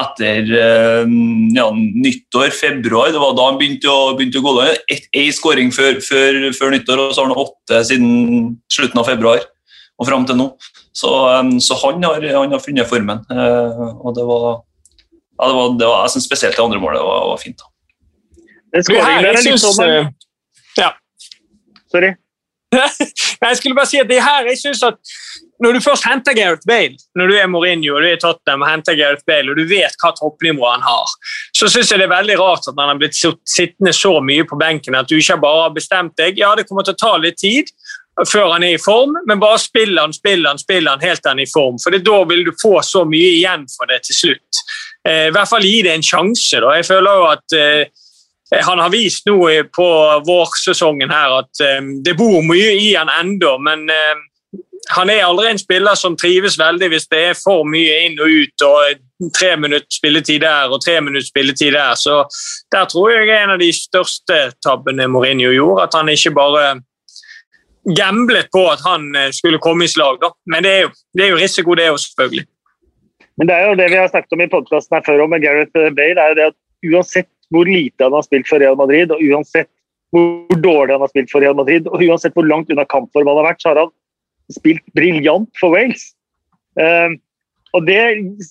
etter 0.00 0.48
eh, 0.56 1.10
ja, 1.56 1.66
nyttår, 1.76 2.50
februar. 2.56 3.12
Det 3.12 3.20
var 3.20 3.34
da 3.36 3.48
han 3.50 3.58
begynte 3.60 3.90
å, 3.92 4.12
begynte 4.16 4.40
å 4.40 4.44
gå. 4.46 4.54
Én 4.88 5.32
skåring 5.36 5.72
før, 5.74 5.98
før, 6.04 6.38
før 6.56 6.72
nyttår, 6.72 7.02
og 7.02 7.12
så 7.12 7.22
har 7.24 7.32
han 7.32 7.42
åtte 7.44 7.82
siden 7.90 8.12
slutten 8.72 9.02
av 9.02 9.10
februar 9.10 9.44
og 10.00 10.08
fram 10.08 10.24
til 10.28 10.38
nå. 10.40 10.48
Så, 10.96 11.12
eh, 11.34 11.52
så 11.64 11.78
han, 11.84 12.02
har, 12.08 12.24
han 12.38 12.56
har 12.56 12.64
funnet 12.64 12.88
formen. 12.88 13.20
eh, 13.32 13.84
og 14.00 14.16
det 14.16 14.24
var 14.28 14.48
ja, 15.42 15.48
det 15.48 15.54
var, 15.56 15.70
det 15.80 15.86
var, 15.88 16.02
jeg 16.06 16.14
synes 16.14 16.26
spesielt 16.28 16.56
det 16.56 16.62
andre 16.62 16.80
målet 16.80 17.02
var, 17.02 17.28
var 17.32 17.38
fint. 17.40 17.58
da. 17.58 17.68
Den 18.72 18.84
skåringen 18.86 19.24
der 19.26 19.36
er 19.36 19.44
litt 19.44 19.62
sånn 19.62 19.88
eh, 19.88 20.12
Sorry. 21.92 22.14
Jeg 23.42 23.56
skulle 23.58 23.76
bare 23.76 23.90
si 23.90 23.98
at 24.00 24.08
det 24.08 24.22
her, 24.24 24.46
jeg 24.48 24.56
synes 24.56 24.80
at 24.86 25.10
når 25.62 25.76
du 25.76 25.84
først 25.84 26.06
henter 26.08 26.34
Gareth 26.36 26.66
Bale, 26.68 26.98
når 27.18 27.30
du 27.30 27.36
er 27.38 27.48
Mourinho 27.50 27.96
og 27.96 28.04
du 28.04 28.08
er 28.10 28.20
Tottenham 28.20 28.64
og 28.64 28.70
henter 28.70 28.98
Gareth 28.98 29.24
Bale, 29.28 29.52
og 29.52 29.60
du 29.60 29.64
vet 29.70 29.96
hva 30.02 30.12
toppnivået 30.18 30.76
han 30.76 30.86
har, 30.86 31.16
så 31.56 31.70
syns 31.70 31.92
jeg 31.92 32.02
det 32.02 32.08
er 32.08 32.14
veldig 32.16 32.38
rart 32.40 32.68
at 32.68 32.78
han 32.78 32.92
har 32.92 33.00
blitt 33.00 33.18
sittende 33.18 33.94
så 33.96 34.16
mye 34.24 34.46
på 34.48 34.58
benken 34.60 34.98
at 34.98 35.10
du 35.10 35.18
ikke 35.18 35.40
bare 35.42 35.68
har 35.68 35.74
bestemt 35.76 36.16
deg. 36.18 36.40
Ja, 36.40 36.54
det 36.58 36.66
kommer 36.68 36.86
til 36.86 36.96
å 36.96 37.02
ta 37.02 37.16
litt 37.22 37.40
tid 37.42 37.70
før 38.28 38.50
han 38.52 38.64
er 38.66 38.76
i 38.76 38.82
form, 38.82 39.14
men 39.26 39.40
bare 39.40 39.60
spill 39.60 39.96
han, 39.96 40.12
spill 40.12 40.44
han, 40.44 40.60
spill 40.60 40.88
han 40.90 41.00
helt 41.00 41.22
til 41.22 41.32
han 41.32 41.40
er 41.40 41.48
i 41.48 41.52
form. 41.52 41.78
For 41.80 41.96
da 41.96 42.18
vil 42.28 42.44
du 42.44 42.52
få 42.60 42.74
så 42.84 43.06
mye 43.08 43.30
igjen 43.38 43.64
for 43.72 43.88
det 43.88 44.02
til 44.08 44.18
slutt. 44.18 44.62
Eh, 45.08 45.28
I 45.30 45.34
hvert 45.34 45.48
fall 45.48 45.64
gi 45.64 45.78
det 45.86 45.94
en 45.96 46.04
sjanse. 46.04 46.60
da. 46.60 46.74
Jeg 46.76 46.88
føler 46.90 47.20
jo 47.22 47.28
at 47.30 47.56
eh, 47.56 48.02
han 48.60 48.82
har 48.82 48.92
vist 48.92 49.24
nå 49.26 49.38
på 49.72 49.88
vårsesongen 50.26 51.12
her 51.12 51.38
at 51.38 51.62
um, 51.80 51.94
det 52.04 52.12
bor 52.18 52.42
mye 52.44 52.74
i 52.76 52.90
han 52.92 53.08
ennå, 53.08 53.54
men 53.64 53.86
eh, 53.88 54.20
han 54.90 55.10
er 55.10 55.22
aldri 55.22 55.50
en 55.50 55.60
spiller 55.60 55.94
som 55.98 56.16
trives 56.18 56.58
veldig 56.58 56.88
hvis 56.90 57.08
det 57.12 57.20
er 57.30 57.36
for 57.38 57.66
mye 57.68 58.00
inn 58.06 58.18
og 58.20 58.30
ut 58.30 58.64
og 58.66 59.30
tre 59.36 59.52
minutter 59.56 59.94
spilletid 59.94 60.42
der 60.42 60.72
og 60.72 60.82
tre 60.82 60.96
minutter 61.00 61.26
spilletid 61.26 61.76
der. 61.76 61.94
Så 61.98 62.24
der 62.74 62.88
tror 62.90 63.12
jeg 63.12 63.28
er 63.28 63.44
en 63.44 63.54
av 63.54 63.60
de 63.62 63.70
største 63.76 64.40
tabbene 64.64 65.06
Mourinho 65.08 65.52
gjorde. 65.54 65.86
At 65.86 65.94
han 65.98 66.10
ikke 66.10 66.34
bare 66.34 66.64
gamblet 67.96 68.50
på 68.54 68.64
at 68.70 68.82
han 68.86 69.08
eh, 69.18 69.30
skulle 69.34 69.62
komme 69.62 69.86
i 69.86 69.90
slag. 69.90 70.18
Da. 70.22 70.32
Men 70.50 70.66
det 70.66 70.72
er, 70.72 70.82
jo, 70.86 70.90
det 71.14 71.24
er 71.24 71.30
jo 71.32 71.38
risiko, 71.40 71.78
det 71.78 71.90
òg, 71.90 72.00
selvfølgelig. 72.02 72.46
Men 73.40 73.48
det 73.48 73.54
er 73.56 73.70
jo 73.70 73.78
det 73.78 73.88
vi 73.90 73.98
har 73.98 74.10
snakket 74.10 74.36
om 74.36 74.44
i 74.44 74.50
podkasten 74.50 74.98
her 74.98 75.06
før 75.06 75.24
om 75.24 75.32
med 75.32 75.42
Gareth 75.42 75.94
Bale. 75.96 76.20
er 76.20 76.34
jo 76.34 76.38
det 76.38 76.50
at 76.52 76.58
Uansett 76.82 77.28
hvor 77.52 77.68
lite 77.68 78.02
han 78.02 78.14
har 78.16 78.24
spilt 78.26 78.48
for 78.48 78.62
Real 78.62 78.78
Madrid, 78.78 79.12
og 79.14 79.20
uansett 79.22 79.68
hvor 80.12 80.60
dårlig 80.64 80.94
han 80.96 81.04
har 81.04 81.10
spilt 81.12 81.30
for 81.32 81.44
Real 81.44 81.56
Madrid, 81.56 81.86
og 81.88 82.02
uansett 82.02 82.34
hvor 82.36 82.48
langt 82.48 82.72
unna 82.72 82.84
kampform 82.88 83.28
han 83.30 83.38
har 83.38 83.48
vært, 83.52 83.60
så 83.62 83.70
har 83.70 83.80
han 83.84 83.92
spilt 84.54 84.84
briljant 84.96 85.50
for 85.60 85.74
Wales. 85.74 86.10
Eh, 86.80 87.14
og 87.72 87.86
det, 87.88 88.00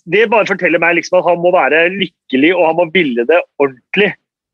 det, 0.10 0.30
bare 0.32 0.50
forteller 0.50 0.82
meg 0.82 0.98
liksom 0.98 1.20
at 1.20 1.28
han 1.30 1.42
må 1.44 1.52
være 1.54 1.86
lykkelig 1.94 2.52
og 2.56 2.66
han 2.70 2.78
må 2.80 2.88
ville 2.94 3.26
det 3.30 3.38
ordentlig 3.62 4.10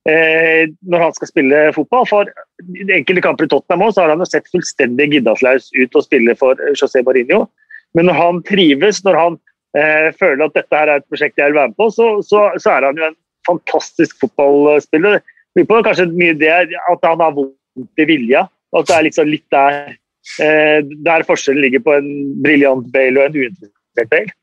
eh, 0.10 0.68
når 0.92 1.06
han 1.06 1.16
skal 1.16 1.32
spille 1.32 1.62
fotball. 1.76 2.08
For 2.10 2.32
i 2.76 2.88
enkelte 3.00 3.24
kamper 3.24 3.48
i 3.48 3.52
Tottenham 3.54 3.86
også, 3.88 4.00
så 4.00 4.04
har 4.04 4.16
han 4.16 4.24
jo 4.24 4.30
sett 4.30 4.52
fullstendig 4.52 5.12
giddaslaus 5.14 5.70
ut 5.78 5.96
å 5.96 6.04
spille 6.04 6.36
for 6.40 6.60
José 6.76 7.04
Mourinho. 7.06 7.46
Men 7.96 8.10
når 8.10 8.20
han 8.20 8.42
trives, 8.48 9.00
når 9.08 9.22
han 9.22 9.40
eh, 9.80 10.10
føler 10.20 10.44
at 10.50 10.58
dette 10.60 10.82
her 10.82 10.92
er 10.92 11.00
et 11.00 11.08
prosjekt 11.08 11.40
jeg 11.40 11.54
vil 11.54 11.62
være 11.62 11.72
med 11.72 11.80
på, 11.80 11.88
så, 11.96 12.10
så, 12.28 12.50
så 12.60 12.76
er 12.76 12.90
han 12.90 13.00
jo 13.00 13.08
en 13.08 13.20
fantastisk 13.48 14.20
fotballspiller. 14.26 15.24
Kanskje 15.58 16.10
mye 16.12 16.36
det 16.38 16.52
at 16.52 17.08
han 17.08 17.24
har 17.24 17.32
vondt 17.40 18.04
i 18.04 18.10
vilja. 18.10 18.44
At 18.76 18.90
det 18.90 18.98
er 18.98 19.08
liksom 19.08 19.32
litt 19.32 19.48
der 19.56 19.96
Eh, 19.96 20.07
der 20.38 21.24
forskjellen 21.28 21.64
ligger 21.64 21.82
på 21.86 21.94
en 21.98 22.10
briljant 22.44 22.90
Bale 22.94 23.22
og 23.22 23.30
en 23.30 23.40
uinteressert 23.42 24.12
Bale. 24.12 24.36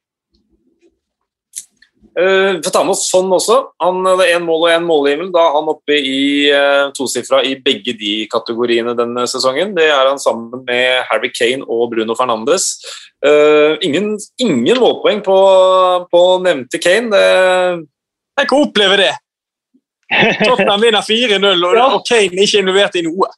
Uh, 2.15 2.61
får 2.63 2.71
ta 2.71 2.85
med 2.87 2.95
oss 2.95 3.09
sånn 3.11 3.33
også. 3.35 3.57
Han 3.83 4.05
hadde 4.07 4.29
én 4.37 4.45
mål 4.47 4.69
og 4.69 4.71
én 4.71 4.85
målgivel. 4.87 5.33
Da 5.35 5.49
er 5.49 5.57
han 5.57 5.71
oppe 5.73 5.97
i 5.99 6.21
uh, 6.55 6.93
tosifra 6.95 7.41
i 7.43 7.57
begge 7.59 7.97
de 7.99 8.13
kategoriene 8.31 8.95
denne 8.95 9.25
sesongen. 9.31 9.73
Det 9.75 9.89
er 9.91 10.13
han 10.13 10.23
sammen 10.23 10.63
med 10.63 11.03
Harry 11.09 11.33
Kane 11.35 11.67
og 11.67 11.89
Bruno 11.91 12.15
Fernandes. 12.15 12.69
Uh, 13.19 13.75
ingen, 13.83 14.15
ingen, 14.39 14.79
målpoeng 14.79 15.25
på, 15.27 15.39
på 16.13 16.23
nevnte 16.45 16.79
Kane. 16.79 17.11
Det... 17.11 17.83
Jeg 18.39 18.51
kan 18.51 18.63
oppleve 18.63 19.01
det. 19.03 19.13
Tottenham 20.45 20.85
vinner 20.87 21.03
4-0, 21.03 21.51
og, 21.51 21.75
ja. 21.75 21.89
og 21.97 22.07
Kane 22.07 22.31
er 22.31 22.47
ikke 22.47 22.63
involvert 22.63 23.01
i 23.01 23.03
noe. 23.09 23.33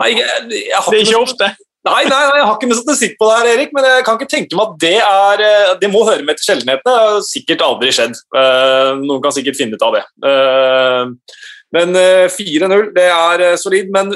Nei, 0.00 0.14
jeg, 0.14 0.24
jeg, 0.48 0.64
jeg 0.70 0.84
det 0.88 1.02
er 1.02 1.10
ikke 1.10 1.26
ofte. 1.26 1.52
Nei, 1.86 2.02
nei, 2.08 2.10
nei, 2.10 2.38
jeg 2.40 2.46
har 2.48 2.56
ikke 2.56 2.68
noe 2.68 2.76
statistikk 2.80 3.12
på 3.20 3.28
det 3.28 3.34
her, 3.36 3.48
Erik, 3.52 3.74
men 3.76 3.84
jeg 3.86 4.04
kan 4.06 4.16
ikke 4.18 4.30
tenke 4.32 4.56
meg 4.58 4.72
at 4.72 4.80
det 4.82 4.96
er 4.98 5.42
eh, 5.46 5.74
Det 5.78 5.90
må 5.92 6.02
høre 6.08 6.24
med 6.26 6.38
til 6.38 6.48
sjeldenhetene. 6.48 6.82
Det 6.90 7.04
har 7.04 7.20
sikkert 7.28 7.62
aldri 7.64 7.92
skjedd. 7.94 8.18
Eh, 8.40 8.90
noen 9.04 9.22
kan 9.22 9.34
sikkert 9.36 9.58
finne 9.60 9.78
ut 9.78 9.84
av 9.86 9.94
det. 9.94 10.02
Eh, 10.26 11.44
men 11.76 11.98
4-0, 12.32 12.90
det 12.96 13.06
er 13.12 13.44
solid. 13.60 13.92
Men 13.94 14.10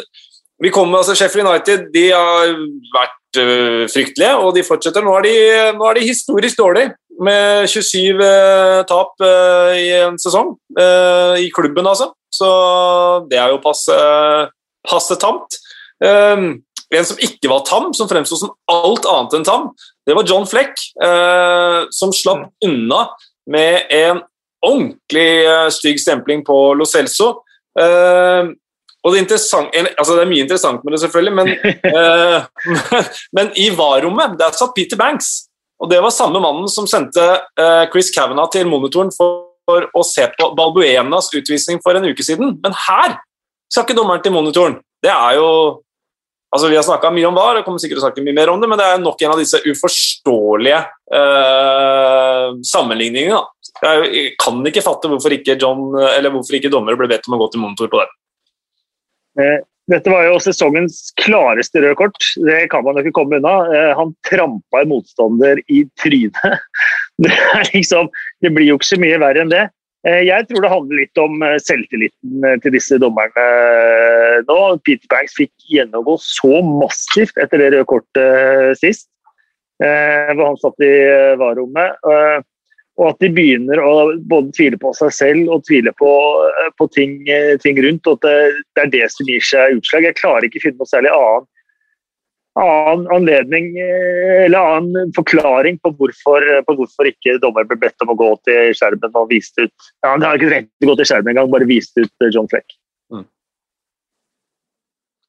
vi 0.63 0.73
kommer, 0.75 1.03
altså 1.03 1.15
Sheffield 1.19 1.47
United 1.47 1.87
de 1.95 2.07
har 2.11 2.55
vært 2.97 3.41
fryktelige, 3.93 4.33
og 4.41 4.57
de 4.57 4.65
fortsetter. 4.65 5.05
Nå 5.05 5.15
er 5.19 5.27
de, 5.27 5.37
nå 5.77 5.87
er 5.89 6.01
de 6.01 6.07
historisk 6.07 6.59
dårlige, 6.59 6.95
med 7.23 7.69
27 7.69 8.25
tap 8.89 9.21
i 9.77 9.87
en 10.01 10.17
sesong. 10.21 10.55
I 10.73 11.51
klubben, 11.53 11.87
altså. 11.87 12.09
Så 12.33 12.49
det 13.29 13.39
er 13.41 13.53
jo 13.53 13.61
passe, 13.65 13.97
passe 14.89 15.21
tamt. 15.21 15.61
En 16.93 17.07
som 17.09 17.21
ikke 17.25 17.49
var 17.49 17.63
tam, 17.69 17.93
som 17.97 18.09
fremsto 18.11 18.37
som 18.37 18.53
alt 18.71 19.07
annet 19.09 19.39
enn 19.39 19.47
tam, 19.49 19.71
det 20.07 20.17
var 20.19 20.27
John 20.29 20.45
Fleck, 20.49 20.75
eh, 21.05 21.79
som 21.95 22.13
slapp 22.13 22.43
mm. 22.45 22.51
unna 22.69 23.07
med 23.51 23.87
en 23.91 24.21
ordentlig 24.63 25.45
eh, 25.47 25.69
stygg 25.75 26.01
stempling 26.01 26.45
på 26.47 26.57
Lo 26.79 26.87
Celso. 26.87 27.31
Eh, 27.79 28.51
og 29.03 29.17
det, 29.17 29.35
altså 29.35 30.15
det, 30.15 30.21
er 30.23 30.31
mye 30.31 30.45
interessant 30.45 30.85
med 30.85 30.95
det, 30.95 31.01
selvfølgelig, 31.03 31.33
men, 31.35 31.49
eh, 31.99 33.09
men 33.35 33.51
i 33.59 33.71
VAR-rommet 33.75 34.37
der 34.39 34.55
satt 34.55 34.77
Peter 34.77 35.01
Banks. 35.01 35.49
Og 35.83 35.91
det 35.91 35.99
var 36.05 36.15
samme 36.15 36.39
mannen 36.39 36.69
som 36.71 36.87
sendte 36.87 37.25
Chris 37.91 38.13
Kavanagh 38.15 38.53
til 38.55 38.69
monitoren 38.71 39.09
for 39.17 39.89
å 39.99 40.03
se 40.07 40.29
på 40.31 40.47
Balbuenas 40.55 41.33
utvisning 41.35 41.81
for 41.83 41.99
en 41.99 42.07
uke 42.07 42.23
siden. 42.23 42.53
Men 42.63 42.77
her 42.85 43.17
skal 43.67 43.83
ikke 43.83 43.97
dommeren 43.99 44.23
til 44.23 44.31
monitoren. 44.37 44.77
Det 45.03 45.11
er 45.11 45.41
jo 45.41 45.49
Altså, 46.53 46.69
Vi 46.69 46.77
har 46.77 46.85
snakka 46.85 47.11
mye 47.15 47.29
om 47.31 47.37
VAR, 47.37 47.59
og 47.59 47.65
kommer 47.65 47.81
sikkert 47.81 47.97
til 47.97 48.03
å 48.03 48.07
snakke 48.09 48.25
mye 48.27 48.37
mer 48.37 48.53
om 48.53 48.61
det, 48.61 48.69
men 48.69 48.81
det 48.81 48.87
er 48.87 49.01
nok 49.01 49.23
en 49.25 49.33
av 49.33 49.41
disse 49.41 49.61
uforståelige 49.65 50.81
eh, 51.17 52.49
sammenligningene. 52.69 53.41
Jeg, 53.83 54.09
jeg 54.13 54.33
kan 54.41 54.61
ikke 54.69 54.85
fatte 54.85 55.09
hvorfor 55.09 55.33
ikke, 55.33 55.57
John, 55.57 55.95
eller 55.97 56.35
hvorfor 56.35 56.59
ikke 56.59 56.71
dommere 56.73 57.01
ble 57.01 57.09
bedt 57.11 57.25
om 57.29 57.39
å 57.39 57.41
gå 57.41 57.49
til 57.55 57.65
monitor 57.65 57.89
på 57.93 58.03
det. 58.03 58.11
Eh, 59.41 59.61
dette 59.91 60.13
var 60.13 60.29
jo 60.29 60.39
sesongens 60.45 61.09
klareste 61.19 61.81
røde 61.83 61.97
kort, 61.99 62.27
det 62.47 62.67
kan 62.71 62.85
man 62.85 63.01
jo 63.01 63.07
ikke 63.07 63.17
komme 63.17 63.41
unna. 63.41 63.55
Eh, 63.73 63.93
han 63.99 64.13
trampa 64.29 64.83
en 64.83 64.93
motstander 64.93 65.63
i 65.73 65.85
trynet. 66.03 66.37
Det, 67.23 67.31
liksom, 67.75 68.09
det 68.43 68.51
blir 68.57 68.71
jo 68.71 68.79
ikke 68.79 68.89
så 68.89 68.97
mye 68.99 69.19
verre 69.21 69.43
enn 69.45 69.51
det. 69.53 69.67
Eh, 70.03 70.25
jeg 70.27 70.49
tror 70.49 70.65
det 70.65 70.71
handler 70.73 70.99
litt 70.99 71.21
om 71.23 71.43
eh, 71.47 71.59
selvtilliten 71.63 72.47
eh, 72.47 72.57
til 72.63 72.75
disse 72.75 72.99
dommerne 72.99 73.45
nå. 74.49 74.59
Peter 74.83 75.07
Banks 75.13 75.37
fikk 75.39 75.53
gjennomgå 75.71 76.17
så 76.23 76.63
massivt 76.67 77.39
etter 77.39 77.63
det 77.63 77.69
røde 77.77 77.89
kortet 77.91 78.81
sist, 78.81 79.07
hvor 79.83 80.45
han 80.47 80.59
satt 80.63 80.83
i 80.85 80.91
varerommet. 81.41 81.97
Og 83.01 83.07
at 83.09 83.23
de 83.25 83.31
begynner 83.35 83.81
å 83.83 84.13
både 84.31 84.53
tvile 84.55 84.79
på 84.79 84.93
seg 84.95 85.15
selv 85.17 85.55
og 85.55 85.65
tvile 85.67 85.91
på, 85.99 86.11
på 86.79 86.87
ting, 86.95 87.17
ting, 87.65 87.81
rundt. 87.83 88.07
og 88.07 88.21
at 88.21 88.27
det, 88.29 88.63
det, 88.77 88.85
er 88.85 88.93
det 88.93 89.09
som 89.15 89.31
gir 89.31 89.43
seg 89.49 89.79
utslag. 89.79 90.07
Jeg 90.07 90.19
klarer 90.21 90.47
ikke 90.47 90.61
å 90.61 90.67
finne 90.67 90.83
noe 90.83 90.93
særlig 90.93 91.15
annet 91.17 91.49
annen 92.61 93.07
anledning 93.15 93.79
eh, 93.81 94.45
eller 94.45 94.77
annen 94.77 95.13
forklaring 95.17 95.79
på 95.83 95.93
hvorfor, 95.97 96.45
på 96.67 96.77
hvorfor 96.77 97.09
ikke 97.09 97.39
dommer 97.43 97.65
ble 97.69 97.79
bedt 97.81 98.05
om 98.05 98.13
å 98.13 98.19
gå 98.19 98.31
til 98.49 98.75
skjermen 98.77 99.17
og 99.17 99.31
vist 99.33 99.57
ut 99.61 99.73
ja, 99.73 100.13
Han 100.13 100.25
har 100.27 100.37
ikke 100.37 100.61
til 100.61 100.89
å 100.89 100.93
gå 100.93 101.01
til 101.01 101.11
skjermen 101.13 101.33
engang, 101.33 101.53
bare 101.53 101.69
vist 101.71 101.97
ut 101.97 102.13
eh, 102.25 102.33
John 102.35 102.51
Fleck. 102.53 102.77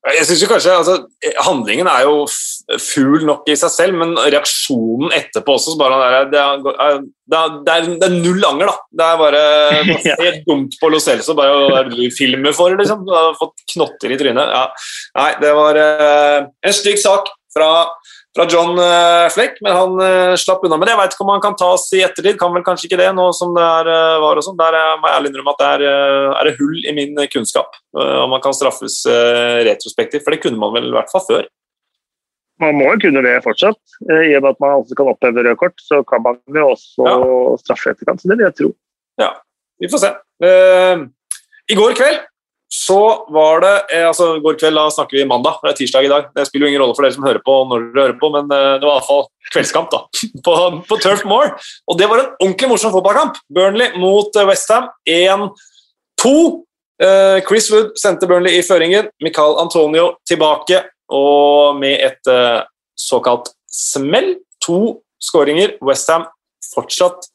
Jeg 0.03 0.25
synes 0.27 0.41
jo 0.43 0.47
kanskje, 0.51 0.71
altså, 0.75 0.95
Handlingen 1.45 1.87
er 1.87 2.01
jo 2.03 2.25
ful 2.81 3.23
nok 3.23 3.47
i 3.47 3.55
seg 3.59 3.71
selv, 3.71 3.95
men 4.01 4.17
reaksjonen 4.19 5.13
etterpå 5.15 5.55
også 5.55 5.77
bare, 5.79 5.99
det, 6.31 6.39
er, 6.41 6.57
det, 6.59 6.73
er, 6.73 6.97
det, 7.31 7.37
er, 7.71 7.87
det, 7.87 8.09
er, 8.09 8.17
null 8.17 8.43
anger, 8.49 8.71
da. 8.71 8.75
Det 8.99 9.05
er 9.07 9.21
bare 9.21 9.43
helt 10.25 10.41
dumt 10.49 10.75
på 10.81 10.91
Lo 10.91 10.99
Celso. 11.03 11.37
Bare 11.39 11.55
hva 11.55 11.79
er 11.79 11.91
det 11.91 12.01
du 12.01 12.17
filmer 12.17 12.55
for, 12.57 12.75
liksom? 12.79 13.05
Du 13.07 13.15
har 13.15 13.31
fått 13.39 13.63
knotter 13.75 14.11
i 14.11 14.19
trynet. 14.19 14.51
Ja. 14.51 14.65
Nei, 15.21 15.29
det 15.39 15.53
var 15.55 15.79
uh, 15.79 16.51
en 16.51 16.75
stygg 16.75 16.99
sak 16.99 17.31
fra 17.55 17.71
fra 18.35 18.45
John 18.49 18.79
eh, 18.79 19.29
Fleck, 19.29 19.59
men 19.61 19.75
han 19.77 19.99
uh, 20.01 20.35
slapp 20.39 20.63
unna 20.65 20.77
med 20.77 20.87
det. 20.87 20.95
Jeg 20.95 21.01
vet 21.03 21.15
ikke 21.15 21.25
om 21.25 21.31
han 21.35 21.43
kan 21.43 21.57
tas 21.57 21.85
i 21.93 22.01
ettertid, 22.05 22.37
kan 22.41 22.53
vel 22.55 22.65
kanskje 22.65 22.89
ikke 22.89 22.99
det 23.03 23.11
nå 23.13 23.27
som 23.37 23.53
det 23.53 23.63
er, 23.63 23.89
uh, 23.93 24.21
var 24.23 24.39
og 24.41 24.45
sånn. 24.45 24.57
Der 24.57 24.77
må 24.97 25.09
jeg 25.09 25.19
ærlig 25.19 25.31
innrømme 25.31 25.53
at 25.53 25.61
det 25.61 25.69
er, 25.69 25.83
er 26.33 26.49
det 26.49 26.55
hull 26.57 26.79
i 26.81 26.95
min 26.97 27.19
kunnskap 27.33 27.77
om 27.93 28.31
man 28.33 28.41
kan 28.41 28.55
straffes 28.57 29.03
retrospektivt, 29.05 30.23
for 30.25 30.33
det 30.33 30.39
kunne 30.41 30.57
man 30.57 30.71
vel 30.73 30.87
i 30.89 30.95
hvert 30.95 31.11
fall 31.13 31.21
før. 31.27 31.43
Man 32.61 32.77
må 32.79 32.87
jo 32.95 33.03
kunne 33.03 33.21
det 33.25 33.35
fortsatt. 33.45 33.77
I 34.01 34.33
og 34.39 34.45
med 34.45 34.49
at 34.55 34.61
man 34.63 34.79
også 34.79 34.97
kan 34.97 35.11
oppheve 35.11 35.43
røde 35.45 35.59
kort, 35.59 35.77
så 35.81 36.01
kan 36.09 36.23
man 36.25 36.39
jo 36.57 36.71
også 36.71 37.05
ja. 37.05 37.17
straffe 37.61 37.93
etterkant. 37.93 38.23
Så 38.23 38.31
det 38.31 38.39
vil 38.39 38.47
jeg 38.47 38.57
tro. 38.57 38.71
Ja, 39.21 39.29
vi 39.81 39.89
får 39.93 40.05
se. 40.07 40.13
I 41.69 41.77
går 41.77 41.97
kveld 42.01 42.21
så 42.73 43.25
var 43.29 43.61
det 43.61 43.73
eh, 43.93 44.01
altså 44.07 44.39
går 44.41 44.55
kveld, 44.57 44.79
da 44.79 44.87
snakker 44.89 45.19
vi 45.19 45.27
mandag, 45.29 45.59
det 45.61 45.69
er 45.69 45.75
tirsdag 45.77 46.07
i 46.07 46.09
dag. 46.09 46.23
Det 46.33 46.47
spiller 46.47 46.65
jo 46.65 46.71
ingen 46.71 46.81
rolle 46.81 46.95
for 46.97 47.05
dere 47.05 47.13
som 47.13 47.27
hører 47.27 47.43
på 47.45 47.53
når 47.69 47.83
dere 47.93 48.05
hører 48.07 48.17
på, 48.17 48.29
men 48.33 48.49
eh, 48.49 48.81
det 48.81 48.87
var 48.87 48.95
iallfall 48.97 49.29
kveldskamp 49.53 49.91
da, 49.93 49.99
på, 50.47 50.53
på 50.89 50.95
Turf 51.03 51.21
Moor. 51.29 51.53
Og 51.85 51.93
det 51.99 52.07
var 52.09 52.17
en 52.23 52.33
ordentlig 52.39 52.69
morsom 52.71 52.89
fotballkamp. 52.95 53.37
Burnley 53.53 53.93
mot 54.01 54.29
eh, 54.33 54.47
Westham 54.49 54.85
1-2. 55.05 55.53
Chris 57.43 57.67
Wood 57.73 57.89
sendte 57.99 58.27
Burnley 58.29 58.53
i 58.57 58.65
føringen. 58.65 59.05
Michael 59.21 59.57
Antonio 59.59 60.05
tilbake, 60.29 60.77
og 61.11 61.75
med 61.75 61.99
et 62.05 62.21
såkalt 62.95 63.49
smell 63.67 64.39
To 64.63 65.03
skåringer. 65.19 65.69
Westham 65.83 66.23
fortsatt 66.69 67.27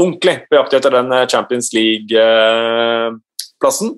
ordentlig 0.00 0.48
på 0.48 0.56
jakt 0.56 0.72
etter 0.78 0.90
den 0.94 1.12
Champions 1.28 1.68
League-plassen. 1.76 3.92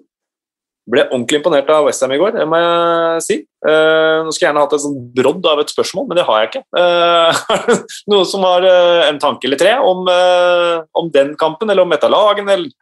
Ble 0.84 1.06
ordentlig 1.06 1.38
imponert 1.40 1.70
av 1.72 1.86
Westham 1.86 2.12
i 2.12 2.18
går, 2.20 2.34
det 2.36 2.44
må 2.48 2.58
jeg 2.60 3.20
si. 3.24 3.36
Uh, 3.64 4.20
nå 4.20 4.32
skulle 4.34 4.42
jeg 4.42 4.48
gjerne 4.50 4.64
hatt 4.66 4.74
et 4.76 4.82
sånn 4.82 4.98
brodd 5.16 5.46
av 5.48 5.62
et 5.62 5.70
spørsmål, 5.72 6.10
men 6.10 6.18
det 6.18 6.26
har 6.28 6.42
jeg 6.42 6.50
ikke. 6.50 6.64
Uh, 6.84 7.70
noen 8.12 8.26
som 8.28 8.44
har 8.44 8.64
uh, 8.68 9.04
en 9.06 9.20
tanke 9.22 9.48
eller 9.48 9.60
tre 9.60 9.72
om, 9.80 10.04
om, 10.04 11.06
den 11.14 11.32
kampen, 11.40 11.70
eller 11.72 11.86
om 11.86 11.94
et 11.96 12.04
av 12.04 12.12
lagene? 12.12 12.58
Eller? 12.58 12.74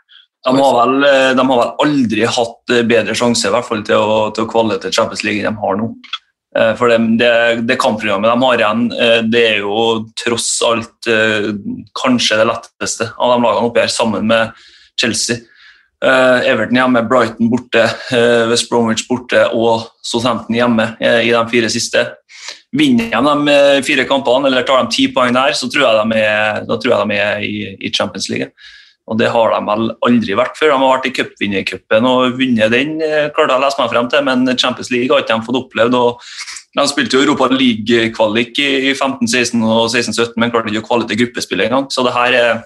De 0.43 0.55
har, 0.57 0.75
vel, 0.81 1.07
de 1.39 1.45
har, 1.47 1.61
vel, 1.61 1.71
aldri 1.85 2.27
hatt 2.27 2.75
bedre 2.91 3.15
sjanse 3.15 3.47
i 3.47 3.55
hvert 3.55 3.69
fall 3.69 3.85
til 3.87 4.03
å, 4.03 4.17
til 4.35 4.49
å 4.49 4.51
kvalle 4.51 4.81
til 4.83 4.95
Champions 4.95 5.23
League 5.23 5.45
enn 5.45 5.55
de 5.55 5.63
har 5.63 5.79
nå. 5.79 5.93
For 6.81 6.91
det, 6.91 6.99
det, 7.21 7.31
det 7.69 7.79
kampprogrammet 7.81 8.29
de 8.29 8.43
har 8.43 8.65
igjen, 8.65 8.83
det 9.31 9.45
er 9.53 9.63
jo 9.63 10.03
tross 10.19 10.51
alt 10.67 11.09
kanskje 12.03 12.41
det 12.43 12.49
letteste 12.51 13.13
av 13.15 13.37
de 13.37 13.39
lagene 13.47 13.71
oppi 13.71 13.85
her, 13.85 13.95
sammen 13.95 14.27
med 14.35 14.67
Chelsea. 14.99 15.47
Uh, 16.03 16.43
Everton 16.43 16.75
hjemme, 16.75 17.05
Brighton 17.07 17.47
borte, 17.47 17.85
uh, 18.11 18.49
West 18.51 18.67
Bromwich 18.67 19.05
borte 19.07 19.45
og 19.55 19.85
Southampton 20.03 20.57
hjemme 20.57 20.89
uh, 20.99 21.21
i 21.23 21.31
de 21.31 21.43
fire 21.53 21.69
siste. 21.71 22.03
Vinner 22.75 23.13
de 23.13 23.35
de 23.47 23.85
fire 23.87 24.03
kampene, 24.09 24.49
eller 24.49 24.65
tar 24.67 24.83
de 24.83 24.97
ti 24.97 25.07
poeng 25.15 25.35
der, 25.37 25.55
så 25.55 25.69
tror 25.71 25.85
jeg 25.85 26.09
de 26.11 26.19
er, 26.19 26.65
tror 26.67 26.91
jeg 26.91 27.11
de 27.11 27.19
er 27.21 27.45
i, 27.47 27.93
Champions 27.95 28.27
League. 28.33 28.51
Og 29.07 29.19
Det 29.19 29.29
har 29.31 29.53
de 29.53 29.61
vel 29.67 29.93
aldri 30.09 30.35
vært 30.39 30.59
før. 30.59 30.73
De 30.73 30.79
har 30.81 30.97
vært 30.97 31.07
i 31.07 31.13
cupvinnercupen 31.15 32.09
og 32.09 32.39
vunnet 32.39 32.73
den, 32.73 32.97
klarte 33.35 33.53
jeg 33.53 33.61
å 33.61 33.63
lese 33.63 33.79
meg 33.83 33.93
frem 33.93 34.09
til, 34.11 34.25
men 34.27 34.59
Champions 34.59 34.91
League 34.91 35.11
har 35.13 35.23
ikke 35.23 35.37
de 35.37 35.47
fått 35.47 35.59
opplevd. 35.61 35.99
De 36.79 36.87
spilte 36.89 37.19
jo 37.19 37.27
Europa 37.27 37.51
League-kvalik 37.53 38.59
i 38.63 38.95
15-16 38.95 39.63
og 39.63 39.87
16-17, 39.93 40.35
men 40.41 40.55
klarte 40.55 40.73
ikke 40.73 40.83
å 40.83 40.89
kvalite 40.89 41.19
gruppespillet 41.21 41.69
engang. 41.69 41.91
Så 41.93 42.07
det 42.07 42.15
her 42.17 42.39
er, 42.41 42.65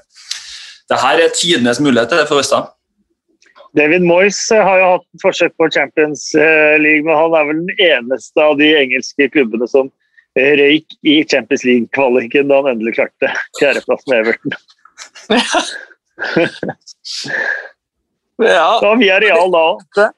det 0.88 1.02
her 1.02 1.24
er 1.24 1.36
tidenes 1.36 1.82
mulighet 1.82 2.14
for 2.30 2.38
Westham. 2.38 2.70
David 3.76 4.02
Moyes 4.08 4.38
eh, 4.50 4.62
har 4.64 4.78
jo 4.80 4.88
hatt 4.94 5.04
et 5.04 5.24
forsøk 5.24 5.52
på 5.60 5.68
Champions 5.74 6.30
eh, 6.34 6.76
League, 6.80 7.04
men 7.04 7.16
han 7.16 7.36
er 7.36 7.48
vel 7.50 7.62
den 7.66 7.82
eneste 7.90 8.42
av 8.42 8.56
de 8.60 8.70
engelske 8.78 9.28
klubbene 9.34 9.68
som 9.68 9.90
eh, 10.38 10.54
røyk 10.60 10.96
i 11.04 11.18
Champions 11.28 11.64
League-kvaliken 11.68 12.48
da 12.48 12.62
han 12.62 12.72
endelig 12.72 12.96
klarte 12.96 13.32
fjerdeplass 13.60 14.06
med 14.08 14.24
Everton. 14.24 14.52
ja. 18.46 18.70
Da 18.82 18.90
vi 19.00 19.06
er 19.08 19.22
real 19.24 19.48
da 19.48 20.10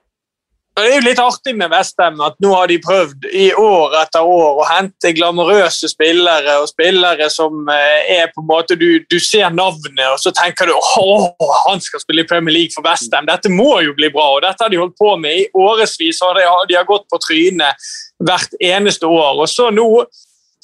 òg. 0.79 0.85
Det 0.85 0.93
er 0.93 1.01
jo 1.01 1.07
litt 1.09 1.23
artig 1.23 1.55
med 1.59 1.73
Vestheim 1.73 2.21
at 2.25 2.37
nå 2.43 2.53
har 2.55 2.71
de 2.71 2.79
prøvd 2.83 3.29
i 3.33 3.49
år 3.59 3.97
etter 4.03 4.27
år 4.27 4.63
å 4.63 4.67
hente 4.69 5.13
glamorøse 5.17 5.91
spillere 5.91 6.59
og 6.63 6.69
spillere 6.71 7.29
som 7.33 7.69
eh, 7.73 8.13
er 8.19 8.31
på 8.35 8.43
en 8.45 8.49
måte 8.49 8.77
Du, 8.79 8.87
du 9.11 9.19
ser 9.19 9.51
navnet, 9.51 10.05
og 10.13 10.19
så 10.23 10.31
tenker 10.35 10.69
du 10.69 10.75
åh, 10.77 11.31
han 11.67 11.81
skal 11.83 12.03
spille 12.03 12.23
i 12.23 12.29
Premier 12.29 12.55
League 12.55 12.75
for 12.75 12.87
Vestheim. 12.87 13.27
Dette 13.29 13.51
må 13.51 13.81
jo 13.85 13.97
bli 13.99 14.11
bra, 14.15 14.29
og 14.37 14.45
dette 14.45 14.65
har 14.65 14.73
de 14.73 14.81
holdt 14.81 14.99
på 14.99 15.17
med 15.21 15.43
i 15.43 15.49
årevis. 15.57 15.99
De, 15.99 16.47
de 16.69 16.79
har 16.79 16.89
gått 16.89 17.09
på 17.11 17.21
trynet 17.23 17.91
hvert 18.23 18.55
eneste 18.61 19.09
år. 19.09 19.43
Og 19.43 19.49
så 19.51 19.71
nå 19.75 19.89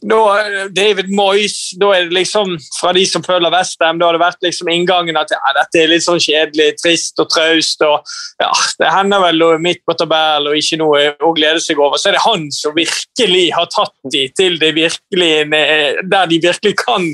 da, 0.05 0.69
David 0.77 1.09
Moyes, 1.17 1.73
da 1.81 1.91
er 1.97 2.09
det 2.09 2.17
liksom 2.19 2.57
fra 2.77 2.93
de 2.93 3.05
som 3.09 3.25
følger 3.25 3.53
Westham, 3.53 3.99
da 3.99 4.09
har 4.09 4.17
det 4.17 4.23
vært 4.23 4.45
liksom 4.45 4.69
inngangen 4.73 5.17
at 5.17 5.33
ja, 5.33 5.41
dette 5.57 5.81
er 5.81 5.91
litt 5.93 6.05
sånn 6.05 6.21
kjedelig, 6.21 6.75
trist 6.83 7.21
og 7.23 7.31
traust. 7.33 7.81
og 7.87 8.05
ja, 8.43 8.51
Det 8.81 8.93
hender 8.93 9.25
vel 9.25 9.45
midt 9.65 9.81
på 9.87 9.97
tabellen 9.97 10.53
og 10.53 10.61
ikke 10.61 10.81
noe 10.83 11.03
å 11.25 11.33
glede 11.37 11.63
seg 11.65 11.81
over. 11.81 11.97
Så 12.01 12.11
er 12.11 12.19
det 12.19 12.25
han 12.27 12.47
som 12.53 12.77
virkelig 12.77 13.47
har 13.57 13.71
tatt 13.73 13.97
de 14.13 14.27
til 14.37 14.61
det 14.61 14.75
virkelig, 14.77 15.33
der 15.51 16.31
de 16.31 16.41
virkelig 16.45 16.77
kan 16.85 17.11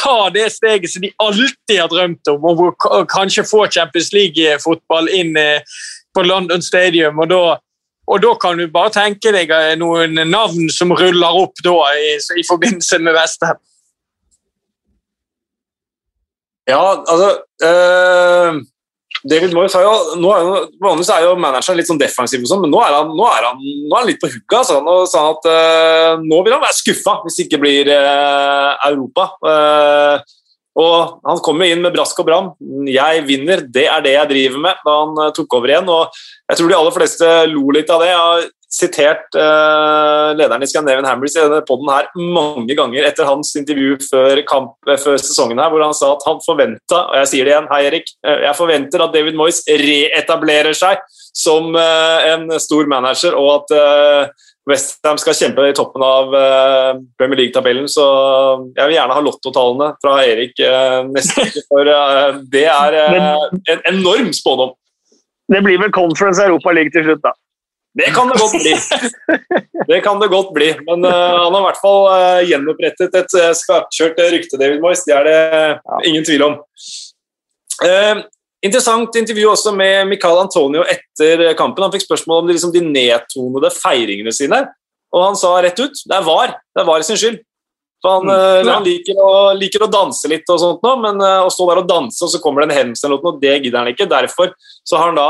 ta 0.00 0.18
det 0.32 0.48
steget 0.54 0.92
som 0.92 1.04
de 1.04 1.12
alltid 1.20 1.76
har 1.76 1.90
drømt 1.92 2.30
om, 2.32 2.46
og 2.54 3.08
kanskje 3.12 3.44
få 3.48 3.66
Champions 3.68 4.14
League-fotball 4.16 5.10
inn 5.12 5.36
på 6.14 6.24
London 6.24 6.62
Stadium. 6.62 7.18
og 7.20 7.28
da 7.28 7.42
og 8.10 8.22
da 8.24 8.34
kan 8.42 8.58
du 8.58 8.66
bare 8.72 8.90
tenke 8.94 9.32
deg 9.34 9.52
eh, 9.54 9.74
noen 9.78 10.18
navn 10.30 10.70
som 10.74 10.94
ruller 10.96 11.42
opp 11.44 11.62
da 11.64 11.76
i, 11.94 12.16
i 12.18 12.46
forbindelse 12.48 12.98
med 13.02 13.14
Vestheim. 13.14 13.60
Ja, 16.70 16.82
altså 16.94 17.30
øh, 17.66 18.60
David 19.30 19.54
Moyes 19.56 19.74
har 19.74 19.82
jo 19.84 20.18
nå 20.22 20.30
er 20.32 20.44
jo, 20.44 20.58
Vanligvis 20.82 21.10
er 21.12 21.24
jo 21.26 21.32
manageren 21.40 21.78
litt 21.80 21.88
sånn 21.88 22.00
defensiv, 22.00 22.44
og 22.44 22.50
sånn, 22.50 22.62
men 22.64 22.72
nå 22.72 22.82
er, 22.84 22.94
han, 22.94 23.10
nå, 23.16 23.26
er 23.26 23.46
han, 23.48 23.62
nå 23.62 23.94
er 23.94 23.98
han, 23.98 24.10
litt 24.10 24.20
på 24.22 24.30
hugget. 24.30 24.58
Altså. 24.60 24.78
og 24.80 25.06
sa 25.10 25.24
at 25.34 25.48
øh, 25.50 26.26
nå 26.26 26.42
vil 26.46 26.56
han 26.56 26.62
være 26.62 26.78
skuffa 26.78 27.16
hvis 27.24 27.38
det 27.38 27.48
ikke 27.48 27.62
blir 27.64 27.90
øh, 27.94 28.70
Europa. 28.90 29.30
Uh, 29.44 30.38
og 30.78 31.20
Han 31.26 31.40
jo 31.40 31.66
inn 31.66 31.82
med 31.82 31.94
brask 31.94 32.18
og 32.20 32.26
bram. 32.26 32.52
'Jeg 32.86 33.26
vinner, 33.26 33.60
det 33.66 33.86
er 33.86 34.00
det 34.00 34.14
jeg 34.14 34.28
driver 34.28 34.58
med', 34.58 34.80
da 34.84 34.90
han 35.00 35.18
uh, 35.18 35.32
tok 35.32 35.54
over 35.54 35.68
igjen. 35.68 35.88
og 35.88 36.08
Jeg 36.48 36.56
tror 36.58 36.68
de 36.68 36.78
aller 36.78 36.94
fleste 36.94 37.26
lo 37.50 37.70
litt 37.70 37.90
av 37.90 38.00
det. 38.00 38.08
Jeg 38.08 38.18
har 38.18 38.48
sitert 38.70 39.34
eh, 39.34 40.28
lederen 40.38 40.62
i 40.62 40.66
Scandinavian 40.70 41.08
Hammers 41.08 41.34
i 41.34 41.40
denne 41.40 41.58
poden 41.66 41.88
her 41.90 42.06
mange 42.14 42.70
ganger 42.78 43.02
etter 43.02 43.26
hans 43.26 43.50
intervju 43.58 43.96
før, 44.04 44.42
kamp, 44.46 44.76
uh, 44.86 44.94
før 44.94 45.18
sesongen 45.18 45.58
her, 45.58 45.72
hvor 45.72 45.82
han 45.82 45.96
sa 45.96 46.12
at 46.14 46.22
han 46.22 46.38
forventa, 46.44 47.00
og 47.00 47.16
jeg 47.18 47.30
sier 47.32 47.48
det 47.48 47.52
igjen, 47.56 47.66
hei 47.72 47.80
Erik, 47.88 48.12
jeg 48.22 48.54
forventer 48.54 49.02
at 49.02 49.16
David 49.16 49.34
Moyes 49.34 49.58
reetablerer 49.66 50.78
seg 50.78 51.02
som 51.34 51.74
en 51.74 52.46
stor 52.62 52.86
manager, 52.90 53.34
og 53.34 53.50
at 53.56 54.38
Westham 54.68 55.16
skal 55.18 55.34
kjempe 55.34 55.64
i 55.70 55.74
toppen 55.76 56.02
av 56.04 56.34
uh, 56.34 56.98
Premier 57.18 57.38
League-tabellen, 57.40 57.86
så 57.88 58.04
jeg 58.76 58.90
vil 58.90 58.96
gjerne 58.98 59.16
ha 59.16 59.22
lottotallene 59.24 59.88
fra 60.02 60.18
Erik 60.28 60.60
uh, 60.60 61.00
neste 61.08 61.46
uke, 61.48 61.62
for 61.70 61.88
uh, 61.88 62.40
det 62.52 62.66
er 62.68 62.98
en 63.00 63.86
enorm 63.88 64.28
spådom. 64.36 64.74
Det 65.50 65.62
blir 65.64 65.80
vel 65.80 65.94
Conference 65.94 66.44
Europa 66.44 66.74
League 66.76 66.92
til 66.94 67.08
slutt, 67.08 67.22
da. 67.24 67.32
Det 67.98 68.12
kan 68.14 68.28
det 68.30 68.36
godt 68.38 68.52
bli. 68.60 68.74
Det 69.88 69.96
kan 70.04 70.20
det 70.20 70.28
godt 70.30 70.52
bli. 70.54 70.68
Men 70.86 71.02
han 71.10 71.50
har 71.50 71.58
i 71.58 71.64
hvert 71.64 71.80
fall 71.82 72.44
gjenopprettet 72.46 73.16
et 73.18 73.34
skarpkjørt 73.58 74.20
rykte, 74.30 74.60
David 74.60 74.78
Moyes. 74.84 75.02
Det 75.08 75.16
er 75.16 75.26
det 75.26 75.40
ingen 76.06 76.22
tvil 76.28 76.44
om. 76.46 76.54
Interessant 78.60 79.16
intervju 79.16 79.46
også 79.48 79.72
med 79.72 80.08
Michael 80.10 80.42
Antonio 80.42 80.82
etter 80.84 81.46
kampen. 81.56 81.86
Han 81.86 81.92
fikk 81.94 82.04
spørsmål 82.04 82.42
om 82.42 82.48
de, 82.48 82.56
liksom, 82.56 82.72
de 82.74 82.82
nedtonede 82.84 83.70
feiringene 83.72 84.34
sine, 84.36 84.66
og 85.10 85.24
han 85.24 85.38
sa 85.38 85.54
rett 85.64 85.80
ut 85.80 86.02
det 86.04 86.16
er 86.16 86.26
VAR. 86.26 86.58
Det 86.68 86.82
er 86.82 86.88
VAR 86.88 87.06
sin 87.06 87.18
skyld. 87.20 87.40
For 88.00 88.16
han, 88.16 88.28
mm. 88.28 88.68
han 88.68 88.84
liker, 88.84 89.20
å, 89.20 89.30
liker, 89.56 89.84
å, 89.84 89.90
danse 89.92 90.28
litt, 90.30 90.48
og 90.48 90.60
sånt 90.60 90.84
nå, 90.84 90.94
men 91.02 91.20
uh, 91.20 91.44
å 91.44 91.52
stå 91.52 91.66
der 91.68 91.82
og 91.82 91.88
danse, 91.88 92.20
og 92.24 92.32
så 92.32 92.40
kommer 92.40 92.64
det 92.64 92.70
en 92.70 92.78
hems 92.78 93.04
eller 93.04 93.20
noe, 93.20 93.40
det 93.42 93.58
gidder 93.58 93.82
han 93.82 93.92
ikke. 93.92 94.08
Derfor 94.08 94.54
så 94.88 94.96
har 94.96 95.10
han 95.10 95.20
da 95.20 95.28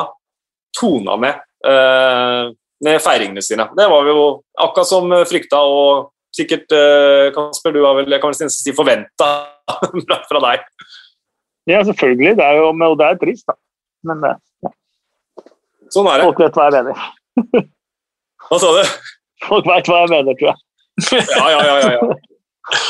tona 0.78 1.16
med, 1.18 1.43
uh, 1.66 2.55
med 2.87 3.03
feiringene 3.03 3.43
sine. 3.43 3.66
Det 3.74 3.89
var 3.91 4.11
jo 4.11 4.22
akkurat 4.62 4.91
som 4.91 5.11
frykta, 5.26 5.64
og 5.66 6.12
sikkert 6.35 6.70
uh, 6.74 7.31
Kasper, 7.35 7.74
du 7.74 7.83
har 7.83 7.99
vel 7.99 8.14
jeg 8.14 8.22
kan 8.22 8.35
vel 8.35 8.55
si 8.55 8.74
forventa 8.76 9.31
fra 10.31 10.45
deg. 10.47 10.66
Ja, 11.71 11.83
selvfølgelig. 11.87 12.37
Det 12.39 12.47
er 12.47 12.59
jo, 12.59 12.71
og 12.73 12.99
det 12.99 13.07
er 13.07 13.21
trist, 13.21 13.47
da. 13.49 13.57
Men 14.09 14.25
ja. 14.27 14.37
Sånn 15.91 16.09
er 16.11 16.21
det. 16.21 16.27
Folk 16.29 16.43
vet 16.45 16.59
hva 16.59 16.68
jeg 16.68 16.77
mener. 16.81 17.71
Hva 18.51 18.59
sa 18.59 18.71
du? 18.75 18.83
Folk 19.47 19.66
vet 19.68 19.89
hva 19.89 20.03
jeg 20.03 20.11
mener, 20.11 20.37
tror 20.39 20.49
jeg. 20.51 20.59
ja, 21.37 21.47
ja, 21.53 21.61
ja, 21.64 21.77
ja, 21.81 21.91
ja. 21.97 22.81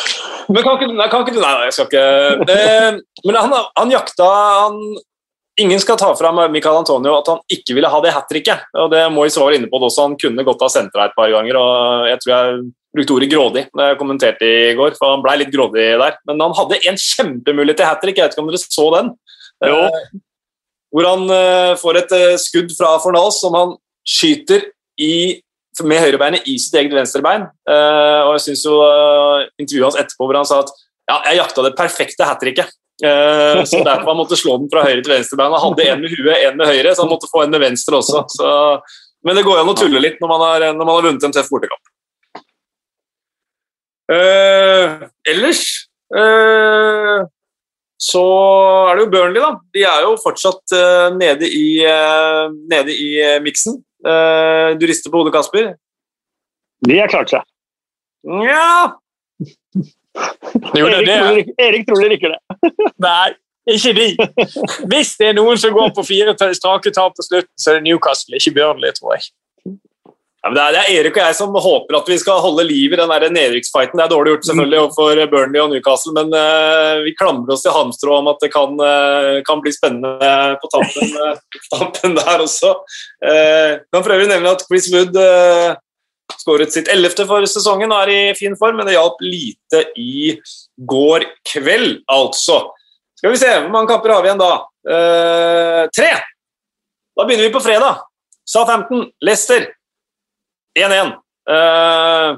Men 0.51 0.65
kan 0.65 0.79
ikke, 0.79 0.89
nei, 0.97 1.07
kan 1.13 1.23
ikke 1.23 1.37
Nei, 1.39 1.53
jeg 1.69 1.75
skal 1.77 1.87
ikke 1.87 2.47
det, 2.49 2.57
Men 3.23 3.39
han, 3.39 3.53
han 3.79 3.93
jakta 3.93 4.27
han, 4.27 4.81
Ingen 5.63 5.83
skal 5.83 5.99
ta 6.01 6.09
fra 6.19 6.33
Michael 6.49 6.81
Antonio 6.81 7.15
at 7.19 7.29
han 7.31 7.41
ikke 7.53 7.77
ville 7.77 7.91
ha 7.93 8.01
det 8.01 8.13
hat 8.15 8.29
tricket. 8.31 8.63
Det 8.73 9.01
må 9.13 9.21
Mois 9.21 9.37
var 9.37 9.53
inne 9.53 9.69
på 9.69 9.81
det 9.83 9.91
også. 9.91 10.07
Han 10.07 10.15
kunne 10.17 10.45
godt 10.47 10.63
ha 10.65 10.71
sentra 10.73 11.09
et 11.09 11.17
par 11.19 11.29
ganger. 11.29 11.59
og 11.61 12.07
Jeg 12.09 12.21
tror 12.23 12.33
jeg 12.33 12.63
brukte 12.95 13.15
ordet 13.15 13.31
grådig 13.31 13.63
da 13.77 13.91
jeg 13.91 14.01
kommenterte 14.01 14.47
i 14.47 14.73
går, 14.79 14.97
for 14.99 15.15
han 15.15 15.23
ble 15.25 15.37
litt 15.43 15.53
grådig 15.55 15.87
der. 16.01 16.19
Men 16.29 16.43
han 16.43 16.57
hadde 16.59 16.81
en 16.91 16.99
kjempemulighet 16.99 17.81
til 17.83 17.89
hat 17.89 18.03
trick, 18.03 18.19
jeg 18.19 18.27
vet 18.27 18.37
ikke 18.37 18.45
om 18.45 18.51
dere 18.51 18.63
så 18.65 18.87
den? 18.97 19.13
Eh, 19.67 20.19
hvor 20.91 21.07
han 21.07 21.31
eh, 21.31 21.77
får 21.79 22.01
et 22.03 22.17
eh, 22.17 22.41
skudd 22.41 22.73
fra 22.75 22.97
Fornals 23.03 23.39
som 23.43 23.55
han 23.57 23.77
skyter 24.07 24.67
i, 25.01 25.39
med 25.87 26.03
høyrebeinet 26.03 26.49
i 26.51 26.57
sitt 26.61 26.75
eget 26.81 26.97
venstrebein. 26.97 27.47
Eh, 27.47 28.21
og 28.27 28.35
jeg 28.37 28.45
synes 28.49 28.65
jo 28.67 28.79
intervjuet 29.61 29.87
hans 29.87 30.01
etterpå 30.03 30.27
hvor 30.27 30.41
han 30.41 30.49
sa 30.49 30.63
at 30.65 30.73
ja, 31.11 31.21
jeg 31.31 31.41
jakta 31.41 31.67
det 31.67 31.77
perfekte 31.79 32.27
hat 32.27 32.43
tricket. 32.43 32.75
Så 33.01 33.79
derfor 33.81 34.11
han 34.11 34.19
måtte 34.19 34.37
slå 34.37 34.59
den 34.61 34.69
fra 34.71 34.83
høyre 34.85 35.01
til 35.01 35.15
venstrebein. 35.15 35.55
Han 35.55 35.71
hadde 35.71 35.87
en 35.89 36.03
med 36.03 36.13
huet, 36.13 36.35
en 36.37 36.59
med 36.59 36.69
høyre, 36.69 36.93
så 36.93 37.07
han 37.07 37.11
måtte 37.11 37.31
få 37.31 37.47
en 37.47 37.55
med 37.55 37.63
venstre 37.63 37.97
også. 37.97 38.27
Så, 38.35 38.51
men 39.25 39.39
det 39.39 39.47
går 39.47 39.57
jo 39.57 39.63
an 39.65 39.73
å 39.73 39.77
tulle 39.79 40.03
litt 40.05 40.21
når 40.21 40.31
man 40.31 40.45
har, 40.45 40.67
når 40.77 40.85
man 40.85 40.99
har 40.99 41.07
vunnet 41.09 41.25
en 41.27 41.35
tøff 41.35 41.49
bortekamp. 41.51 41.81
Uh, 44.11 45.07
ellers 45.29 45.61
uh, 46.11 47.23
så 48.01 48.23
er 48.89 48.97
det 48.97 49.05
jo 49.05 49.11
Burnley, 49.13 49.43
da. 49.43 49.51
De 49.77 49.85
er 49.87 50.07
jo 50.07 50.17
fortsatt 50.23 50.75
uh, 50.75 51.11
nede 51.15 51.47
i, 51.47 51.85
nede 52.73 52.97
i 52.97 53.11
miksen. 53.45 53.77
du 54.81 54.87
rister 54.89 55.13
på 55.13 55.21
hodet, 55.21 55.35
Kasper? 55.35 55.75
De 56.89 56.97
har 56.97 57.13
klart 57.13 57.29
seg. 57.31 57.45
Nja 58.25 58.97
er 60.77 61.09
Erik, 61.09 61.53
Erik 61.61 61.87
Troller 61.89 62.17
ikke 62.17 62.33
det. 62.33 62.41
Nei, 63.07 63.31
ikke 63.69 63.93
de. 63.97 64.09
Hvis 64.91 65.15
det 65.21 65.31
er 65.31 65.37
noen 65.37 65.61
som 65.61 65.77
går 65.77 65.93
på 65.97 66.05
fire 66.09 66.35
strake 66.57 66.93
tap 66.97 67.15
på 67.17 67.27
slutten, 67.27 67.53
så 67.61 67.75
er 67.75 67.79
det 67.79 67.87
Newcastle, 67.87 68.41
ikke 68.41 68.57
Burnley, 68.57 68.93
tror 68.97 69.17
jeg. 69.17 69.29
Ja, 70.41 70.51
det, 70.55 70.61
er, 70.61 70.73
det 70.73 70.81
er 70.81 70.95
Erik 70.97 71.19
og 71.19 71.27
jeg 71.27 71.37
som 71.37 71.57
håper 71.61 71.97
at 71.99 72.07
vi 72.09 72.17
skal 72.21 72.39
holde 72.41 72.65
liv 72.65 72.95
i 72.95 72.97
den 72.97 73.11
nedrykksfighten. 73.37 73.99
Det 73.99 74.05
er 74.07 74.13
dårlig 74.13 74.33
gjort 74.33 74.47
selvfølgelig 74.49 74.79
overfor 74.81 75.21
Burnley 75.33 75.61
og 75.61 75.69
Newcastle, 75.69 76.15
men 76.17 76.33
uh, 76.33 77.03
vi 77.05 77.13
klamrer 77.19 77.53
oss 77.53 77.65
til 77.67 77.75
halmstrå 77.75 78.15
om 78.23 78.31
at 78.33 78.41
det 78.41 78.49
kan, 78.55 78.73
uh, 78.81 79.43
kan 79.45 79.61
bli 79.61 79.73
spennende 79.75 80.39
på 80.63 80.71
tampen, 80.73 81.13
uh, 81.21 81.59
tampen 81.75 82.17
der 82.17 82.45
også. 82.47 82.73
Uh, 83.21 83.83
kan 83.93 84.07
for 84.07 84.15
øvrig 84.17 84.31
nevne 84.31 84.55
at 84.57 84.65
Chris 84.65 84.89
Wood 84.95 85.19
skåret 86.41 86.73
sitt 86.73 86.89
ellevte 86.89 87.27
for 87.29 87.45
sesongen 87.51 87.93
og 87.93 88.07
er 88.07 88.13
i 88.15 88.21
fin 88.39 88.57
form, 88.57 88.79
men 88.79 88.89
det 88.89 88.95
hjalp 88.95 89.21
lite 89.21 89.83
i 90.01 90.39
går 90.89 91.27
kveld, 91.51 91.99
altså. 92.09 92.63
Skal 93.19 93.35
vi 93.35 93.43
se, 93.43 93.51
hvor 93.59 93.75
mange 93.75 93.91
kamper 93.91 94.15
har 94.15 94.25
vi 94.25 94.31
igjen 94.31 94.41
da? 94.41 94.55
Tre! 95.93 96.15
Da 97.19 97.27
begynner 97.27 97.51
vi 97.51 97.53
på 97.53 97.61
fredag. 97.61 98.07
Sa 98.49 98.63
15, 98.65 99.05
Leicester. 99.27 99.67
1-1. 100.79 101.13
Eh, 101.51 102.37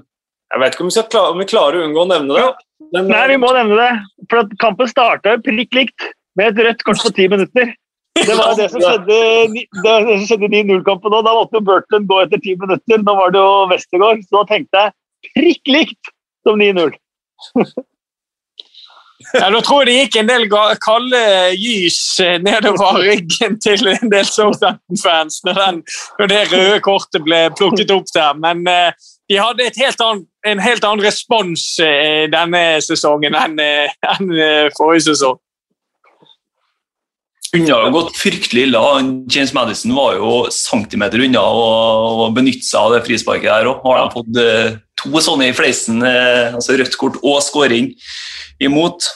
jeg 0.53 0.61
vet 0.63 0.75
ikke 0.77 0.85
om 0.85 0.91
vi, 0.93 1.03
klare, 1.13 1.33
om 1.33 1.39
vi 1.43 1.49
klarer 1.49 1.81
å 1.81 1.85
unngå 1.89 2.03
å 2.05 2.09
nevne 2.11 2.39
det. 2.39 2.49
Men, 2.93 3.07
Nei, 3.09 3.27
vi 3.33 3.37
må 3.41 3.53
nevne 3.57 3.77
det. 3.79 3.93
For 4.31 4.49
kampen 4.61 4.89
starta 4.91 5.39
prikk 5.45 5.73
likt 5.77 6.09
med 6.37 6.53
et 6.53 6.65
rødt 6.67 6.85
kort 6.85 7.01
på 7.05 7.13
ti 7.17 7.29
minutter. 7.29 7.73
Det 8.17 8.35
var 8.37 8.53
det 8.57 8.71
som 8.71 8.81
skjedde 8.81 9.17
i- 9.57 9.67
det 9.83 9.85
var 9.89 10.05
det 10.05 10.19
som 10.21 10.27
skjedde 10.39 10.49
i 10.51 10.63
9-0-kampen 10.63 11.15
òg. 11.17 11.25
Da 11.25 11.33
måtte 11.39 11.57
jo 11.57 11.61
Burton 11.65 12.07
gå 12.07 12.19
etter 12.23 12.43
ti 12.45 12.55
minutter. 12.61 12.99
Nå 13.01 13.15
var 13.17 13.31
det 13.33 13.41
jo 13.41 13.67
Westergård, 13.71 14.21
så 14.29 14.43
da 14.43 14.45
tenkte 14.55 14.83
jeg 14.83 14.93
prikk 15.37 15.73
likt 15.73 16.13
som 16.47 16.59
9-0. 16.61 16.93
Ja, 19.35 19.49
da 19.51 19.61
tror 19.65 19.83
jeg 19.83 19.89
det 19.89 19.97
gikk 19.99 20.19
en 20.21 20.31
del 20.31 20.49
kalde 20.83 21.23
gys 21.59 22.01
eh, 22.23 22.39
nedover 22.43 23.01
ryggen 23.03 23.59
til 23.63 23.93
en 23.93 24.13
del 24.13 24.27
Southampton-fans 24.29 25.41
når, 25.47 25.63
når 26.19 26.33
det 26.33 26.43
røde 26.53 26.83
kortet 26.85 27.25
ble 27.27 27.45
plukket 27.59 27.95
opp 27.95 28.11
der. 28.15 28.35
Men 28.43 28.67
eh, 28.71 28.93
de 29.31 29.39
hadde 29.41 29.71
helt 29.79 30.05
annet, 30.05 30.27
en 30.47 30.61
helt 30.61 30.85
annen 30.85 31.05
respons 31.05 31.65
eh, 31.83 32.27
denne 32.33 32.65
sesongen 32.85 33.37
enn, 33.39 33.57
eh, 33.63 33.95
eh, 34.11 34.69
forrige 34.77 35.09
sesong. 35.13 35.41
Unna 37.53 37.83
har 37.83 37.93
gått 37.93 38.15
fryktelig 38.17 38.63
ille. 38.65 38.81
James 39.29 39.53
Madison 39.53 39.93
var 39.93 40.15
jo 40.17 40.37
centimeter 40.57 41.21
unna 41.21 41.43
å 41.45 42.31
benytte 42.33 42.65
seg 42.65 42.81
av 42.81 42.95
det 42.95 43.03
frisparket 43.05 43.51
der 43.51 43.69
òg. 43.69 43.83
Har 43.85 43.99
de 44.01 44.15
fått 44.15 44.41
eh, 44.41 44.79
to 45.03 45.23
sånne 45.25 45.51
i 45.51 45.57
fleisen, 45.57 46.03
eh, 46.07 46.55
altså 46.55 46.79
rødt 46.79 46.97
kort 47.01 47.19
og 47.23 47.43
skåring 47.45 47.93
imot, 48.63 49.09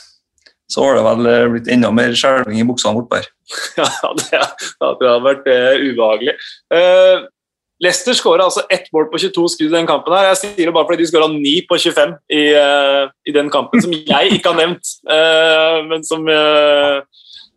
så 0.70 0.82
har 0.82 0.98
det 0.98 1.06
vel 1.06 1.30
eh, 1.30 1.46
blitt 1.54 1.70
enda 1.72 1.92
mer 1.94 2.14
skjelving 2.18 2.60
i 2.60 2.66
buksene 2.68 2.98
bortpå. 2.98 3.22
Ja, 3.78 4.12
det, 4.18 4.42
det 4.42 4.82
hadde 4.82 5.16
vært 5.22 5.48
eh, 5.52 5.86
ubehagelig. 5.86 6.34
Uh, 6.72 7.26
Leicester 7.82 8.16
skåra 8.16 8.46
altså 8.48 8.62
ett 8.72 8.86
mål 8.94 9.10
på 9.12 9.20
22 9.20 9.48
skudd 9.52 9.68
i 9.68 9.76
den 9.76 9.88
kampen. 9.88 10.14
her. 10.16 10.30
Jeg 10.30 10.40
sier 10.40 10.68
det 10.68 10.74
bare 10.74 10.88
fordi 10.88 11.02
de 11.02 11.08
skåra 11.10 11.28
9 11.28 11.52
på 11.68 11.78
25 11.82 12.14
i, 12.32 12.42
uh, 12.56 13.04
i 13.28 13.34
den 13.36 13.50
kampen, 13.52 13.82
som 13.84 13.92
jeg 13.92 14.32
ikke 14.38 14.52
har 14.52 14.58
nevnt. 14.62 14.92
uh, 15.10 15.84
men 15.90 16.04
som 16.06 16.24
eh, 16.28 17.02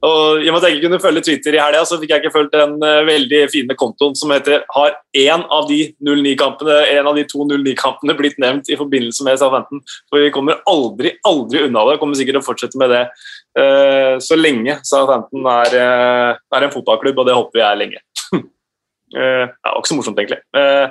og 0.06 0.39
I 0.39 0.47
og 0.47 0.54
med 0.56 0.62
at 0.62 0.70
jeg 0.70 0.78
ikke 0.78 0.88
kunne 0.88 1.02
følge 1.04 1.24
Twitter 1.28 1.56
i 1.58 1.60
helga, 1.60 1.82
så 1.84 1.97
fikk 2.00 2.14
jeg 2.14 2.24
ikke 2.24 2.32
fulgt 2.32 2.54
den 2.56 2.78
eh, 2.88 3.02
veldig 3.08 3.41
fine 3.52 3.76
kontoen 3.80 4.16
som 4.16 4.32
heter 4.32 4.64
Har 4.72 4.93
én 5.18 5.43
av 5.52 5.68
de 5.68 5.80
09-kampene 6.06 6.78
en 6.93 7.10
av 7.12 7.18
de 7.20 7.26
to 7.28 7.43
09-kampene 7.50 8.16
blitt 8.20 8.39
nevnt 8.39 8.72
i 8.72 8.78
forbindelse 8.80 9.28
med 9.28 9.41
Southampton? 9.41 9.84
For 10.08 10.24
vi 10.24 10.32
kommer 10.36 10.62
aldri, 10.70 11.18
aldri 11.28 11.66
unna 11.68 11.84
det. 11.89 11.97
Kommer 12.00 12.20
sikkert 12.20 12.39
til 12.39 12.43
å 12.43 12.47
fortsette 12.47 12.80
med 12.80 12.93
det 12.95 13.04
eh, 13.60 14.16
så 14.24 14.39
lenge 14.39 14.80
Southampton 14.88 15.52
er, 15.52 15.76
eh, 15.82 16.32
er 16.56 16.68
en 16.68 16.74
fotballklubb, 16.78 17.20
og 17.20 17.28
det 17.28 17.36
håper 17.36 17.60
vi 17.60 17.68
er 17.68 17.84
lenge. 17.84 18.04
Eh, 19.10 19.45
det 19.49 19.66
var 19.66 19.80
ikke 19.80 19.89
så 19.89 19.97
morsomt, 19.97 20.20
egentlig. 20.22 20.39
Uh, 20.53 20.88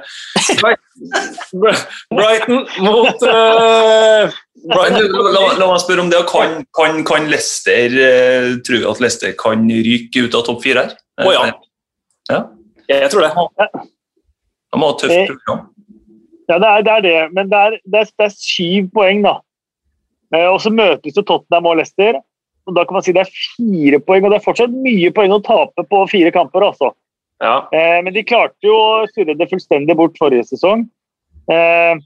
Brighton- 2.18 2.66
mot 2.82 3.22
uh, 3.22 4.38
Brighton. 4.72 5.06
La, 5.36 5.44
la 5.60 5.68
meg 5.70 5.82
spørre 5.84 6.02
om 6.02 6.10
det. 6.10 6.24
Kan, 6.30 6.64
kan, 6.74 7.02
kan 7.06 7.30
Leicester 7.30 7.94
uh, 7.94 8.56
Tror 8.66 8.82
du 8.82 8.88
at 8.90 9.02
Leicester 9.04 9.34
kan 9.38 9.62
ryke 9.70 10.26
ut 10.26 10.34
av 10.34 10.46
topp 10.48 10.64
fire 10.66 10.88
her? 10.88 10.96
Å 11.22 11.34
ja. 11.34 11.44
ja. 12.32 12.40
Jeg 12.90 13.10
tror 13.12 13.26
det. 13.28 13.78
De 14.68 14.80
må 14.80 14.92
et 14.94 15.04
tøft 15.04 15.34
program. 15.34 15.66
Ja, 16.48 16.56
det 16.56 16.68
er 16.68 16.84
det, 16.86 16.92
er 16.92 17.04
det. 17.04 17.16
men 17.36 17.50
det 17.50 17.58
er, 17.58 17.76
det, 17.84 18.00
er, 18.00 18.10
det 18.18 18.26
er 18.26 18.34
syv 18.34 18.88
poeng, 18.96 19.20
da. 19.26 19.34
Eh, 20.34 20.46
og 20.48 20.58
så 20.64 20.72
møtes 20.72 21.16
jo 21.16 21.24
Tottenham 21.24 21.68
og 21.68 21.78
Leicester. 21.80 22.18
og 22.68 22.76
Da 22.76 22.84
kan 22.84 22.98
man 22.98 23.04
si 23.04 23.14
det 23.16 23.26
er 23.26 23.34
fire 23.56 24.00
poeng, 24.00 24.24
og 24.24 24.32
det 24.32 24.40
er 24.40 24.46
fortsatt 24.46 24.72
mye 24.72 25.12
poeng 25.14 25.34
å 25.36 25.42
tape 25.44 25.84
på 25.90 26.02
fire 26.10 26.32
kamper. 26.34 26.66
altså. 26.70 26.94
Ja. 27.44 27.68
Eh, 27.72 27.98
men 28.04 28.14
de 28.14 28.24
klarte 28.26 28.66
jo 28.66 28.74
å 28.74 29.06
surre 29.12 29.36
det 29.38 29.48
fullstendig 29.50 29.96
bort 29.98 30.18
forrige 30.18 30.48
sesong. 30.48 30.86
Eh, 31.52 32.00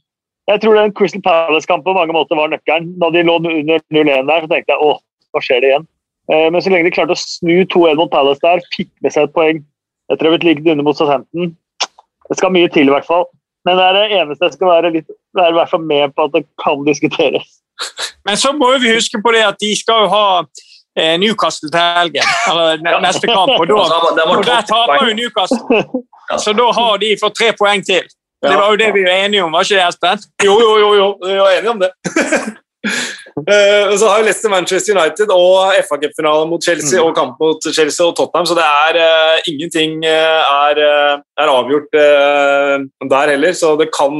jeg 0.51 0.61
tror 0.62 0.76
den 0.76 0.93
Crystal 0.99 1.22
Palace-kampen 1.24 1.87
på 1.87 1.97
mange 1.97 2.14
måter 2.16 2.39
var 2.39 2.51
nøkkelen. 2.53 2.93
Da 3.01 3.11
de 3.14 3.24
lå 3.24 3.39
under 3.39 3.80
0-1 3.95 4.28
der, 4.28 4.45
så 4.45 4.51
tenkte 4.51 4.74
jeg 4.74 4.83
åh, 4.83 5.01
hva 5.33 5.43
skjer 5.45 5.62
det 5.62 5.70
igjen? 5.70 5.87
Eh, 6.33 6.49
men 6.51 6.62
så 6.62 6.72
lenge 6.72 6.89
de 6.89 6.95
klarte 6.95 7.16
å 7.16 7.22
snu 7.22 7.62
2-1 7.72 8.01
mot 8.01 8.12
Palace 8.12 8.43
der, 8.45 8.64
fikk 8.74 8.91
med 9.05 9.14
seg 9.14 9.28
et 9.28 9.37
poeng 9.37 9.62
etter 10.12 10.26
å 10.26 10.33
ha 10.33 10.37
blitt 10.37 10.49
liggende 10.49 10.74
under 10.74 10.87
mot 10.91 10.99
Southampton 10.99 11.55
Det 12.28 12.37
skal 12.37 12.53
mye 12.53 12.68
til, 12.72 12.91
i 12.91 12.93
hvert 12.93 13.09
fall. 13.09 13.24
Men 13.66 13.78
det 13.78 13.87
er 13.87 13.97
det 13.97 14.18
eneste 14.18 14.49
jeg 14.49 14.57
skal 14.57 14.72
være 14.72 14.93
litt 14.97 15.11
være 15.37 15.55
i 15.55 15.59
hvert 15.61 15.70
fall 15.70 15.85
med 15.87 16.14
på 16.16 16.26
at 16.26 16.35
det 16.35 16.43
kan 16.61 16.83
diskuteres. 16.87 17.47
Men 18.26 18.39
så 18.39 18.53
må 18.55 18.68
vi 18.83 18.93
huske 18.95 19.20
på 19.22 19.33
det 19.35 19.43
at 19.47 19.59
de 19.62 19.72
skal 19.78 20.05
jo 20.05 20.12
ha 20.12 20.26
Newcastle 20.97 21.70
til 21.72 21.80
helgen, 21.80 22.32
eller 22.51 22.99
neste 23.01 23.26
kamp. 23.26 23.53
Og, 23.57 23.64
da, 23.68 24.24
og 24.32 24.43
der 24.45 24.66
taper 24.68 25.07
jo 25.09 25.14
Newcastle. 25.16 25.86
Så 26.45 26.53
da 26.57 26.66
har 26.76 26.99
de 27.01 27.14
fått 27.20 27.38
tre 27.38 27.53
poeng 27.57 27.84
til. 27.86 28.05
Det 28.43 28.57
var 28.59 28.72
jo 28.72 28.76
det 28.76 28.90
vi 28.95 29.05
var 29.07 29.22
enige 29.24 29.45
om, 29.45 29.55
var 29.55 29.64
ikke 29.64 29.78
det, 29.78 29.86
Espen? 29.88 30.26
Jo, 30.45 30.59
jo, 30.61 30.72
jo, 30.82 30.90
jo. 30.99 31.09
vi 31.22 31.38
var 31.38 31.57
enige 31.59 31.70
om 31.76 31.80
det. 31.84 31.93
Eh, 33.43 33.88
og 33.88 33.95
så 33.99 34.09
har 34.09 34.20
jo 34.20 34.26
Leicester 34.26 34.51
Manchester 34.53 34.95
United 34.95 35.30
og 35.34 35.72
FA 35.86 35.97
Cup-finale 36.03 36.47
mot 36.51 36.62
Chelsea 36.62 37.01
og 37.01 37.14
kamp 37.16 37.40
mot 37.40 37.64
Chelsea 37.64 38.05
og 38.07 38.16
Tottenham, 38.18 38.47
så 38.47 38.55
det 38.59 38.66
er 38.66 38.99
uh, 39.01 39.49
ingenting 39.51 40.05
eh, 40.05 40.51
er, 40.66 40.80
eh, 40.84 41.14
er 41.40 41.53
avgjort 41.53 41.97
uh, 41.97 42.84
der 43.14 43.32
heller. 43.32 43.57
Så 43.57 43.72
det 43.80 43.88
kan, 43.97 44.14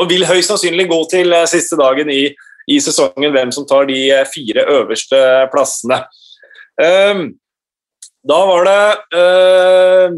og 0.00 0.08
vil 0.08 0.24
høyst 0.28 0.52
sannsynlig 0.52 0.86
gå 0.92 1.00
til 1.10 1.34
eh, 1.34 1.48
siste 1.50 1.76
dagen 1.80 2.12
i, 2.14 2.22
i 2.70 2.80
sesongen 2.82 3.34
hvem 3.34 3.52
som 3.54 3.66
tar 3.68 3.88
de 3.90 3.98
eh, 4.12 4.26
fire 4.30 4.66
øverste 4.78 5.18
plassene. 5.52 6.02
Eh, 6.80 7.24
da 8.24 8.38
var 8.48 8.68
det 8.68 8.84
eh, 9.20 10.14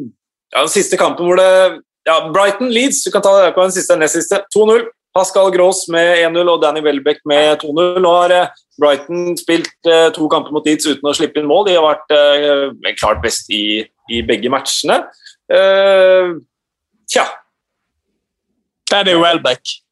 ja, 0.54 0.60
den 0.60 0.72
siste 0.72 0.98
kampen 1.00 1.26
hvor 1.26 1.40
det 1.40 1.82
ja, 2.06 2.20
Brighton 2.30 2.70
Leeds, 2.70 3.02
du 3.02 3.10
kan 3.10 3.24
ta 3.24 3.32
det 3.40 3.54
på 3.56 3.64
den 3.64 3.74
siste, 3.74 3.96
nest 3.98 4.14
siste. 4.14 4.44
2-0. 4.54 4.86
Pascal 5.16 5.48
Gross 5.50 5.86
med 5.88 6.20
1-0 6.28 6.50
og 6.52 6.60
Danny 6.62 6.82
Welbeck 6.84 7.22
med 7.26 7.64
2-0. 7.64 7.98
Nå 8.04 8.12
har 8.20 8.34
eh, 8.36 8.52
Brighton 8.78 9.34
spilt 9.40 9.88
eh, 9.88 10.10
to 10.14 10.28
kamper 10.30 10.54
mot 10.54 10.66
Leeds 10.68 10.86
uten 10.86 11.10
å 11.10 11.14
slippe 11.16 11.40
inn 11.40 11.48
mål. 11.50 11.66
De 11.66 11.78
har 11.78 11.86
vært 11.86 13.00
klart 13.00 13.24
best 13.24 13.50
i, 13.50 13.80
i 14.12 14.22
begge 14.28 14.52
matchene. 14.52 15.00
Eh, 15.50 16.36
tja, 17.10 17.26
jo 19.06 19.20
Welbeck. 19.22 19.85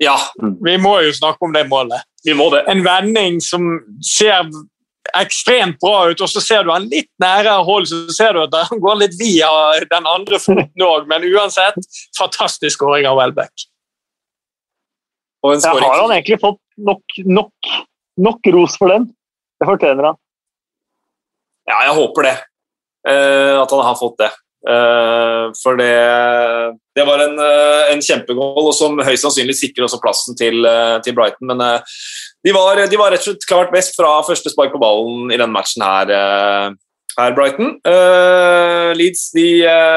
Ja, 0.00 0.16
Vi 0.40 0.76
må 0.80 0.94
jo 1.04 1.12
snakke 1.12 1.44
om 1.44 1.52
det 1.52 1.66
målet. 1.68 2.02
vi 2.24 2.34
må 2.34 2.48
det. 2.52 2.64
En 2.72 2.82
vending 2.84 3.40
som 3.44 3.66
ser 4.04 4.48
ekstremt 5.16 5.78
bra 5.80 6.10
ut, 6.10 6.20
og 6.20 6.30
så 6.30 6.40
ser 6.44 6.64
du 6.64 6.72
han 6.72 6.86
litt 6.88 7.08
nærere 7.22 7.62
hold, 7.66 7.88
så 7.88 8.02
ser 8.14 8.36
du 8.36 8.42
at 8.44 8.56
han 8.70 8.80
går 8.80 9.00
litt 9.02 9.16
via 9.20 9.50
den 9.90 10.08
andre 10.08 10.38
foten 10.40 10.84
òg, 10.86 11.08
men 11.10 11.24
uansett, 11.28 11.78
fantastisk 12.18 12.78
skåring 12.78 13.08
av 13.08 13.18
Welbeck. 13.18 13.66
Ja, 15.42 15.72
har 15.72 16.02
han 16.02 16.12
egentlig 16.12 16.40
fått 16.40 16.60
nok, 16.76 17.16
nok, 17.24 17.70
nok 18.20 18.50
ros 18.52 18.76
for 18.76 18.92
den? 18.92 19.08
Det 19.60 19.68
fortjener 19.68 20.10
han. 20.10 20.20
Ja, 21.70 21.78
jeg 21.88 21.96
håper 21.96 22.28
det. 22.28 22.36
Uh, 23.08 23.56
at 23.62 23.72
han 23.72 23.84
har 23.86 23.96
fått 23.96 24.18
det. 24.20 24.28
Eh, 24.68 25.46
for 25.62 25.78
det, 25.80 25.94
det 26.96 27.06
var 27.08 27.22
en, 27.24 27.38
eh, 27.40 27.92
en 27.94 28.02
kjempegål, 28.04 28.60
og 28.66 28.74
som 28.76 29.00
høyst 29.00 29.24
sannsynlig 29.24 29.56
sikrer 29.56 29.86
også 29.86 30.02
plassen 30.02 30.36
til, 30.36 30.60
eh, 30.68 30.98
til 31.04 31.16
Brighton. 31.16 31.48
Men 31.48 31.80
de, 32.44 32.52
var, 32.52 32.84
de 32.84 33.00
var 33.00 33.14
rett 33.14 33.24
og 33.24 33.32
slett 33.32 33.48
klart 33.48 33.72
best 33.72 33.96
fra 33.96 34.18
første 34.26 34.52
spark 34.52 34.74
på 34.74 34.82
ballen 34.82 35.32
i 35.32 35.40
denne 35.40 35.54
matchen 35.54 35.84
her, 35.84 36.76
her 37.18 37.34
Brighton. 37.36 37.74
Leeds 38.96 39.26
de 39.34 39.44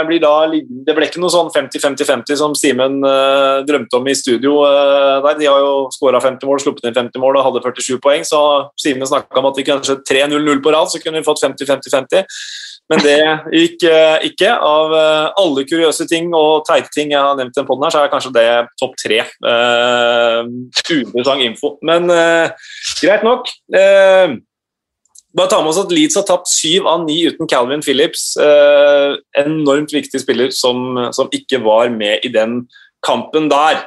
blir 0.08 0.20
da 0.20 0.48
Det 0.52 0.96
ble 0.96 1.08
ikke 1.08 1.22
noe 1.22 1.32
sånn 1.32 1.52
50-50-50 1.54 2.40
som 2.40 2.56
Simen 2.58 2.98
drømte 3.68 4.00
om 4.00 4.10
i 4.10 4.16
studio. 4.18 4.58
der. 5.24 5.38
De 5.40 5.48
har 5.48 5.62
jo 5.62 5.88
skåra 5.94 6.20
50 6.20 6.50
mål, 6.50 6.60
sluppet 6.60 6.90
inn 6.90 6.98
50 6.98 7.24
mål 7.24 7.40
og 7.40 7.48
hadde 7.48 7.64
47 7.64 8.02
poeng, 8.04 8.28
så 8.28 8.68
Simen 8.76 9.08
snakka 9.08 9.40
om 9.40 9.52
at 9.52 9.60
vi 9.60 9.68
kanskje 9.70 10.02
3-0-0 10.04 10.64
på 10.64 10.76
rad, 10.76 10.92
så 10.92 11.00
kunne 11.00 11.22
vi 11.22 11.28
fått 11.30 11.44
50-50-50. 11.46 12.28
Men 12.92 13.02
det 13.04 13.20
gikk 13.56 13.86
uh, 13.88 14.18
ikke. 14.28 14.50
Av 14.54 14.94
uh, 14.94 15.32
alle 15.40 15.66
kuriøse 15.68 16.08
ting 16.10 16.32
og 16.36 16.66
teite 16.68 16.92
ting 16.94 17.14
jeg 17.14 17.22
har 17.22 17.38
nevnt 17.40 17.56
i 17.56 17.62
den 17.62 17.68
poden, 17.68 17.88
så 17.92 18.04
er 18.04 18.12
kanskje 18.12 18.34
det 18.36 18.48
topp 18.82 18.98
tre. 19.00 19.22
Uh, 19.44 20.44
info. 21.44 21.78
Men 21.86 22.10
greit 23.02 23.24
nok. 23.24 23.48
bare 25.34 25.50
ta 25.50 25.62
med 25.62 25.72
oss 25.72 25.82
at 25.82 25.92
Leeds 25.92 26.16
har 26.20 26.26
tapt 26.28 26.48
syv 26.52 26.86
av 26.88 27.06
ni 27.08 27.24
uten 27.26 27.48
Calvin 27.50 27.82
Phillips. 27.82 28.36
enormt 28.38 29.94
viktig 29.94 30.22
spiller 30.22 30.52
som, 30.52 31.10
som, 31.12 31.30
ikke 31.32 31.64
var 31.64 31.90
med 31.90 32.20
i 32.24 32.30
den 32.30 32.68
kampen 33.06 33.50
der. 33.50 33.82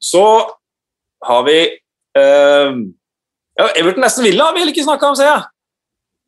så 0.00 0.26
har 1.26 1.42
vi 1.48 1.58
ja, 2.16 3.66
Everton 3.74 4.04
nesten 4.04 4.24
Villa 4.24 4.52
vil 4.54 4.68
ikke 4.70 4.84
snakke 4.84 5.08
om, 5.08 5.16
ser 5.18 5.32
jeg. 5.32 5.42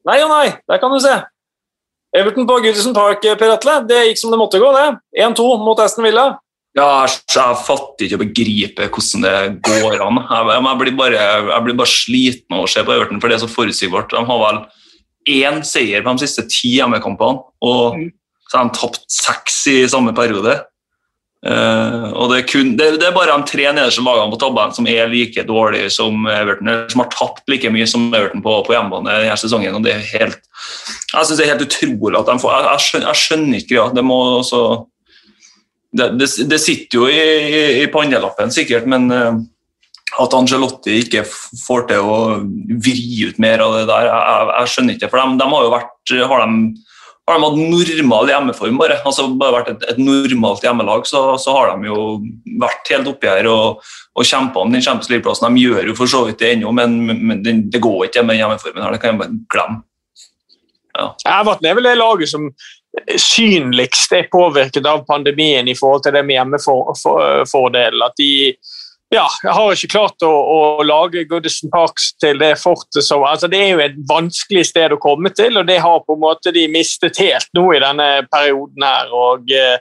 Nei 0.08 0.22
og 0.24 0.30
nei, 0.32 0.46
der 0.70 0.80
kan 0.80 0.92
du 0.94 1.00
se. 1.04 1.14
Everton 2.16 2.46
på 2.48 2.60
Goodison 2.64 2.94
Park, 2.96 3.20
Per 3.20 3.50
Atle. 3.52 3.80
Det 3.88 4.04
gikk 4.06 4.20
som 4.22 4.32
det 4.32 4.40
måtte 4.40 4.60
gå, 4.62 4.68
det. 4.72 4.86
1-2 5.20 5.48
mot 5.60 5.80
Aston 5.84 6.06
Villa. 6.08 6.30
Ja, 6.76 7.04
jeg 7.08 7.58
fatter 7.66 8.06
ikke 8.06 8.18
å 8.18 8.22
begripe 8.22 8.88
hvordan 8.92 9.24
det 9.24 9.34
går 9.66 10.02
an. 10.04 10.20
Jeg, 10.22 10.48
jeg, 10.54 10.78
blir 10.82 10.96
bare, 10.98 11.18
jeg, 11.50 11.64
blir 11.66 11.78
bare, 11.80 11.92
sliten 11.92 12.56
av 12.56 12.64
å 12.64 12.70
se 12.70 12.84
på 12.84 12.94
Everton, 12.94 13.20
for 13.20 13.28
det 13.28 13.38
er 13.38 13.42
så 13.44 13.50
forutsigbart. 13.50 14.14
De 14.14 14.24
har 14.30 14.42
vel 14.44 14.62
én 15.28 15.60
seier 15.66 16.04
på 16.04 16.14
de 16.14 16.24
siste 16.24 16.46
ti 16.48 16.76
hjemmekampene, 16.76 17.44
og 17.66 17.98
mm. 17.98 18.08
så 18.48 18.60
har 18.60 18.68
de 18.68 18.78
tapt 18.78 19.04
seks 19.12 19.60
i 19.74 19.78
samme 19.90 20.14
periode. 20.16 20.54
Uh, 21.38 22.10
og 22.18 22.32
det 22.32 22.40
er, 22.40 22.46
kun, 22.50 22.72
det, 22.74 22.86
det 22.98 23.06
er, 23.06 23.14
bare 23.14 23.30
de 23.30 23.46
tre 23.46 23.68
nederste 23.70 24.02
lagene 24.02 24.32
på 24.32 24.40
tabellen 24.42 24.72
som 24.74 24.88
er 24.90 25.06
like 25.06 25.44
dårlige 25.46 25.92
som 25.94 26.26
Everton, 26.26 26.72
som 26.90 27.02
har 27.04 27.12
tapt 27.14 27.44
like 27.46 27.70
mye 27.70 27.86
som 27.86 28.08
Everton 28.10 28.42
på, 28.42 28.56
på 28.66 28.74
hjemmebane 28.74 29.20
denne 29.22 29.36
sesongen. 29.38 29.76
og 29.78 29.84
det 29.86 29.92
er 29.94 30.08
helt, 30.16 30.40
Jeg 31.12 31.28
synes 31.28 31.38
det 31.38 31.44
er 31.46 31.52
helt 31.52 31.66
utrolig 31.68 32.18
at 32.18 32.32
de 32.32 32.42
får 32.42 32.56
Jeg, 32.56 32.64
jeg, 32.66 32.84
skjønner, 32.86 33.06
jeg 33.06 33.22
skjønner, 33.22 33.60
ikke 33.60 33.74
greia. 33.76 33.94
Det 33.94 34.04
må 34.08 34.18
også 34.40 34.64
det, 35.98 36.10
det, 36.50 36.58
sitter 36.60 36.98
jo 36.98 37.06
i, 37.06 37.22
i, 37.22 37.62
i 37.84 37.86
pannelappen 37.92 38.50
sikkert, 38.52 38.90
men 38.90 39.06
uh, 39.14 39.38
at 40.18 40.34
Angelotti 40.34 40.98
ikke 41.04 41.22
får 41.28 41.86
til 41.92 42.02
å 42.02 42.18
vri 42.82 43.28
ut 43.28 43.38
mer 43.38 43.62
av 43.62 43.78
det 43.78 43.86
der, 43.92 44.10
jeg, 44.10 44.50
jeg 44.50 44.74
skjønner 44.74 44.98
ikke. 44.98 45.12
For 45.12 45.22
de, 45.22 45.38
de 45.38 45.48
har 45.54 45.64
jo 45.68 45.72
vært 45.76 46.14
har 46.32 46.44
de 46.44 46.87
har 47.28 47.38
de 47.38 47.44
hatt 47.44 47.58
normal 47.58 48.30
hjemmeform, 48.32 48.78
bare, 48.80 48.98
altså 49.06 49.26
bare 49.38 49.58
vært 49.58 49.70
et, 49.74 49.84
et 49.92 50.00
normalt 50.00 50.64
hjemmelag, 50.64 51.04
så, 51.08 51.22
så, 51.40 51.52
har 51.56 51.74
de 51.74 51.90
jo 51.90 52.06
vært 52.62 52.88
helt 52.94 53.10
oppi 53.10 53.28
her 53.28 53.48
og, 53.50 53.82
og 54.16 54.28
kjempa 54.28 54.62
om 54.62 54.72
den 54.72 54.84
Champions 54.84 55.10
League-plassen. 55.12 55.52
De 55.52 55.66
gjør 55.66 55.90
jo 55.90 55.96
for 55.98 56.10
så 56.10 56.24
vidt 56.28 56.40
det 56.40 56.54
ennå, 56.56 56.72
men, 56.74 56.96
men 57.12 57.44
det, 57.44 57.54
det, 57.74 57.82
går 57.84 58.08
ikke 58.08 58.24
med 58.24 58.40
hjemmeformen 58.40 58.84
her. 58.84 58.96
Det 58.96 59.02
kan 59.02 59.14
jeg 59.14 59.22
bare 59.22 59.38
glemme. 59.52 59.84
Ja. 60.98 61.12
Everton 61.38 61.68
er 61.68 61.78
vel 61.78 61.86
det 61.86 61.98
laget 62.00 62.32
som 62.32 62.48
synligst 63.20 64.12
er 64.16 64.26
påvirket 64.32 64.86
av 64.88 65.04
pandemien 65.06 65.68
i 65.68 65.76
forhold 65.78 66.02
til 66.06 66.16
det 66.16 66.24
med 66.26 66.38
hjemmefordel. 66.38 68.02
At 68.08 68.16
de 68.18 68.32
ja, 69.08 69.24
jeg 69.42 69.54
har 69.56 69.72
ikke 69.72 69.88
klart 69.94 70.24
å, 70.26 70.28
å 70.28 70.84
lage 70.84 71.24
Goodison 71.30 71.70
Parks 71.72 72.10
til 72.20 72.36
det 72.42 72.52
fortet 72.60 73.06
som 73.06 73.24
altså 73.24 73.48
Det 73.48 73.60
er 73.64 73.70
jo 73.72 73.80
et 73.80 73.96
vanskelig 74.08 74.66
sted 74.68 74.92
å 74.92 75.00
komme 75.00 75.32
til, 75.32 75.56
og 75.56 75.64
det 75.68 75.78
har 75.80 76.02
på 76.04 76.16
en 76.16 76.24
måte 76.26 76.52
de 76.52 76.66
mistet 76.68 77.16
helt 77.22 77.48
nå 77.56 77.70
i 77.72 77.80
denne 77.80 78.08
perioden 78.28 78.84
her. 78.84 79.14
og 79.16 79.48
eh, 79.48 79.80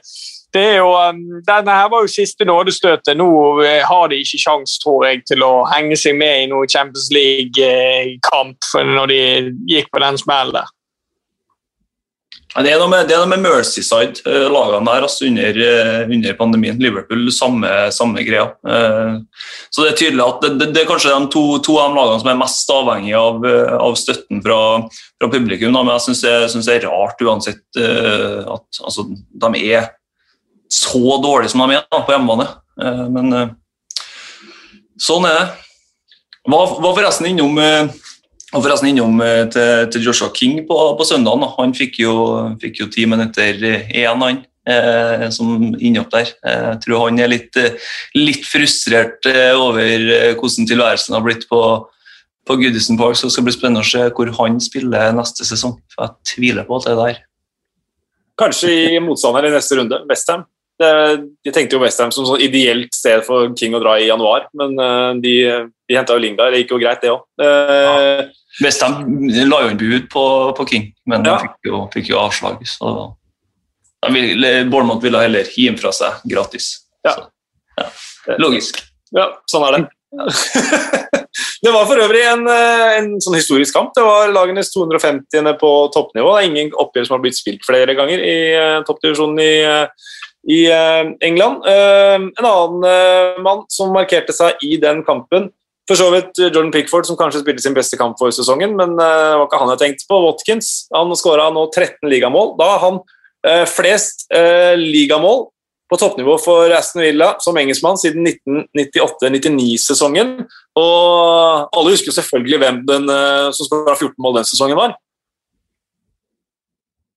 det 0.56 0.62
er 0.64 0.78
jo, 0.80 0.94
um, 0.96 1.20
Denne 1.44 1.74
her 1.76 1.90
var 1.92 2.06
jo 2.06 2.08
siste 2.08 2.46
nådestøtet. 2.48 3.12
Nå 3.20 3.28
eh, 3.66 3.84
har 3.84 4.08
de 4.08 4.22
ikke 4.22 4.40
sjans, 4.40 4.78
tror 4.80 5.04
jeg, 5.04 5.20
til 5.28 5.44
å 5.44 5.52
henge 5.68 5.98
seg 6.00 6.16
med 6.16 6.46
i 6.46 6.48
noen 6.48 6.72
Champions 6.72 7.10
League-kamp 7.12 8.72
når 8.96 9.12
de 9.12 9.20
gikk 9.68 9.92
på 9.92 10.00
den 10.00 10.16
smellen 10.20 10.56
der. 10.56 10.72
Det 12.48 12.70
er 12.72 12.78
noe 12.80 12.88
med, 12.88 13.10
det 13.10 13.16
med 13.28 13.42
Mercyside-lagene 13.44 14.86
der 14.88 15.04
altså 15.04 15.26
under, 15.28 15.58
eh, 15.60 16.08
under, 16.08 16.36
pandemien. 16.38 16.78
Liverpool, 16.80 17.26
samme, 17.34 17.68
samme 17.92 18.24
greia. 18.24 18.46
Eh, 18.64 19.18
så 19.68 19.84
det 19.84 19.90
er 19.90 19.98
tydelig 20.00 20.24
at 20.24 20.46
det, 20.46 20.70
det 20.72 20.82
er 20.82 20.88
kanskje 20.88 21.12
de 21.12 21.28
to, 21.34 21.42
to, 21.64 21.76
av 21.76 21.92
de 21.92 22.00
lagene 22.00 22.22
som 22.22 22.30
er 22.32 22.40
mest 22.40 22.72
avhengig 22.72 23.12
av, 23.20 23.44
eh, 23.44 23.74
av 23.76 23.98
støtten 24.00 24.40
fra, 24.46 24.60
fra 25.20 25.30
publikum. 25.34 25.76
Men 25.76 25.92
jeg 25.98 26.06
syns 26.06 26.24
det, 26.24 26.34
det, 26.56 26.78
er 26.78 26.88
rart 26.88 27.20
uansett 27.20 27.82
at 27.84 28.80
altså, 28.80 29.04
de 29.44 29.64
er 29.68 29.92
så 30.72 31.20
dårlige 31.20 31.52
som 31.52 31.66
de 31.66 31.76
er 31.76 31.84
da, 31.84 32.00
på 32.00 32.16
hjemmebane. 32.16 32.48
Men 33.12 33.56
sånn 34.96 35.28
er 35.28 35.36
det. 35.36 35.48
Var, 36.48 36.78
var 36.80 36.96
forresten 36.96 37.28
innom 37.28 37.60
og 38.54 38.62
forresten 38.62 38.92
innom 38.92 39.20
eh, 39.24 39.44
til, 39.52 39.88
til 39.92 40.06
Joshua 40.08 40.30
King 40.34 40.62
på, 40.68 40.76
på 40.98 41.08
søndagen. 41.08 41.44
Han 41.58 41.74
fikk 41.76 42.00
jo, 42.04 42.14
fikk 42.62 42.84
jo 42.84 42.92
ti 42.92 43.04
minutter 43.10 43.58
igjen, 43.60 44.24
han. 44.24 44.44
Eh, 44.68 45.28
som 45.32 45.76
innhopp 45.80 46.10
der. 46.12 46.32
Eh, 46.44 46.64
jeg 46.74 46.80
tror 46.84 47.06
han 47.06 47.20
er 47.22 47.30
litt, 47.32 47.56
litt 48.18 48.44
frustrert 48.44 49.24
eh, 49.30 49.54
over 49.56 50.34
hvordan 50.36 50.68
tilværelsen 50.68 51.16
har 51.16 51.24
blitt 51.24 51.46
på, 51.48 51.60
på 52.44 52.58
Goodison 52.60 52.98
Park. 53.00 53.16
Så 53.16 53.30
det 53.30 53.36
skal 53.36 53.46
bli 53.46 53.56
spennende 53.56 53.84
å 53.86 53.88
se 53.88 54.04
hvor 54.12 54.34
han 54.42 54.60
spiller 54.60 55.16
neste 55.16 55.46
sesong. 55.48 55.78
For 55.94 56.04
jeg 56.04 56.34
tviler 56.34 56.68
på 56.68 56.76
at 56.76 56.88
det 56.88 56.92
er 56.92 57.00
der. 57.00 57.24
Kanskje 58.38 58.74
i 58.92 59.00
motstander 59.02 59.48
i 59.48 59.54
neste 59.56 59.80
runde, 59.80 60.02
Westham. 60.10 60.44
De 60.78 61.50
tenkte 61.50 61.74
jo 61.74 61.80
Westham 61.82 62.12
som 62.14 62.28
sånn 62.28 62.44
ideelt 62.44 62.92
sted 62.94 63.24
for 63.26 63.48
King 63.58 63.72
å 63.74 63.80
dra 63.82 63.96
i 63.98 64.06
januar, 64.06 64.44
men 64.54 64.76
de, 65.24 65.32
de 65.90 65.96
henta 65.96 66.14
jo 66.14 66.22
Lingard. 66.22 66.54
Det 66.54 66.60
gikk 66.60 66.76
jo 66.76 66.78
greit, 66.78 67.02
det 67.02 67.10
òg. 67.10 67.24
Westham 68.64 69.04
la 69.30 69.62
jo 69.62 69.70
inn 69.70 69.78
bud 69.78 70.08
på, 70.10 70.24
på, 70.58 70.66
King, 70.66 70.90
men 71.06 71.22
ja. 71.22 71.36
de 71.36 71.46
fikk 71.46 71.70
jo, 71.70 71.84
fikk 71.94 72.10
jo 72.10 72.20
avslag. 72.20 72.62
Så 72.66 72.92
ville, 74.14 74.52
Bournemouth 74.70 75.02
ville 75.04 75.22
heller 75.22 75.50
gi 75.54 75.68
inn 75.70 75.78
fra 75.78 75.92
seg 75.94 76.24
gratis. 76.28 76.72
Ja. 77.06 77.14
Så, 77.14 77.28
ja. 77.78 78.36
Logisk. 78.42 78.82
Ja, 79.14 79.30
sånn 79.48 79.64
er 79.68 79.76
det. 79.76 79.84
det 81.64 81.72
var 81.72 81.84
for 81.88 82.00
øvrig 82.00 82.22
en, 82.24 82.46
eh, 82.48 82.84
en, 82.98 83.10
sånn 83.22 83.36
historisk 83.38 83.76
kamp. 83.76 83.92
Det 83.96 84.04
var 84.04 84.32
lagenes 84.32 84.72
250. 84.74 85.52
på 85.60 85.72
toppnivå. 85.94 86.34
Det 86.34 86.44
er 86.44 86.48
ingen 86.50 86.72
oppgjør 86.74 87.08
som 87.08 87.18
har 87.18 87.24
blitt 87.24 87.38
spilt 87.38 87.66
flere 87.66 87.96
ganger 87.98 88.22
i 88.24 88.38
uh, 88.56 88.78
toppdivisjonen 88.88 89.42
i, 89.44 89.52
uh, 89.66 90.16
i 90.48 90.60
uh, 90.72 91.12
England. 91.24 91.66
en 91.68 92.30
annen 92.38 93.44
mann 93.44 93.64
som 93.72 93.92
markerte 93.94 94.34
seg 94.36 94.60
i 94.64 94.76
den 94.80 95.04
kampen, 95.06 95.50
for 95.88 95.96
så 95.96 96.10
vidt 96.12 96.36
Jordan 96.36 96.72
Pickford, 96.72 97.06
som 97.08 97.16
kanskje 97.16 97.40
spilte 97.40 97.62
sin 97.64 97.76
beste 97.76 97.96
kamp 98.00 98.18
for 98.20 98.32
sesongen, 98.34 98.74
men 98.76 98.90
uh, 98.98 99.04
det 99.04 99.36
var 99.40 99.46
ikke 99.46 99.60
han 99.62 99.70
jeg 99.72 99.82
tenkte 99.84 100.08
på. 100.10 100.18
Watkins 100.26 100.72
han 100.92 101.14
skåra 101.16 101.46
nå 101.54 101.62
13 101.70 102.10
ligamål. 102.12 102.52
Da 102.58 102.66
har 102.74 102.82
han 102.82 102.98
eh, 103.46 103.64
flest 103.70 104.26
eh, 104.34 104.74
ligamål 104.76 105.46
på 105.88 105.96
toppnivå 105.96 106.34
for 106.42 106.74
Aston 106.76 107.06
Villa 107.06 107.30
som 107.40 107.56
engelskmann 107.56 107.96
siden 108.00 108.28
1998-99-sesongen. 108.28 110.34
Og 110.76 111.72
alle 111.72 111.94
husker 111.94 112.12
selvfølgelig 112.12 112.60
hvem 112.60 112.82
den 112.90 113.08
som 113.56 113.70
skåra 113.70 113.96
14 113.96 114.12
mål 114.20 114.42
den 114.42 114.50
sesongen 114.50 114.76
var. 114.76 114.98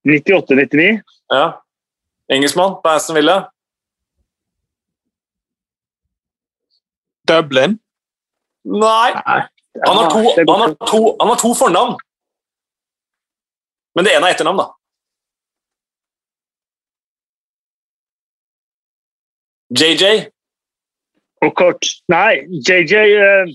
98-99? 0.07 1.03
Ja. 1.35 1.45
Engelskmann 2.31 2.79
på 2.79 2.95
Aston 2.95 3.19
Villa. 3.19 3.41
Dublin? 7.27 7.81
Nei. 8.63 9.09
Han 9.87 9.97
har, 9.97 10.09
to, 10.09 10.21
han, 10.51 10.59
har 10.61 10.75
to, 10.87 10.99
han 11.19 11.31
har 11.31 11.39
to 11.39 11.53
fornavn. 11.55 11.95
Men 13.95 14.05
det 14.05 14.13
ene 14.15 14.27
er 14.29 14.35
etternavn, 14.35 14.61
da. 14.61 14.67
JJ. 19.79 20.27
Og 21.41 21.55
kort 21.57 21.87
Nei, 22.11 22.43
JJ 22.67 22.93
uh... 22.93 23.01
Eh, 23.01 23.53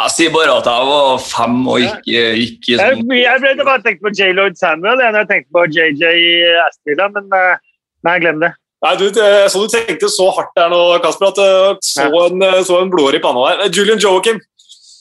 jeg 0.00 0.12
sier 0.14 0.32
bare 0.32 0.54
at 0.54 0.68
jeg 0.70 0.86
var 0.88 1.18
fem 1.20 1.56
og 1.68 1.82
ikke, 1.82 2.20
ikke 2.44 2.78
sånn 2.78 3.10
Jeg 3.12 3.42
ble 3.42 3.66
bare 3.66 3.82
tenkt 3.84 4.00
på 4.04 4.12
J. 4.14 4.30
Lloyd 4.38 4.56
Samuel 4.58 5.02
jeg 5.02 5.26
tenkte 5.28 5.50
på 5.52 5.64
JJ 5.66 6.04
i 6.06 6.30
Astvilla, 6.62 7.08
men 7.12 7.26
uh, 7.34 7.58
nei, 8.06 8.14
glem 8.22 8.38
det. 8.44 8.52
Nei, 8.80 8.94
du, 8.96 9.06
så 9.12 9.60
du 9.60 9.68
tenkte 9.68 10.08
så 10.08 10.30
hardt 10.32 10.54
der 10.56 10.70
nå, 10.72 10.80
Kasper, 11.04 11.34
at 11.34 11.40
du 11.40 11.84
så 11.84 12.06
en, 12.26 12.44
så 12.64 12.78
en 12.80 12.92
blodår 12.92 13.18
i 13.18 13.22
panna 13.24 13.50
der. 13.50 13.74
Julian 13.76 14.00
Joakim. 14.00 14.40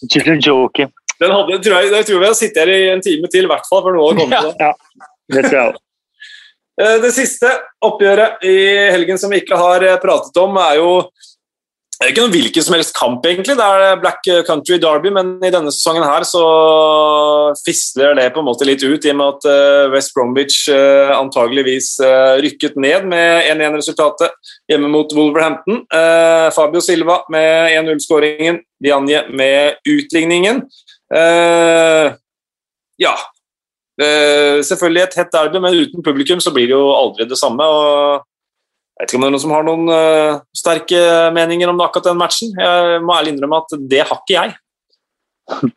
Julian 0.03 0.41
Joakim. 0.43 0.91
Den 1.19 1.31
hadde, 1.35 1.59
tror 1.63 1.79
jeg, 1.79 1.91
jeg 1.93 2.07
tror 2.07 2.21
vi 2.21 2.27
har 2.27 2.35
sittet 2.37 2.63
her 2.63 2.71
i 2.71 2.89
en 2.93 3.03
time 3.03 3.29
til, 3.31 3.47
i 3.47 3.51
hvert 3.51 3.67
fall, 3.67 3.83
før 3.85 3.95
noe 3.95 4.09
har 4.11 4.19
kommet 4.19 4.43
til 4.43 4.51
det. 4.51 4.67
Ja, 4.67 5.07
det 5.35 5.45
tror 5.45 5.57
jeg 5.57 5.71
også. 5.71 5.83
Eh, 6.79 6.97
det 7.03 7.11
siste 7.11 7.49
oppgjøret 7.83 8.45
i 8.47 8.57
helgen 8.93 9.19
som 9.19 9.33
vi 9.33 9.41
ikke 9.41 9.59
har 9.59 9.83
eh, 9.83 9.99
pratet 9.99 10.37
om, 10.39 10.55
er 10.63 10.77
jo 10.79 10.91
det 11.99 12.05
er 12.05 12.13
ikke 12.13 12.23
noen 12.23 12.31
hvilken 12.31 12.63
som 12.63 12.73
helst 12.77 12.93
kamp, 12.95 13.25
egentlig. 13.27 13.57
Det 13.59 13.65
er 13.67 13.97
Black 13.99 14.27
Country 14.47 14.77
Derby, 14.79 15.09
men 15.11 15.33
i 15.43 15.49
denne 15.51 15.71
sesongen 15.75 16.05
her 16.07 16.23
så 16.23 16.43
fisler 17.59 18.15
det 18.15 18.29
på 18.31 18.39
en 18.39 18.47
måte 18.47 18.63
litt 18.63 18.85
ut, 18.85 19.03
i 19.03 19.11
og 19.11 19.17
med 19.19 19.33
at 19.33 19.47
eh, 19.51 19.87
West 19.91 20.13
Bromwich 20.15 20.61
eh, 20.71 21.11
antageligvis 21.11 21.89
eh, 22.07 22.37
rykket 22.45 22.77
ned 22.79 23.09
med 23.11 23.49
1-1-resultatet 23.51 24.31
hjemme 24.71 24.87
mot 24.93 25.11
Wolverhampton. 25.17 25.81
Fabio 26.55 26.79
Silva 26.85 27.19
med 27.35 27.75
1-0-skåringen, 27.81 28.61
Dianje 28.79 29.25
med 29.35 29.83
utligningen. 29.83 30.63
Ja. 32.99 33.13
Selvfølgelig 33.99 35.03
et 35.03 35.19
hett 35.19 35.35
derby, 35.35 35.59
men 35.59 35.75
uten 35.83 36.05
publikum 36.05 36.39
så 36.39 36.55
blir 36.55 36.69
det 36.71 36.77
jo 36.77 36.93
aldri 36.95 37.27
det 37.27 37.39
samme. 37.43 37.67
og 37.67 38.28
jeg 38.99 39.05
vet 39.05 39.13
ikke 39.13 39.19
om 39.19 39.23
det 39.23 39.27
er 39.29 39.31
noen 39.31 39.41
som 39.45 39.51
har 39.55 39.63
noen 39.63 39.85
uh, 39.87 40.39
sterke 40.51 40.97
meninger 41.31 41.69
om 41.71 41.77
akkurat 41.85 42.09
den 42.09 42.17
matchen. 42.19 42.49
Jeg 42.51 42.97
må 43.07 43.13
ærlig 43.15 43.31
innrømme 43.31 43.61
at 43.63 43.75
det 43.87 44.01
har 44.03 44.17
ikke 44.19 44.35
jeg. 44.35 44.57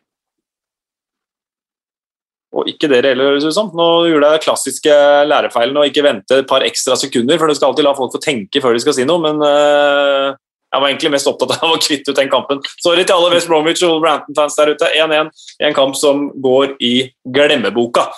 Og 2.53 2.67
ikke 2.69 2.89
dere 2.91 3.13
heller, 3.13 3.31
høres 3.31 3.45
det 3.47 3.53
ut 3.53 3.55
som. 3.55 3.71
Nå 3.79 3.87
gjorde 4.11 4.33
jeg 4.35 4.43
klassiske 4.43 4.97
lærefeilen 5.25 5.79
og 5.79 5.87
ikke 5.87 6.03
vente 6.05 6.41
et 6.43 6.49
par 6.49 6.61
ekstra 6.67 6.99
sekunder, 6.99 7.39
for 7.41 7.49
du 7.49 7.55
skal 7.57 7.71
alltid 7.71 7.87
la 7.87 7.95
folk 7.97 8.13
få 8.13 8.21
tenke 8.21 8.61
før 8.61 8.75
de 8.75 8.83
skal 8.83 8.93
si 8.99 9.07
noe, 9.09 9.23
men 9.23 9.39
uh, 9.41 10.35
jeg 10.73 10.83
var 10.83 10.91
egentlig 10.91 11.13
mest 11.15 11.31
opptatt 11.31 11.55
av 11.55 11.71
å 11.77 11.81
kvitte 11.81 12.11
ut 12.11 12.19
den 12.19 12.29
kampen. 12.29 12.61
Sorry 12.83 13.07
til 13.07 13.15
alle 13.15 13.31
West 13.33 13.49
Bromwich 13.49 13.81
og 13.87 14.03
Branton-fans 14.03 14.59
der 14.59 14.75
ute. 14.75 14.91
1-1 14.99 15.31
i 15.63 15.69
en 15.71 15.79
kamp 15.79 15.95
som 15.97 16.27
går 16.43 16.75
i 16.83 16.93
glemmeboka. 17.23 18.09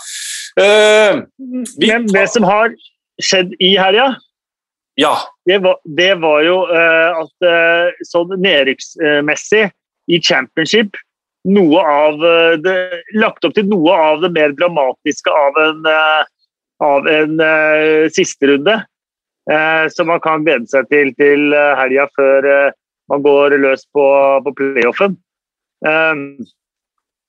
Uh, 0.57 1.23
men 1.77 2.09
det 2.09 2.25
som 2.33 2.49
har 2.49 2.73
skjedd 3.21 3.53
i 3.63 3.77
helga 3.79 4.15
ja. 4.95 5.17
Det 5.45 5.57
var, 5.57 5.77
det 5.83 6.13
var 6.15 6.43
jo 6.43 6.59
uh, 6.69 7.19
at 7.19 7.47
uh, 7.47 8.05
sånn 8.07 8.31
nedrykksmessig 8.39 9.67
i 10.07 10.19
championship 10.23 10.95
noe 11.45 11.81
av 11.83 12.23
uh, 12.23 12.55
det, 12.63 12.75
Lagt 13.19 13.45
opp 13.45 13.55
til 13.57 13.67
noe 13.69 13.93
av 13.93 14.23
det 14.23 14.31
mer 14.35 14.55
dramatiske 14.55 15.31
av 15.31 15.59
en, 15.61 15.89
av 16.83 17.07
en 17.07 17.39
sisterunde. 18.11 18.81
som 19.93 20.07
man 20.09 20.19
kan 20.19 20.41
glede 20.43 20.65
seg 20.65 20.87
til 20.89 21.11
til 21.19 21.53
helga 21.53 22.07
før 22.17 22.47
man 23.11 23.21
går 23.21 23.53
løs 23.61 23.85
på, 23.93 24.05
på 24.41 24.53
playoffen. 24.57 25.17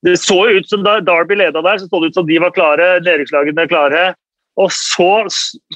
det 0.02 0.16
så 0.16 0.38
ut 0.48 0.68
som 0.68 0.82
da 0.82 0.96
Derby 1.04 1.36
leda 1.36 1.60
der, 1.62 1.78
så 1.78 1.86
så 1.86 2.00
det 2.00 2.08
ut 2.08 2.14
som 2.14 2.26
de 2.26 2.38
var 2.40 2.56
klare, 2.56 2.88
nedrykkslagene 3.04 3.68
klare. 3.68 4.14
Og 4.60 4.72
så 4.72 5.26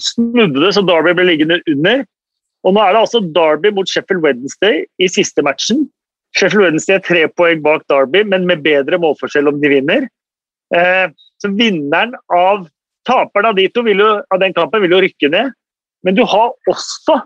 snudde 0.00 0.62
det, 0.62 0.72
så 0.76 0.82
Derby 0.86 1.12
ble 1.16 1.28
liggende 1.28 1.60
under. 1.68 2.04
Og 2.64 2.76
nå 2.76 2.82
er 2.82 2.94
det 2.94 3.02
altså 3.04 3.22
Derby 3.34 3.72
mot 3.76 3.88
Sheffield 3.88 4.24
Wednesday 4.24 4.84
i 5.00 5.08
siste 5.08 5.44
matchen. 5.44 5.86
Sheffield 6.36 6.64
Wednesday 6.64 6.98
er 6.98 7.04
tre 7.04 7.24
poeng 7.36 7.62
bak 7.64 7.84
Derby, 7.92 8.22
men 8.24 8.46
med 8.48 8.64
bedre 8.64 9.00
målforskjell 9.00 9.50
om 9.50 9.60
de 9.62 9.72
vinner. 9.72 10.06
Eh, 10.76 11.08
så 11.40 11.50
vinneren 11.56 12.14
av 12.36 12.68
Taperen 13.08 13.48
av 13.48 13.56
de 13.56 13.64
to 13.72 13.80
jo, 13.88 14.08
av 14.28 14.40
den 14.42 14.52
kampen 14.52 14.82
vil 14.84 14.92
jo 14.92 15.00
rykke 15.00 15.30
ned. 15.32 15.54
Men 16.04 16.16
du 16.16 16.20
har 16.28 16.52
også 16.68 17.22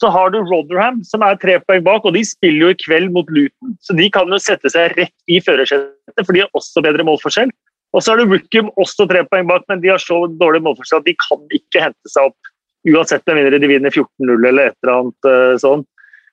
så 0.00 0.08
har 0.08 0.30
du 0.32 0.38
Rotherham, 0.40 1.02
som 1.04 1.20
er 1.20 1.36
tre 1.36 1.58
poeng 1.60 1.82
bak, 1.84 2.06
og 2.08 2.14
de 2.16 2.22
spiller 2.24 2.62
jo 2.62 2.68
i 2.72 2.78
kveld 2.80 3.10
mot 3.12 3.28
Luton. 3.28 3.74
Så 3.84 3.92
de 3.98 4.06
kan 4.12 4.30
jo 4.32 4.38
sette 4.40 4.70
seg 4.72 4.94
rett 4.96 5.12
i 5.28 5.42
førersetet, 5.44 6.22
for 6.24 6.32
de 6.32 6.40
har 6.40 6.56
også 6.56 6.80
bedre 6.86 7.04
målforskjell. 7.04 7.52
Og 7.90 8.04
så 8.04 8.12
er 8.12 8.20
det 8.20 8.30
Wickham 8.30 8.70
også 8.78 9.06
tre 9.10 9.24
poeng 9.26 9.48
bak, 9.48 9.64
men 9.70 9.82
de 9.82 9.90
har 9.90 10.02
så 10.02 10.22
dårlig 10.40 10.62
målforskjell 10.66 11.02
at 11.02 11.08
de 11.08 11.16
kan 11.18 11.40
ikke 11.56 11.82
hente 11.88 12.12
seg 12.12 12.30
opp. 12.30 12.52
Uansett 12.88 13.26
med 13.28 13.40
mindre 13.40 13.58
de 13.60 13.68
vinner 13.68 13.92
14-0 13.92 14.46
eller 14.48 14.70
et 14.70 14.76
eller 14.84 14.94
annet 14.94 15.28
uh, 15.28 15.56
sånn. 15.60 15.82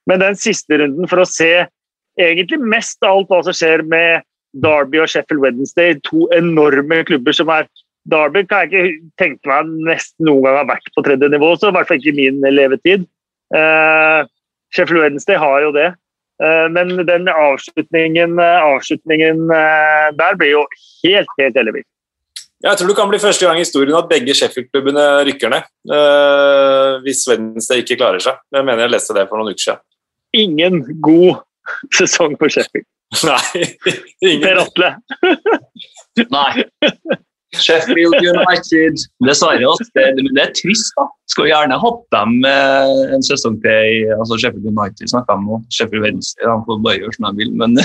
Men 0.08 0.22
den 0.24 0.38
siste 0.40 0.78
runden, 0.80 1.10
for 1.10 1.24
å 1.24 1.28
se 1.28 1.52
egentlig 2.22 2.62
mest 2.62 3.04
av 3.04 3.18
alt 3.18 3.34
hva 3.34 3.42
som 3.46 3.58
skjer 3.58 3.84
med 3.90 4.24
Derby 4.64 5.02
og 5.04 5.12
Sheffield 5.12 5.44
Wednesday, 5.44 5.98
to 6.08 6.30
enorme 6.38 7.02
klubber 7.10 7.36
som 7.36 7.52
er 7.54 7.68
Derby 8.08 8.46
kan 8.48 8.64
jeg 8.64 8.72
ikke 8.72 9.12
tenke 9.20 9.50
meg 9.52 9.72
nesten 9.90 10.30
noen 10.30 10.46
gang 10.46 10.62
har 10.62 10.70
vært 10.70 10.94
på 10.96 11.04
tredje 11.04 11.28
nivå, 11.34 11.52
så 11.60 11.72
i 11.72 11.76
hvert 11.76 11.90
fall 11.90 12.00
ikke 12.00 12.14
i 12.14 12.20
min 12.22 12.40
levetid. 12.54 13.04
Uh, 13.52 14.24
Sheffield 14.72 15.04
Wednesday 15.04 15.40
har 15.42 15.66
jo 15.66 15.74
det. 15.76 15.90
Eh, 16.44 16.70
men 16.70 17.06
den 17.06 17.28
avslutningen, 17.28 18.40
eh, 18.40 18.64
avslutningen 18.64 19.50
eh, 19.52 20.10
der 20.18 20.36
blir 20.38 20.54
jo 20.54 20.66
helt, 21.04 21.32
helt 21.42 21.58
ellevill. 21.58 21.86
Jeg 22.66 22.78
tror 22.78 22.90
det 22.90 22.98
kan 22.98 23.10
bli 23.10 23.22
første 23.22 23.46
gang 23.46 23.60
i 23.60 23.66
historien 23.66 23.98
at 23.98 24.10
begge 24.10 24.34
Sheffield-klubbene 24.34 25.04
rykker 25.28 25.52
ned. 25.54 25.68
hvis 27.04 27.28
Wednesday 27.30 27.84
ikke 27.84 28.00
klarer 28.00 28.24
seg. 28.24 28.40
Jeg 28.50 28.66
mener 28.66 28.82
jeg 28.88 28.94
leste 28.96 29.14
det 29.14 29.28
for 29.30 29.38
noen 29.38 29.54
uker 29.54 29.62
siden. 29.62 29.84
Ingen 30.34 30.80
god 31.06 31.44
sesong 31.94 32.34
for 32.42 32.50
Sheffield. 32.50 32.88
Nei. 33.30 33.62
Ingen. 34.26 34.42
Per 34.42 34.64
Atle. 34.64 34.90
Nei. 36.34 36.66
Sheffield 37.56 38.16
United 38.20 38.98
Dessverre. 39.24 39.76
Det, 39.96 40.06
men 40.20 40.34
det 40.36 40.44
er 40.44 40.54
trist, 40.58 40.92
da. 40.98 41.06
Skulle 41.32 41.52
gjerne 41.52 41.78
hatt 41.80 42.02
dem 42.16 42.34
eh, 42.48 43.14
en 43.16 43.24
sesong 43.24 43.56
til 43.64 44.12
altså 44.18 44.40
Sheffield 44.42 44.68
United 44.68 45.12
snakker 45.12 45.38
de 45.38 45.56
om. 45.56 45.64
Sheffield 45.72 46.04
Venstre 46.04 46.48
de 46.48 46.58
får 46.68 46.82
bare 46.84 47.00
gjøre 47.02 47.16
som 47.16 47.28
de 47.30 47.44
vil. 47.44 47.54
Men 47.62 47.78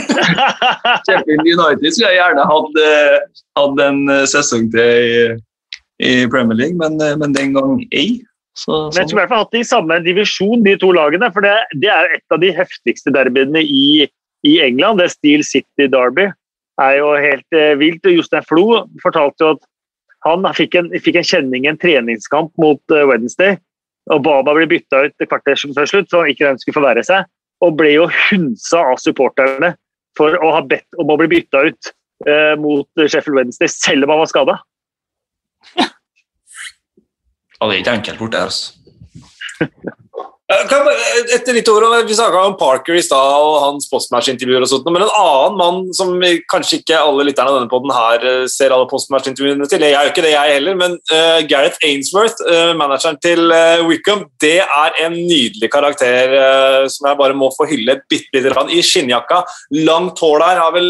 Sheffield 1.06 1.44
United 1.44 1.86
skulle 1.92 2.10
jeg 2.10 2.18
gjerne 2.18 2.48
hatt, 2.50 2.80
eh, 2.86 3.44
hatt 3.60 3.84
en 3.86 4.00
sesong 4.34 4.66
til 4.74 5.12
i, 5.12 5.22
i 6.02 6.26
Premier 6.30 6.58
League, 6.58 6.78
men, 6.80 6.98
eh, 7.02 7.14
men 7.20 7.36
den 7.36 7.54
gang 7.54 7.78
ei. 7.92 8.18
Så, 8.58 8.72
sånn. 8.72 8.98
Jeg 8.98 9.06
skulle 9.06 9.20
i 9.20 9.22
hvert 9.22 9.34
fall 9.34 9.44
hatt 9.44 9.54
det 9.54 9.62
i 9.62 9.70
samme 9.70 10.00
divisjon, 10.02 10.66
de 10.66 10.74
to 10.82 10.90
lagene. 10.94 11.30
For 11.34 11.46
det, 11.46 11.54
det 11.78 11.94
er 11.94 12.18
et 12.18 12.34
av 12.34 12.42
de 12.42 12.50
heftigste 12.56 13.14
derbyene 13.14 13.62
i, 13.62 14.08
i 14.42 14.58
England. 14.64 14.98
Det 14.98 15.06
er 15.06 15.14
Steel 15.14 15.46
City 15.46 15.86
Derby 15.86 16.26
er 16.82 16.98
jo 17.00 17.10
helt 17.18 17.56
eh, 17.56 17.74
vilt. 17.80 18.06
Jostein 18.06 18.46
Flo 18.46 18.84
fortalte 19.02 19.44
jo 19.44 19.54
at 19.56 19.66
han 20.26 20.46
fikk 20.56 20.76
en, 20.78 20.90
fikk 21.02 21.20
en 21.20 21.26
kjenning 21.26 21.66
i 21.66 21.70
en 21.70 21.78
treningskamp 21.78 22.50
mot 22.58 22.80
uh, 22.94 23.04
Wednesday. 23.06 23.58
og 24.10 24.22
Baba 24.24 24.54
ble 24.56 24.66
bytta 24.70 25.04
ut 25.06 25.26
kvarter 25.28 25.58
før 25.76 25.86
slutt, 25.90 26.08
så 26.10 26.22
han 26.22 26.32
ikke 26.32 26.46
den 26.46 26.58
skulle 26.58 26.78
forverre 26.80 27.04
seg. 27.06 27.28
Og 27.62 27.76
ble 27.78 27.92
jo 27.92 28.08
hunsa 28.08 28.82
av 28.92 28.98
supporterne 29.02 29.74
for 30.18 30.34
å 30.42 30.54
ha 30.56 30.62
bedt 30.66 30.98
om 30.98 31.12
å 31.12 31.18
bli 31.20 31.28
bytta 31.36 31.62
ut 31.68 31.92
eh, 32.26 32.54
mot 32.58 32.88
Sheffield 33.04 33.38
Wednesday, 33.38 33.70
selv 33.70 34.06
om 34.06 34.14
han 34.14 34.22
var 34.24 34.32
skada. 34.32 34.58
Ja, 35.78 37.66
det 37.66 37.74
er 37.74 37.80
ikke 37.82 37.96
enkelt 37.98 38.22
borte 38.22 38.42
her, 38.42 38.50
altså. 38.50 38.74
Etter 40.48 41.52
litt 41.52 41.68
ord, 41.68 41.84
Vi 42.08 42.14
snakka 42.16 42.46
om 42.48 42.54
Parker 42.56 42.96
i 42.96 43.02
stad 43.04 43.34
og 43.44 43.58
hans 43.66 43.88
postmatch-intervjuer, 43.90 44.64
og 44.64 44.70
sånt, 44.70 44.86
men 44.88 45.04
en 45.04 45.12
annen 45.12 45.58
mann 45.60 45.80
som 45.92 46.14
kanskje 46.48 46.78
ikke 46.80 46.96
alle 46.96 47.26
lytterne 47.28 47.52
av 47.52 47.58
denne 47.58 47.68
poden 47.68 47.92
her 47.92 48.24
eh, 48.24 48.46
ser 48.48 48.72
alle 48.72 48.88
postmatch-intervjuene 48.88 49.68
til 49.68 49.84
Jeg 49.84 49.92
er 49.92 50.08
jo 50.08 50.14
ikke 50.14 50.24
det, 50.24 50.32
jeg 50.32 50.54
heller, 50.56 50.78
men 50.80 50.96
uh, 51.12 51.44
Gareth 51.50 51.84
Ainsworth, 51.84 52.40
uh, 52.48 52.72
manageren 52.80 53.20
til 53.20 53.52
uh, 53.52 53.84
Wickham, 53.90 54.24
det 54.40 54.62
er 54.64 55.00
en 55.04 55.18
nydelig 55.18 55.68
karakter 55.72 56.32
som 56.88 57.10
jeg 57.10 57.18
bare 57.18 57.36
må 57.36 57.50
få 57.52 57.66
hylle 57.68 57.98
bitte 58.08 58.32
lite 58.32 58.52
grann. 58.54 58.70
I 58.72 58.80
skinnjakka, 58.84 59.42
langt 59.84 60.20
hår 60.22 60.40
der, 60.40 60.62
har 60.64 60.72
vel 60.72 60.88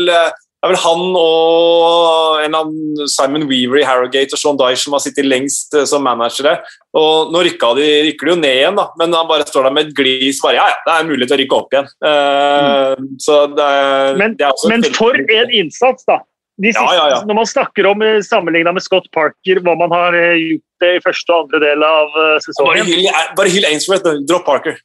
det 0.58 0.66
er 0.66 0.72
vel 0.72 0.80
han 0.82 1.02
og 1.14 2.40
en 2.42 2.54
av 2.58 2.70
Simon 3.12 3.44
Weaver 3.46 3.78
i 3.78 3.84
Harrogate 3.86 4.34
og 4.34 4.40
Sean 4.40 4.56
Dyche 4.58 4.80
som 4.82 4.96
har 4.96 5.02
sittet 5.04 5.26
lengst 5.28 5.74
eh, 5.78 5.84
som 5.86 6.02
managere. 6.02 6.56
Og 6.98 7.30
Nå 7.30 7.44
rykker 7.46 7.76
de, 7.78 7.84
rykker 8.08 8.26
de 8.26 8.32
jo 8.32 8.38
ned 8.40 8.56
igjen, 8.56 8.78
da, 8.80 8.88
men 8.98 9.12
han 9.14 9.28
bare 9.28 9.46
står 9.46 9.68
der 9.68 9.76
med 9.76 9.86
et 9.86 9.92
glis. 9.94 10.40
bare, 10.42 10.56
ja, 10.56 10.64
ja, 10.72 10.80
Det 10.82 10.96
er 10.96 11.06
mulig 11.06 11.28
til 11.28 11.36
å 11.36 11.38
rykke 11.38 11.58
opp 11.60 11.76
igjen. 11.76 11.86
Uh, 12.02 12.90
mm. 12.98 13.12
det 13.54 13.68
er, 13.68 14.18
men, 14.18 14.34
det 14.40 14.48
er 14.48 14.72
men 14.72 14.86
for 14.96 15.20
en 15.38 15.54
innsats, 15.60 16.08
da! 16.10 16.16
Siste, 16.58 16.82
ja, 16.82 16.94
ja, 16.96 17.04
ja. 17.12 17.20
Når 17.22 17.38
man 17.38 17.46
snakker 17.46 17.86
om 17.86 18.02
eh, 18.02 18.16
sammenligna 18.26 18.72
med 18.74 18.82
Scott 18.82 19.06
Parker, 19.14 19.60
hva 19.62 19.76
man 19.78 19.94
har 19.94 20.16
gjort 20.18 20.86
i 20.88 20.96
første 21.04 21.36
og 21.36 21.44
andre 21.44 21.60
del 21.62 21.84
av 21.86 22.16
sesongen 22.42 22.80
Bare 22.80 22.88
hyll, 22.88 23.06
bare 23.38 23.52
hyll 23.54 23.68
Ainsworth, 23.68 24.10
dropp 24.26 24.42
Parker. 24.48 24.82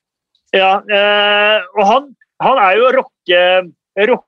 Ja, 0.54 0.76
og 1.74 1.82
han, 1.90 2.12
han 2.46 2.62
er 2.62 2.78
jo 2.78 2.94
rocke, 3.00 3.42
rock 4.12 4.28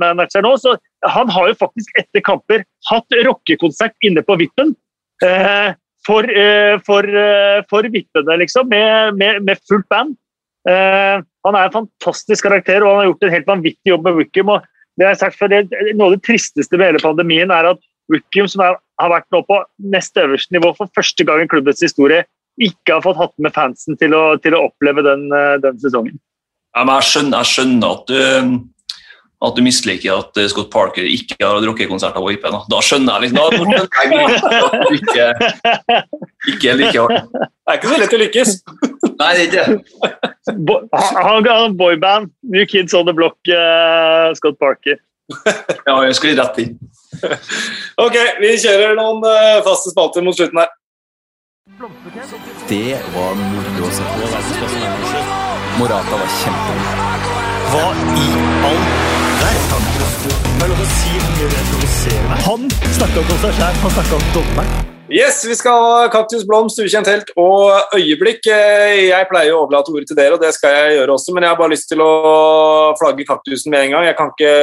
manager 0.00 0.44
nå, 0.44 0.54
så 0.60 0.76
han 1.12 1.28
har 1.30 1.50
jo 1.50 1.56
faktisk 1.60 1.98
etter 2.00 2.22
kamper 2.24 2.64
hatt 2.88 3.16
rockekonsert 3.26 3.94
inne 4.06 4.22
på 4.24 4.38
Vippen. 4.40 4.72
Eh, 5.22 5.74
for, 6.06 6.22
eh, 6.28 6.78
for, 6.86 7.08
eh, 7.08 7.62
for 7.70 7.82
vippene, 7.82 8.36
liksom, 8.36 8.68
med, 8.68 9.16
med, 9.16 9.42
med 9.42 9.58
fullt 9.68 9.88
band. 9.88 10.16
han 10.64 11.56
er 11.56 11.66
en 11.66 11.72
fantastisk 11.72 12.46
karakter, 12.46 12.80
og 12.80 12.88
han 12.88 12.96
har 12.96 13.08
gjort 13.10 13.24
en 13.26 13.32
helt 13.34 13.48
vanvittig 13.48 13.90
jobb 13.90 14.04
med 14.04 14.14
Wickham. 14.16 14.48
og 14.48 14.62
det 14.96 15.06
er 15.06 15.18
sagt 15.20 15.36
for 15.36 15.52
det, 15.52 15.66
Noe 15.92 16.06
av 16.06 16.14
det 16.14 16.22
tristeste 16.24 16.78
med 16.78 16.86
hele 16.86 17.02
pandemien 17.02 17.50
er 17.52 17.68
at 17.74 17.82
Wickham, 18.08 18.48
som 18.48 18.62
er, 18.64 18.78
har 19.00 19.10
vært 19.12 19.28
nå 19.32 19.42
på 19.44 19.58
nest 19.92 20.16
øverste 20.16 20.56
nivå 20.56 20.72
for 20.78 20.88
første 20.96 21.24
gang 21.24 21.42
i 21.44 21.50
klubbets 21.52 21.84
historie, 21.84 22.24
ikke 22.56 22.96
har 22.96 23.04
fått 23.04 23.20
hatt 23.20 23.34
med 23.36 23.52
fansen 23.52 23.98
til 24.00 24.16
å, 24.16 24.38
til 24.40 24.56
å 24.56 24.62
oppleve 24.70 25.04
den, 25.04 25.28
den 25.60 25.76
sesongen. 25.82 26.16
Ja, 26.72 26.86
jeg, 26.88 27.08
skjønner, 27.10 27.42
jeg, 27.42 27.50
skjønner, 27.52 27.98
at 27.98 28.08
du 28.08 28.16
at 29.48 29.56
du 29.56 29.62
misliker 29.64 30.18
at 30.18 30.40
eh, 30.40 30.48
Scott 30.50 30.70
Parker 30.72 31.06
ikke 31.08 31.36
har 31.40 31.58
hatt 31.58 31.66
rockekonserter 31.68 32.22
på 32.22 32.34
IP. 32.34 32.46
Da. 32.50 32.60
da 32.70 32.82
skjønner 32.84 33.16
jeg 33.16 33.28
liksom, 33.28 33.38
da 33.38 33.44
jeg 33.44 34.18
at 34.60 34.76
du 34.80 34.94
ikke, 34.98 35.26
ikke 36.54 36.76
like 36.80 37.00
hardt. 37.00 37.34
Det 37.34 37.72
er 37.72 37.80
ikke 37.80 37.92
så 37.92 38.00
lett 38.02 38.14
å 38.16 38.20
lykkes. 38.22 38.54
Nei, 39.14 39.32
det 39.38 39.42
er 39.42 39.48
ikke 39.48 40.54
Bo 40.68 40.78
han 40.92 41.46
har 41.48 41.74
boyband. 41.78 42.32
New 42.42 42.66
Kids 42.68 42.94
on 42.94 43.06
the 43.08 43.14
Block, 43.16 43.38
uh, 43.48 44.34
Scott 44.36 44.58
Parker. 44.60 45.00
ja, 45.88 45.94
jeg 46.04 46.16
skulle 46.18 46.36
rett 46.42 46.58
inn. 46.60 46.74
ok, 48.04 48.16
vi 48.42 48.54
kjører 48.60 48.96
noen 48.98 49.24
uh, 49.24 49.62
faste 49.64 49.92
spalter 49.94 50.24
mot 50.24 50.36
slutten 50.36 50.60
her. 50.60 50.72
Det 52.68 52.98
var 53.14 53.40
moro 53.40 53.88
å 53.88 53.94
se 53.96 54.04
på. 54.04 54.28
Morata 55.80 56.20
var 56.20 56.30
kjempegod. 56.38 57.32
Hva 57.72 57.86
i 58.20 58.28
all 58.68 59.13
Han 62.48 62.66
snakka 62.96 63.20
om 63.20 63.38
seg 63.42 63.54
sjæl, 63.58 63.78
han 63.82 63.94
snakka 63.94 64.18
om 64.18 64.26
dommeren. 64.34 64.84
Yes, 65.12 65.42
vi 65.44 65.52
skal 65.54 65.82
ha 65.84 66.06
Kaktus 66.08 66.46
Blomst, 66.48 66.78
ukjent 66.80 67.08
helt 67.10 67.28
og 67.36 67.92
øyeblikk. 67.92 68.46
Jeg 68.48 69.28
pleier 69.28 69.52
å 69.52 69.66
overlate 69.66 69.92
ordet 69.92 70.08
til 70.08 70.16
dere, 70.16 70.38
og 70.38 70.40
det 70.40 70.54
skal 70.56 70.72
jeg 70.72 70.94
gjøre 70.96 71.16
også, 71.18 71.34
men 71.36 71.44
jeg 71.44 71.52
har 71.52 71.58
bare 71.58 71.74
lyst 71.74 71.90
til 71.92 72.00
å 72.00 72.12
flagge 72.96 73.26
kaktusen 73.28 73.74
med 73.74 73.84
en 73.84 73.92
gang. 73.94 74.06
Jeg 74.08 74.16
kan 74.18 74.32
ikke 74.32 74.54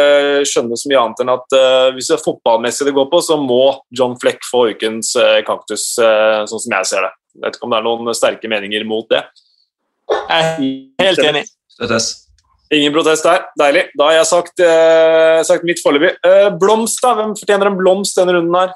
skjønne 0.49 0.79
så 0.81 0.89
mye 0.89 1.03
annet 1.03 1.21
enn 1.21 1.33
at 1.35 1.57
uh, 1.59 1.91
hvis 1.93 2.09
det 2.09 2.17
er 2.17 2.25
fotballmessig 2.25 2.89
det 2.89 2.95
går 2.97 3.07
på, 3.13 3.21
så 3.21 3.37
må 3.37 3.61
John 3.93 4.17
Fleck 4.23 4.41
få 4.49 4.65
ukens 4.73 5.13
uh, 5.19 5.37
kaktus, 5.45 5.85
uh, 6.01 6.41
sånn 6.49 6.65
som 6.65 6.75
jeg 6.79 6.89
ser 6.89 7.05
det. 7.05 7.13
Jeg 7.37 7.45
vet 7.45 7.61
ikke 7.61 7.69
om 7.69 7.75
det 7.75 7.79
er 7.79 7.87
noen 7.91 8.17
sterke 8.17 8.51
meninger 8.51 8.89
mot 8.89 9.05
det. 9.13 9.21
Jeg 10.09 10.41
er 10.41 11.05
helt 11.05 11.25
enig. 11.29 11.45
Støttes. 11.77 12.11
Ingen 12.71 12.93
protest 12.95 13.25
der. 13.27 13.43
Deilig. 13.59 13.89
Da 13.99 14.07
har 14.07 14.21
jeg 14.21 14.29
sagt, 14.29 14.61
sagt 15.43 15.65
mitt 15.67 15.81
foreløpig. 15.83 16.13
blomst, 16.61 17.01
da? 17.03 17.17
Hvem 17.17 17.33
fortjener 17.35 17.67
en 17.67 17.75
blomst 17.75 18.15
denne 18.15 18.37
runden 18.37 18.55
her? 18.55 18.71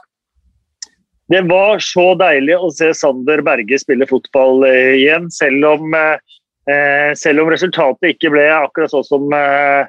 Det 1.31 1.41
var 1.49 1.81
så 1.81 2.11
deilig 2.19 2.57
å 2.59 2.69
se 2.73 2.91
Sander 2.93 3.41
Berge 3.45 3.79
spille 3.81 4.05
fotball 4.05 4.61
igjen, 4.69 5.25
selv 5.33 5.65
om, 5.71 5.95
eh, 5.97 7.13
selv 7.17 7.41
om 7.41 7.49
resultatet 7.49 8.13
ikke 8.13 8.29
ble 8.35 8.45
akkurat 8.53 8.93
sånn 8.93 9.07
som 9.07 9.33
eh, 9.33 9.87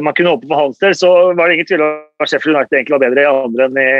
man 0.00 0.14
kunne 0.16 0.32
håpe 0.32 0.48
på 0.48 0.56
hans 0.56 0.78
del, 0.80 0.94
så 0.96 1.34
var 1.36 1.48
det 1.48 1.58
ingen 1.58 1.68
tvil 1.68 1.84
om 1.84 2.24
at 2.24 2.30
Sheffield 2.30 2.56
United 2.56 2.78
egentlig 2.78 2.96
var 2.96 3.04
bedre 3.04 3.24
i 3.24 3.32
andre 3.32 3.66
enn 3.66 3.82
i, 3.82 3.90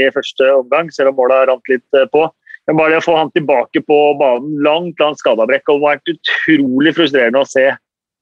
i 0.00 0.10
første 0.14 0.48
omgang, 0.62 0.88
selv 0.94 1.12
om 1.12 1.20
måla 1.20 1.42
rant 1.50 1.68
litt 1.68 2.00
på. 2.14 2.24
Men 2.70 2.78
bare 2.78 2.94
det 2.94 3.02
å 3.02 3.08
få 3.10 3.18
han 3.18 3.32
tilbake 3.34 3.82
på 3.84 3.98
banen, 4.20 4.54
langt, 4.64 5.00
langt 5.02 5.20
skadabrekk, 5.20 5.66
og 5.66 5.82
det 5.82 5.88
har 5.88 5.96
vært 5.98 6.12
utrolig 6.14 6.94
frustrerende 6.96 7.42
å 7.42 7.50
se 7.50 7.66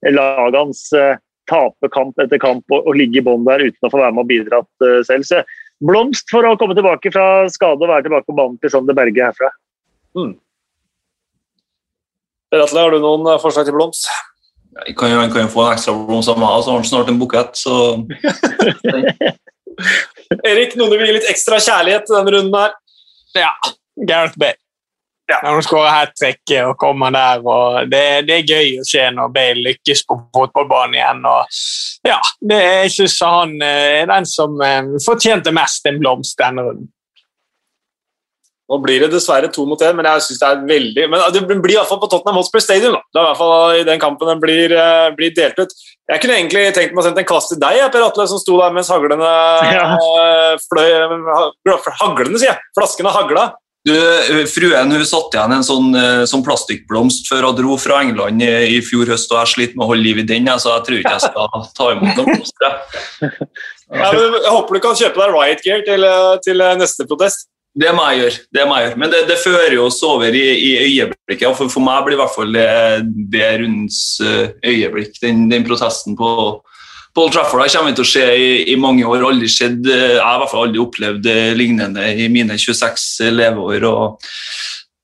laget 0.08 0.58
hans 0.58 0.84
eh, 0.96 1.18
tape 1.50 1.90
kamp 1.92 2.20
etter 2.22 2.40
kamp 2.40 2.64
og, 2.72 2.86
og 2.86 2.96
ligge 2.96 3.20
i 3.20 3.24
bånn 3.24 3.44
der 3.48 3.64
uten 3.66 3.86
å 3.86 3.92
få 3.92 4.00
være 4.00 4.14
med 4.14 4.24
og 4.24 4.30
bidra 4.30 4.62
uh, 4.62 5.00
selv. 5.06 5.26
Så 5.26 5.42
blomst 5.82 6.30
for 6.30 6.46
å 6.46 6.56
komme 6.60 6.76
tilbake 6.78 7.12
fra 7.12 7.48
skade 7.52 7.82
og 7.82 7.90
være 7.90 8.06
tilbake 8.06 8.28
på 8.28 8.38
banen 8.38 8.58
til 8.62 8.72
Sander 8.72 8.96
Berge 8.96 9.26
herfra. 9.26 9.50
Mm. 10.18 10.34
Ratle, 12.54 12.82
har 12.82 12.94
du 12.94 13.02
noen 13.02 13.26
forslag 13.42 13.68
til 13.68 13.76
blomst? 13.76 14.08
Jeg 14.86 14.94
kan 14.98 15.10
jo, 15.10 15.18
kan 15.32 15.46
jo 15.46 15.50
få 15.50 15.66
en 15.66 15.74
ekstra 15.74 15.94
blomst 15.98 16.30
av 16.30 16.38
meg, 16.38 16.54
og 16.54 16.62
så 16.62 16.72
har 16.72 16.78
han 16.78 16.86
snart 16.86 17.10
en 17.10 17.18
bukett, 17.18 17.58
så 17.58 17.74
Erik, 20.46 20.76
noen 20.78 20.92
du 20.92 20.98
vil 20.98 21.08
gi 21.08 21.16
litt 21.16 21.30
ekstra 21.30 21.58
kjærlighet 21.62 22.10
denne 22.10 22.34
runden 22.36 22.54
her? 22.54 22.74
Ja. 23.38 23.52
Gareth 24.06 24.38
Bale. 24.38 24.59
Ja. 25.30 25.38
Når 25.44 25.60
du 25.60 25.66
skårer 25.68 25.92
hat 25.94 26.14
trick 26.18 26.54
og 26.64 26.76
kommer 26.80 27.14
der. 27.14 27.42
og 27.46 27.90
det, 27.90 28.04
det, 28.26 28.40
er 28.40 28.54
gøy 28.54 28.80
å 28.80 28.86
se 28.88 29.04
når 29.14 29.34
Bale 29.34 29.66
lykkes 29.68 30.02
på 30.08 30.16
fotballbanen 30.34 30.96
igjen. 30.98 31.26
og 31.28 31.60
ja, 32.08 32.18
det, 32.40 32.62
Jeg 32.62 32.94
syns 32.96 33.18
han 33.26 33.58
eh, 33.62 34.00
er 34.00 34.08
den 34.10 34.26
som 34.26 34.56
eh, 34.64 34.96
fortjente 35.04 35.54
mest 35.54 35.86
en 35.86 36.00
blomst 36.02 36.38
denne 36.40 36.66
runden. 36.66 36.88
Nå 38.70 38.76
blir 38.78 39.02
det 39.02 39.08
dessverre 39.10 39.48
to 39.50 39.64
mot 39.66 39.80
én, 39.82 39.96
men 39.98 40.06
jeg 40.06 40.22
synes 40.28 40.40
det 40.40 40.48
er 40.48 40.60
veldig 40.68 41.06
Men 41.10 41.22
det 41.34 41.40
blir 41.48 41.72
i 41.72 41.78
hvert 41.80 41.90
fall 41.90 41.98
på 41.98 42.06
Tottenham 42.10 42.36
Hotspur 42.38 42.62
Stadium. 42.62 42.94
da. 42.94 43.00
Det 43.02 43.18
er 43.18 43.24
i 43.24 43.28
hvert 43.28 43.40
fall 43.40 43.80
i 43.80 43.86
den 43.88 44.02
kampen 44.02 44.30
den 44.30 44.42
blir, 44.42 44.74
eh, 44.74 45.08
blir 45.16 45.34
delt 45.34 45.58
ut. 45.58 45.74
Jeg 46.10 46.22
kunne 46.22 46.36
egentlig 46.38 46.62
tenkt 46.74 46.94
meg 46.94 47.02
å 47.02 47.06
sende 47.06 47.22
en 47.22 47.30
kast 47.30 47.50
til 47.50 47.58
deg, 47.62 47.80
Per 47.90 48.06
Atle, 48.06 48.26
som 48.30 48.38
sto 48.42 48.58
der 48.58 48.74
mens 48.74 48.90
haglene 48.90 49.26
ja. 49.74 49.88
fløy 50.66 50.90
Haglene, 52.02 52.38
sier 52.38 52.52
jeg! 52.52 52.62
Flaskene 52.78 53.14
hagla. 53.14 53.50
Du, 53.88 53.94
fruen 54.52 54.92
hun 54.92 55.04
satt 55.08 55.32
igjen 55.32 55.54
en 55.56 55.64
sånn, 55.64 55.94
eh, 55.96 56.22
sånn 56.28 56.42
plastikkblomst 56.44 57.30
før 57.30 57.46
hun 57.48 57.56
dro 57.56 57.76
fra 57.80 58.02
England 58.04 58.44
i, 58.44 58.50
i 58.76 58.80
fjor 58.84 59.08
høst, 59.08 59.30
og 59.32 59.40
jeg 59.40 59.52
sliter 59.54 59.78
med 59.78 59.86
å 59.86 59.92
holde 59.94 60.04
liv 60.04 60.20
i 60.20 60.26
den, 60.28 60.50
så 60.60 60.74
jeg 60.74 60.84
tror 60.88 60.98
ikke 61.00 61.14
jeg 61.14 61.24
skal 61.24 61.62
ta 61.78 61.86
imot 61.94 62.10
noen 62.18 62.28
blomster. 62.34 62.76
ja, 63.24 64.10
jeg 64.10 64.52
håper 64.52 64.76
du 64.76 64.84
kan 64.84 65.00
kjøpe 65.00 65.22
deg 65.22 65.32
riot 65.32 65.64
gear 65.64 65.86
til, 65.88 66.04
til 66.44 66.66
neste 66.82 67.08
protest. 67.08 67.48
Det 67.80 67.90
må 67.94 68.04
jeg 68.10 68.18
gjøre. 68.18 68.38
det 68.56 68.64
må 68.66 68.76
jeg 68.76 68.86
gjøre. 68.88 68.98
Men 68.98 69.12
det, 69.12 69.20
det 69.30 69.38
fører 69.40 69.74
jo 69.76 69.84
oss 69.86 70.00
over 70.04 70.34
i, 70.34 70.46
i 70.58 70.70
øyeblikket. 70.88 71.46
For, 71.54 71.70
for 71.70 71.86
meg 71.86 72.02
blir 72.04 72.16
i 72.16 72.20
hvert 72.20 72.34
fall 72.34 72.50
det, 72.56 72.66
det 73.30 73.46
rundens 73.62 74.00
eh, 74.26 74.50
øyeblikk, 74.66 75.14
den, 75.22 75.46
den 75.52 75.64
protesten 75.66 76.18
på 76.18 76.32
Paul 77.20 77.32
Trafford 77.34 77.68
kommer 77.68 77.92
til 77.92 78.00
å 78.00 78.08
skje 78.08 78.26
i, 78.32 78.52
i, 78.72 78.74
mange 78.80 79.04
år. 79.04 79.26
aldri 79.28 79.48
skjedd, 79.52 79.84
eh, 79.84 80.14
Jeg 80.16 80.24
har 80.24 80.38
i 80.38 80.40
hvert 80.40 80.52
fall 80.54 80.62
aldri 80.64 80.80
opplevd 80.80 81.26
lignende 81.58 82.06
i 82.16 82.30
mine 82.32 82.56
26 82.56 83.28
leveår. 83.34 83.84
og 83.84 84.22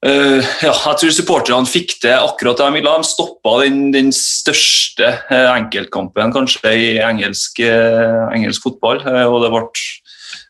uh, 0.06 0.40
ja, 0.64 0.72
Jeg 0.72 0.96
tror 1.02 1.12
supporterne 1.12 1.68
fikk 1.68 1.98
det 2.06 2.14
akkurat 2.16 2.56
det 2.56 2.70
de 2.70 2.78
ville. 2.78 2.94
De 2.96 3.10
stoppa 3.10 3.58
den, 3.66 3.90
den, 3.92 4.08
største 4.16 5.10
uh, 5.28 5.50
enkeltkampen 5.58 6.32
kanskje 6.32 6.72
i 6.72 6.88
engelsk, 7.04 7.60
uh, 7.60 8.32
engelsk 8.32 8.64
fotball. 8.64 9.04
og 9.04 9.42
det 9.44 9.52
ble 9.52 9.66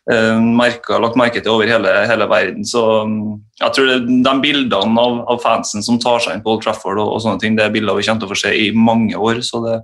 Eh, 0.07 0.39
merket, 0.39 1.01
lagt 1.03 1.17
merke 1.19 1.41
til 1.43 1.51
over 1.51 1.67
hele, 1.67 1.91
hele 2.07 2.27
verden. 2.31 2.63
Så 2.67 2.81
mm, 3.09 3.23
jeg 3.59 3.75
tror 3.75 3.89
det, 3.89 3.97
de 4.23 4.33
bildene 4.39 5.01
av, 5.03 5.17
av, 5.33 5.41
fansen 5.43 5.83
som 5.83 5.97
tar 5.99 6.21
seg 6.23 6.37
inn 6.37 6.43
på 6.45 6.53
Old 6.53 6.63
Trafford, 6.63 7.01
og, 7.03 7.09
og, 7.11 7.19
sånne 7.25 7.41
ting, 7.41 7.57
det 7.57 7.65
er 7.65 7.73
bilder 7.73 7.97
vi 7.97 8.05
kommer 8.07 8.23
til 8.23 8.29
å 8.29 8.31
få 8.31 8.39
se 8.39 8.53
i 8.55 8.69
mange 8.71 9.19
år. 9.19 9.41
Så 9.43 9.59
det, 9.65 9.81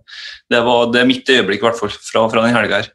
det, 0.54 0.62
var, 0.64 0.88
det 0.94 1.02
er 1.02 1.10
mitt 1.10 1.28
øyeblikk 1.28 1.60
i 1.60 1.68
hvert 1.68 1.82
fall 1.82 1.92
fra, 1.92 2.24
fra 2.32 2.46
den 2.46 2.56
helga 2.56 2.80
her. 2.80 2.92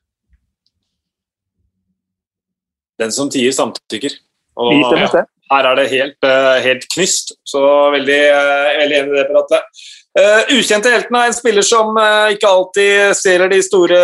Den 2.98 3.12
som 3.14 3.28
tier, 3.30 3.52
samtykker. 3.52 4.16
Og, 4.58 4.72
ja, 4.88 5.26
her 5.52 5.68
er 5.68 5.76
det 5.78 5.86
helt, 5.92 6.18
eh, 6.24 6.54
helt 6.64 6.88
knyst. 6.96 7.36
Så 7.46 7.60
veldig, 7.92 8.22
eh, 8.24 8.72
veldig 8.80 9.02
enig 9.02 9.20
i 9.20 9.26
det, 9.52 9.62
Per 10.07 10.07
Uh, 10.18 10.48
ukjente 10.56 10.90
heltene 10.90 11.18
er 11.22 11.28
en 11.30 11.36
spiller 11.36 11.62
som 11.62 11.92
uh, 11.94 12.32
ikke 12.34 12.48
alltid 12.48 13.12
stjeler 13.14 13.52
de 13.52 13.58
store 13.62 13.98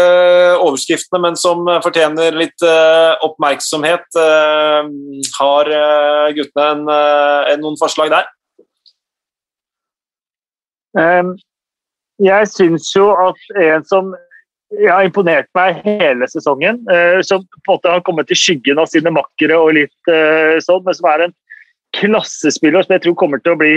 overskriftene, 0.62 1.18
men 1.24 1.38
som 1.38 1.64
fortjener 1.82 2.36
litt 2.38 2.66
oppmerksomhet. 3.24 4.06
har 5.38 5.70
guttene 6.36 6.66
en, 6.68 6.84
en, 7.50 7.64
noen 7.64 7.78
forslag 7.80 8.12
der? 8.12 8.28
Jeg 12.22 12.50
syns 12.52 12.92
jo 12.94 13.08
at 13.18 13.40
en 13.64 13.88
som 13.88 14.12
har 14.84 15.08
imponert 15.08 15.50
meg 15.56 15.82
hele 15.82 16.28
sesongen, 16.30 16.78
som 17.26 17.42
på 17.42 17.64
en 17.64 17.74
måte 17.74 17.96
har 17.96 18.06
kommet 18.06 18.30
i 18.30 18.38
skyggen 18.38 18.78
av 18.78 18.92
sine 18.92 19.10
makkere 19.14 19.58
og 19.58 19.74
litt 19.80 20.14
sånn, 20.62 20.84
men 20.86 20.94
som 20.94 21.10
er 21.10 21.26
en 21.26 21.36
klassespiller 21.98 22.86
som 22.86 22.94
jeg 22.94 23.06
tror 23.08 23.18
kommer 23.18 23.42
til 23.42 23.56
å 23.56 23.58
bli 23.58 23.76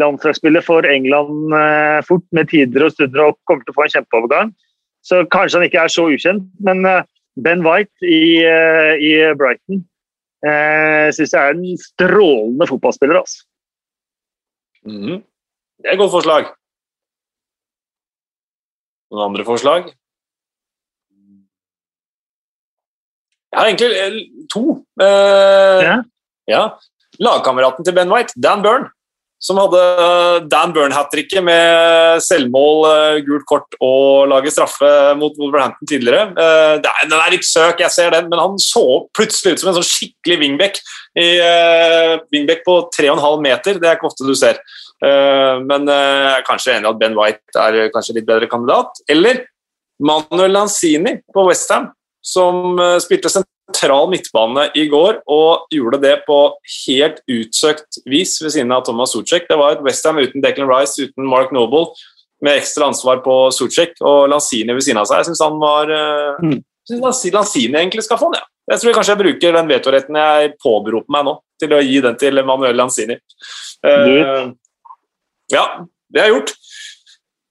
landslagsspiller 0.00 0.64
for 0.64 0.86
England 0.88 1.54
eh, 1.54 2.00
fort 2.06 2.24
med 2.34 2.50
tider 2.50 2.86
og 2.86 2.94
stunder 2.94 3.28
og 3.28 3.40
kommer 3.48 3.64
til 3.64 3.74
å 3.74 3.78
få 3.78 3.86
en 3.86 3.94
kjempeovergang. 3.96 4.54
Så 5.04 5.20
kanskje 5.32 5.60
han 5.60 5.66
ikke 5.68 5.82
er 5.84 5.92
så 5.92 6.06
ukjent, 6.10 6.46
men 6.64 6.84
eh, 6.88 7.04
Ben 7.44 7.64
White 7.66 8.06
i, 8.06 8.40
eh, 8.46 8.94
i 9.02 9.12
Brighton 9.38 9.82
eh, 10.46 11.10
syns 11.14 11.34
jeg 11.34 11.40
er 11.40 11.54
en 11.56 11.82
strålende 11.82 12.68
fotballspiller. 12.70 13.20
Altså. 13.20 13.44
Mm. 14.84 15.20
Det 15.80 15.90
er 15.90 15.96
et 15.96 16.00
godt 16.00 16.14
forslag. 16.14 16.48
Noen 19.12 19.28
andre 19.30 19.46
forslag? 19.46 19.92
Jeg 23.54 23.60
har 23.60 23.70
egentlig 23.70 24.48
to. 24.50 24.64
Eh, 24.98 25.84
ja. 25.86 25.98
ja. 26.50 26.64
Lagkameraten 27.22 27.86
til 27.86 27.94
Ben 27.94 28.10
White, 28.10 28.34
Dan 28.42 28.64
Byrne 28.64 28.90
som 29.44 29.58
hadde 29.60 29.80
Dan 30.48 30.72
Burn-hat-tricket 30.72 31.44
med 31.44 32.22
selvmål, 32.24 32.78
eh, 32.88 33.18
gult 33.26 33.44
kort 33.48 33.76
og 33.84 34.30
lage 34.32 34.52
straffe 34.54 34.88
mot 35.20 35.36
Wolverhampton 35.36 35.90
tidligere. 35.90 36.30
Eh, 36.32 36.78
den 36.80 37.16
er 37.18 37.34
litt 37.34 37.44
søk, 37.44 37.82
jeg 37.84 37.92
ser 37.92 38.14
den, 38.14 38.30
men 38.30 38.40
han 38.40 38.56
så 38.62 39.04
plutselig 39.16 39.54
ut 39.54 39.60
som 39.60 39.72
en 39.72 39.76
sånn 39.80 39.90
skikkelig 39.90 40.38
wingback. 40.40 40.80
I, 41.14 41.28
wingback 42.32 42.64
på 42.66 42.78
3,5 42.90 43.44
meter, 43.44 43.76
det 43.78 43.86
er 43.86 43.98
ikke 43.98 44.08
ofte 44.08 44.26
du 44.26 44.34
ser. 44.34 44.58
Men 45.04 45.86
jeg 45.86 46.32
er 46.32 46.46
kanskje 46.48 46.72
enig 46.74 46.88
at 46.90 46.98
Ben 46.98 47.14
White 47.14 47.60
er 47.60 47.92
kanskje 47.94 48.16
litt 48.16 48.26
bedre 48.26 48.48
kandidat. 48.50 48.98
Eller 49.06 49.44
Manuel 50.02 50.56
Lanzini 50.56 51.20
på 51.30 51.44
Westham, 51.46 51.92
som 52.24 52.78
spilte 53.04 53.28
sentral 53.28 54.08
midtbane 54.12 54.70
i 54.80 54.86
går 54.88 55.20
og 55.30 55.66
gjorde 55.72 56.00
det 56.02 56.14
på 56.24 56.38
helt 56.86 57.20
utsøkt 57.30 58.00
vis 58.08 58.38
ved 58.42 58.54
siden 58.54 58.72
av 58.72 58.86
Thomas 58.86 59.12
Sucek. 59.12 59.44
Det 59.50 59.58
var 59.60 59.76
et 59.76 59.84
Westham 59.84 60.20
uten 60.22 60.44
Declan 60.44 60.70
Rice, 60.70 60.96
uten 61.04 61.28
Mark 61.28 61.52
Noble, 61.52 61.92
med 62.44 62.60
ekstra 62.60 62.88
ansvar 62.90 63.20
på 63.24 63.36
Sucek 63.54 64.00
og 64.04 64.28
Lanzini 64.32 64.74
ved 64.76 64.84
siden 64.84 65.00
av 65.02 65.08
seg. 65.08 65.22
Jeg 65.22 65.30
syns 65.30 65.44
han 65.44 65.60
var 65.60 65.92
uh, 65.92 66.40
mm. 66.44 66.58
Lanzini 67.32 67.80
egentlig 67.80 68.04
skal 68.08 68.20
få 68.20 68.32
den, 68.32 68.42
ja. 68.42 68.48
Jeg 68.72 68.80
tror 68.80 68.94
kanskje 68.96 69.12
jeg 69.12 69.20
bruker 69.20 69.56
den 69.58 69.68
vetoretten 69.68 70.16
jeg 70.16 70.52
påberoper 70.62 71.12
meg 71.12 71.26
nå, 71.26 71.34
til 71.60 71.74
å 71.76 71.82
gi 71.84 71.98
den 72.04 72.14
til 72.20 72.40
Manuel 72.48 72.78
Lanzini. 72.80 73.18
Uh, 73.84 74.54
ja, 75.52 75.64
det 76.08 76.22
er 76.22 76.32
gjort. 76.32 76.54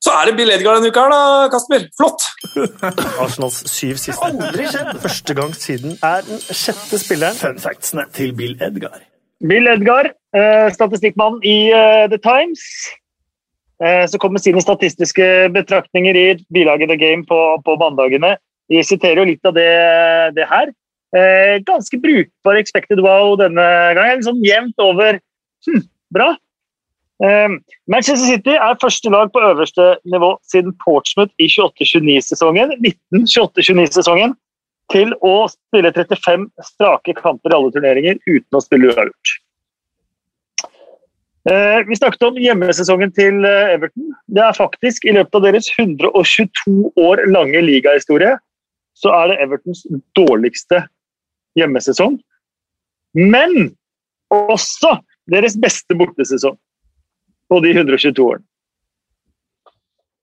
Så 0.03 0.11
er 0.19 0.27
det 0.27 0.35
Bill 0.35 0.51
Edgar 0.51 0.75
denne 0.75 0.89
uka 0.91 1.05
her, 1.05 1.13
da, 1.13 1.49
Kasper. 1.53 1.85
Flott! 1.95 2.25
Arsenals 3.23 3.61
syv 3.71 3.95
siste. 4.01 4.19
Aldri 4.27 4.65
skjedd! 4.67 4.89
Første 4.99 5.35
gang 5.37 5.53
siden 5.55 5.95
er 6.03 6.25
den 6.27 6.41
sjette 6.43 6.99
spilleren. 6.99 7.37
Fun 7.39 7.61
factsene 7.63 8.03
til 8.15 8.33
Bill 8.35 8.57
Edgar. 8.59 8.99
Bill 9.47 9.69
Edgar, 9.71 10.11
eh, 10.35 10.67
statistikkmann 10.75 11.39
i 11.47 11.55
eh, 11.71 12.03
The 12.11 12.19
Times. 12.19 12.65
Eh, 13.83 14.03
så 14.11 14.19
kommer 14.19 14.43
sine 14.43 14.61
statistiske 14.63 15.29
betraktninger 15.55 16.19
i 16.19 16.27
bilaget 16.51 16.91
The 16.91 16.99
Game 16.99 17.23
på, 17.29 17.39
på 17.63 17.79
mandagene. 17.79 18.35
Vi 18.71 18.83
siterer 18.83 19.23
jo 19.23 19.29
litt 19.31 19.47
av 19.47 19.55
det, 19.55 19.71
det 20.35 20.51
her. 20.51 20.71
Eh, 21.15 21.57
ganske 21.63 21.99
brukbar 22.03 22.59
expected 22.59 22.99
wow 23.03 23.37
denne 23.39 23.65
gangen. 23.95 24.23
Sånn 24.27 24.43
jevnt 24.43 24.83
over 24.83 25.19
hm, 25.67 25.83
bra. 26.11 26.33
Ehm, 27.23 27.59
Manchester 27.87 28.25
City 28.27 28.55
er 28.57 28.79
første 28.81 29.11
lag 29.13 29.29
på 29.31 29.41
øverste 29.47 29.93
nivå 30.11 30.33
siden 30.51 30.73
Portsmouth 30.83 31.31
i 31.39 31.47
28-29-sesongen 31.47 32.73
1928-29-sesongen 32.83 34.33
til 34.91 35.13
å 35.23 35.35
spille 35.51 35.93
35 35.95 36.49
strake 36.67 37.15
kamper 37.21 37.53
i 37.53 37.57
alle 37.57 37.71
turneringer 37.75 38.19
uten 38.27 38.59
å 38.59 38.61
spille 38.63 38.91
uavgjort. 38.91 39.35
Ehm, 41.51 41.85
vi 41.87 41.99
snakket 41.99 42.27
om 42.27 42.41
hjemmesesongen 42.43 43.13
til 43.15 43.47
eh, 43.47 43.75
Everton. 43.77 44.11
Det 44.27 44.43
er 44.43 44.59
faktisk 44.59 45.07
I 45.07 45.15
løpet 45.15 45.39
av 45.39 45.47
deres 45.47 45.71
122 45.77 46.91
år 46.99 47.23
lange 47.31 47.63
ligahistorie 47.63 48.35
så 48.99 49.15
er 49.15 49.31
det 49.31 49.39
Evertons 49.45 49.85
dårligste 50.17 50.83
hjemmesesong. 51.57 52.19
Men 53.15 53.71
også 54.33 54.97
deres 55.31 55.55
beste 55.59 55.95
bortesesong 55.97 56.57
på 57.53 57.61
de 57.61 57.75
122 57.77 58.25
årene. 58.25 58.45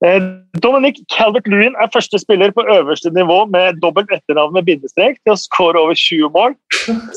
Eh, 0.04 0.22
Dominic 0.64 0.96
Calvert-Lewin 1.12 1.74
er 1.76 1.90
første 1.92 2.18
spiller 2.18 2.54
på 2.56 2.64
øverste 2.74 3.10
nivå 3.12 3.44
med 3.52 3.80
dobbelt 3.82 4.12
etternavn 4.16 4.54
med 4.56 4.64
bindestrek 4.64 5.18
til 5.20 5.34
å 5.34 5.40
skåre 5.40 5.82
over 5.82 5.98
20 5.98 6.32
mål 6.36 6.56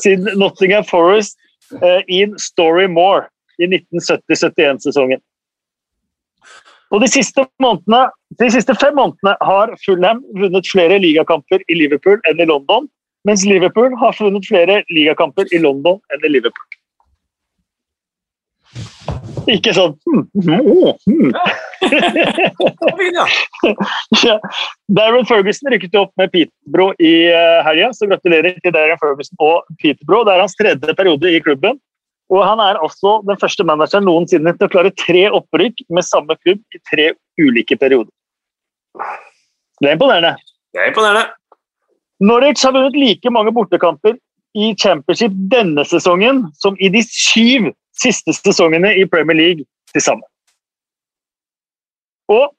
siden 0.02 0.28
Nottingham 0.36 0.84
Forest 0.84 1.38
eh, 1.80 2.02
in 2.12 2.36
Story 2.38 2.84
More 2.92 3.24
i 3.56 3.70
1970-71-sesongen. 3.70 5.22
Og 6.92 7.00
de 7.00 7.08
siste, 7.08 7.46
månedene, 7.62 8.04
de 8.38 8.50
siste 8.52 8.76
fem 8.76 8.92
månedene 8.98 9.32
har 9.48 9.72
Fulham 9.86 10.20
vunnet 10.36 10.68
flere 10.68 11.00
ligakamper 11.00 11.64
i 11.72 11.78
Liverpool 11.80 12.20
enn 12.28 12.42
i 12.42 12.50
London, 12.50 12.90
mens 13.24 13.46
Liverpool 13.48 13.96
har 13.98 14.12
vunnet 14.20 14.44
flere 14.46 14.82
ligakamper 14.92 15.48
i 15.56 15.62
London 15.64 16.02
enn 16.12 16.28
i 16.28 16.36
Liverpool. 16.36 16.73
Ikke 19.50 19.74
sånn 19.76 19.92
hmm, 20.06 20.60
oh, 20.72 20.94
hmm. 21.04 21.32
ja. 24.24 24.36
Darren 24.96 25.26
Ferguson 25.28 25.72
rykket 25.72 25.98
opp 26.00 26.14
med 26.20 26.32
Peterbro 26.32 26.92
i 26.96 27.12
uh, 27.28 27.60
helga, 27.66 27.90
så 27.92 28.08
gratulerer 28.08 28.56
til 28.64 28.72
Darren 28.74 29.00
Ferguson 29.02 29.36
og 29.44 29.68
Peterbro. 29.82 30.22
Det 30.24 30.34
er 30.34 30.44
hans 30.46 30.56
tredje 30.56 30.96
periode 30.96 31.34
i 31.34 31.42
klubben. 31.44 31.80
Og 32.32 32.40
han 32.40 32.60
er 32.64 32.80
også 32.80 33.18
den 33.28 33.38
første 33.40 33.66
manageren 33.68 34.06
noensinne 34.08 34.54
til 34.56 34.66
å 34.66 34.72
klare 34.72 34.94
tre 34.96 35.26
opprykk 35.28 35.84
med 35.92 36.06
samme 36.06 36.36
klubb 36.40 36.62
i 36.72 36.80
tre 36.88 37.10
ulike 37.40 37.76
perioder. 37.76 38.12
Det 39.82 39.90
er 39.90 39.98
imponerende. 39.98 40.32
Det 40.72 40.80
er 40.80 40.92
imponerende. 40.92 41.28
Norwich 42.24 42.64
har 42.64 42.72
vunnet 42.72 42.96
like 42.96 43.32
mange 43.34 43.52
bortekamper 43.52 44.16
i 44.56 44.72
championship 44.78 45.34
denne 45.52 45.84
sesongen 45.84 46.44
som 46.56 46.78
i 46.78 46.88
de 46.94 47.02
syv 47.04 47.72
siste 48.02 48.34
sesongene 48.36 48.94
i 49.00 49.06
Premier 49.10 49.38
League 49.38 49.66
til 49.92 50.04
sammen. 50.04 50.26
Og 52.32 52.54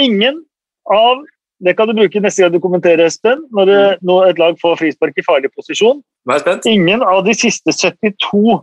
ingen 0.00 0.44
av 0.90 1.24
Det 1.64 1.72
kan 1.78 1.86
du 1.88 1.94
bruke 1.96 2.20
neste 2.20 2.42
gang 2.42 2.52
du 2.52 2.58
kommenterer, 2.60 3.06
Espen, 3.06 3.44
når, 3.54 3.68
det, 3.70 3.82
mm. 3.94 4.00
når 4.04 4.24
et 4.26 4.40
lag 4.42 4.56
får 4.60 4.74
frispark 4.76 5.16
i 5.16 5.22
farlig 5.24 5.48
posisjon. 5.54 6.02
Ingen 6.68 7.00
av 7.06 7.22
de 7.24 7.32
siste 7.38 7.72
72 7.72 8.58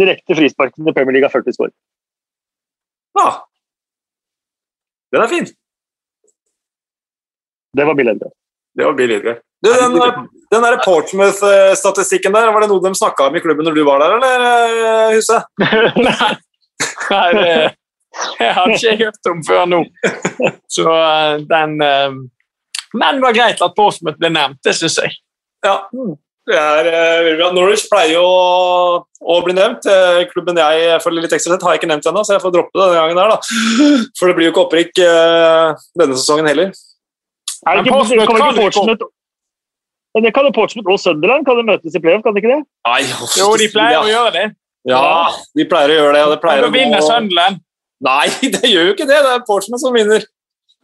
direkte 0.00 0.36
frisparkene 0.38 0.88
i 0.88 0.94
Premier 0.96 1.18
League 1.18 1.28
har 1.28 1.34
ført 1.34 1.44
til 1.44 1.56
skåring. 1.56 1.74
Ah. 3.18 3.42
Den 5.12 5.26
er 5.26 5.32
fin. 5.34 5.50
Det 7.76 7.86
var 7.90 7.98
Bill 7.98 8.14
Edgar. 8.14 8.32
Det 8.78 8.86
var 8.86 8.96
Bill 9.02 9.16
Edgar. 9.18 9.42
Du, 9.64 9.72
den, 9.72 10.28
den 10.50 10.62
der 10.62 10.76
Portsmouth-statistikken 10.84 12.32
der, 12.32 12.52
var 12.52 12.62
det 12.62 12.70
noe 12.70 12.82
de 12.84 12.92
snakka 12.94 13.26
om 13.26 13.36
i 13.36 13.42
klubben 13.42 13.66
når 13.66 13.74
du 13.74 13.82
var 13.86 14.04
der, 14.04 14.14
eller, 14.16 14.44
eh, 14.86 15.16
Huset? 15.16 15.48
Nei, 16.06 16.30
Nei 17.10 17.26
det, 17.34 17.48
jeg 18.38 18.54
har 18.54 18.72
ikke 18.74 18.94
hørt 19.02 19.32
om 19.32 19.42
før 19.46 19.66
nå. 19.68 19.82
Så 20.70 20.86
eh, 20.86 21.42
den 21.50 21.74
eh, 21.84 22.14
Men 22.94 23.18
det 23.18 23.26
var 23.26 23.36
greit 23.36 23.66
at 23.66 23.76
Portsmouth 23.76 24.20
ble 24.20 24.30
nevnt, 24.32 24.62
det 24.64 24.76
syns 24.78 25.00
jeg. 25.02 25.18
Ja, 25.66 25.74
det 26.48 26.56
er. 26.62 27.42
Norwich 27.52 27.88
pleier 27.90 28.14
jo 28.14 28.22
å, 28.24 29.02
å, 29.20 29.40
bli 29.42 29.58
nevnt. 29.58 29.84
Klubben 30.30 30.56
jeg 30.62 31.02
følger 31.02 31.26
litt 31.26 31.34
ekstra 31.34 31.56
sett, 31.56 31.66
har 31.66 31.74
jeg 31.74 31.82
ikke 31.82 31.90
nevnt 31.90 32.06
ennå, 32.08 32.22
så 32.24 32.36
jeg 32.36 32.44
får 32.46 32.54
droppe 32.54 32.78
det 32.78 32.86
denne 32.86 33.02
gangen. 33.02 33.20
her 33.20 33.34
da. 33.34 34.06
For 34.16 34.30
det 34.30 34.38
blir 34.38 34.48
jo 34.48 34.54
ikke 34.54 34.64
opprykk 34.64 35.02
denne 35.02 36.14
sesongen 36.14 36.48
heller. 36.48 36.70
Er 37.66 37.82
det 37.82 37.90
ikke, 37.90 38.22
Men 38.22 38.62
Portsmouth 38.62 39.08
men 40.16 40.24
det 40.24 40.32
kan 40.34 40.48
jo 40.48 40.54
Portsmouth 40.56 40.88
og 40.90 41.00
Sunderland 41.02 41.46
kan 41.46 41.58
de 41.60 41.66
møtes 41.68 41.94
i 41.94 42.00
playoff, 42.02 42.24
kan 42.24 42.34
de 42.34 42.42
ikke 42.42 42.54
det? 42.54 42.62
Nei, 42.88 43.00
jo, 43.36 43.50
de 43.60 43.68
pleier 43.72 44.00
å 44.00 44.08
gjøre 44.08 44.34
det. 44.34 44.46
Ja, 44.88 45.02
de 45.58 45.66
pleier 45.68 45.92
å 45.92 45.98
gjøre 45.98 46.14
det. 46.16 46.22
og 46.24 46.32
det 46.32 46.40
pleier 46.42 46.64
Men 46.64 46.72
da 46.72 46.78
vinner 46.78 47.04
Sunderland. 47.04 47.62
Nei, 48.08 48.26
det 48.54 48.70
gjør 48.70 48.90
jo 48.90 48.96
ikke 48.96 49.08
det. 49.08 49.22
Det 49.26 49.34
er 49.34 49.44
Portsmouth 49.46 49.82
som 49.84 49.96
vinner. 49.96 50.24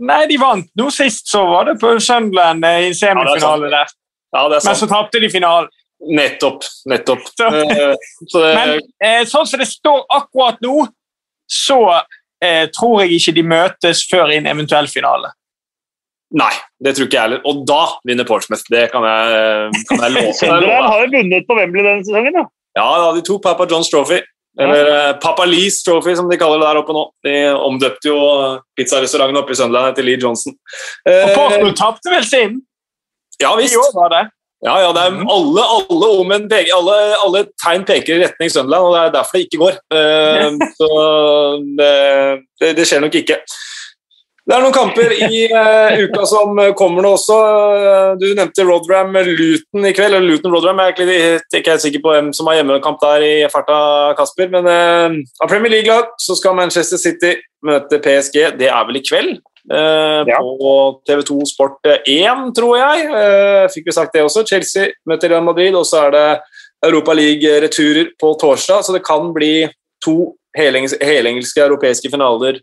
Nei, 0.04 0.24
de 0.26 0.38
vant 0.40 0.66
nå 0.76 0.90
sist, 0.90 1.28
så 1.30 1.44
var 1.46 1.70
det 1.70 1.78
på 1.82 1.94
Sunderland 2.02 2.66
i 2.66 2.90
semifinale 2.98 3.70
der. 3.70 3.94
Ja, 4.34 4.48
det 4.50 4.58
er 4.58 4.64
sant. 4.64 4.72
Men 4.72 4.80
så 4.82 4.90
tapte 4.90 5.22
de 5.22 5.30
finalen. 5.30 5.70
Nettopp. 6.04 6.66
Nettopp. 6.90 7.22
Så, 7.38 7.46
så 8.28 8.40
det... 8.42 8.48
Men 8.58 8.72
eh, 9.00 9.22
sånn 9.30 9.46
som 9.48 9.60
det 9.62 9.68
står 9.70 10.02
akkurat 10.12 10.58
nå, 10.60 10.82
så 11.48 11.78
eh, 12.44 12.66
tror 12.74 13.04
jeg 13.04 13.14
ikke 13.16 13.34
de 13.38 13.44
møtes 13.54 14.02
før 14.10 14.34
i 14.34 14.36
en 14.36 14.50
eventuell 14.50 14.90
finale. 14.90 15.30
Nei, 16.34 16.50
det 16.82 16.96
tror 16.96 17.06
ikke 17.06 17.18
jeg 17.18 17.28
heller. 17.28 17.42
Og 17.46 17.62
da 17.68 17.80
vinner 18.08 18.26
Portsmouth. 18.26 18.66
Det 18.72 18.88
kan 18.92 19.06
jeg, 19.06 19.82
kan 19.90 20.02
jeg 20.02 20.14
love. 20.16 20.36
Sunderland 20.40 20.86
har 20.90 21.02
jo 21.04 21.10
vunnet 21.14 21.48
på 21.48 21.58
Wembley 21.58 21.86
denne 21.86 22.06
sesongen, 22.06 22.38
da. 22.38 22.46
Ja, 22.74 22.86
da, 22.98 23.10
de 23.14 23.22
tok 23.26 23.42
Papa 23.44 23.68
Johns 23.70 23.90
Trophy. 23.92 24.18
Eller 24.60 24.86
ja. 24.86 24.98
uh, 25.10 25.18
Papa 25.22 25.46
Lees 25.46 25.80
Trophy, 25.86 26.14
som 26.18 26.28
de 26.30 26.38
kaller 26.38 26.60
det 26.62 26.68
der 26.68 26.80
oppe 26.82 26.94
nå. 26.94 27.04
De 27.26 27.34
omdøpte 27.54 28.10
jo 28.10 28.18
pizzarestauranten 28.78 29.40
oppe 29.40 29.54
i 29.54 29.58
Sunderland 29.58 29.94
etter 29.94 30.06
Lee 30.06 30.20
Johnson. 30.22 30.54
Og 31.10 31.34
Portsmouth 31.34 31.78
tapte 31.78 32.14
vel 32.14 32.26
sin? 32.26 32.62
Ja 33.42 33.54
visst. 33.58 33.74
Ja, 34.64 34.78
ja, 34.80 34.92
det 34.96 35.02
er 35.02 35.10
mm. 35.12 35.26
alle, 35.28 35.62
alle, 35.76 36.36
peker, 36.48 36.70
alle, 36.72 36.94
alle, 37.20 37.40
tegn 37.60 37.82
peker 37.84 38.14
i 38.14 38.22
retning 38.22 38.48
Sunderland, 38.48 38.86
og 38.86 38.94
det 38.94 39.00
er 39.02 39.10
derfor 39.18 39.36
det 39.36 39.46
ikke 39.48 39.60
går. 39.60 39.80
Uh, 39.92 40.54
så 40.78 40.90
det, 41.80 41.90
det, 42.62 42.70
det 42.78 42.86
skjer 42.88 43.02
nok 43.04 43.18
ikke. 43.20 43.42
Det 44.44 44.52
er 44.52 44.60
noen 44.60 44.74
kamper 44.76 45.12
i 45.24 45.46
uh, 45.48 45.94
uka 46.04 46.26
som 46.28 46.58
kommer 46.76 47.04
nå 47.04 47.14
også. 47.16 47.36
Uh, 47.80 48.10
du 48.20 48.26
nevnte 48.36 48.66
Rodram 48.68 49.14
Luton 49.16 49.86
i 49.88 49.92
kveld. 49.96 50.18
eller 50.18 50.26
Luton 50.28 50.52
Rodram, 50.52 50.82
Jeg 50.82 50.92
er 50.92 51.38
ikke, 51.40 51.60
ikke 51.60 51.72
helt 51.72 51.84
sikker 51.86 52.02
på 52.04 52.12
hvem 52.12 52.28
som 52.36 52.50
har 52.50 52.58
hjemmekamp 52.58 53.00
der 53.00 53.24
i 53.24 53.32
farta, 53.48 53.78
Kasper. 54.18 54.50
Men 54.52 54.68
uh, 54.68 55.16
av 55.40 55.48
Premier 55.48 55.72
League-lag 55.72 56.12
så 56.20 56.36
skal 56.36 56.58
Manchester 56.58 57.00
City 57.00 57.32
møte 57.64 58.02
PSG. 58.04 58.36
Det 58.60 58.68
er 58.68 58.84
vel 58.90 59.00
i 59.00 59.04
kveld? 59.08 59.40
Ja. 59.64 60.42
På 60.60 60.74
TV2 61.08 61.38
Sport 61.48 61.86
1, 61.88 62.50
tror 62.52 62.74
jeg. 62.76 63.06
fikk 63.72 63.86
vi 63.88 63.94
sagt 63.96 64.12
det 64.12 64.26
også. 64.26 64.42
Chelsea 64.44 64.90
møter 65.08 65.32
Real 65.32 65.46
Madrid, 65.46 65.72
og 65.72 65.86
så 65.88 66.02
er 66.04 66.12
det 66.12 66.26
Europa 66.84 67.16
League-returer 67.16 68.12
på 68.20 68.34
torsdag. 68.42 68.84
Så 68.84 68.92
det 68.92 69.00
kan 69.08 69.32
bli 69.32 69.64
to 70.04 70.34
helengelske 70.52 71.64
europeiske 71.64 72.12
finaler 72.12 72.60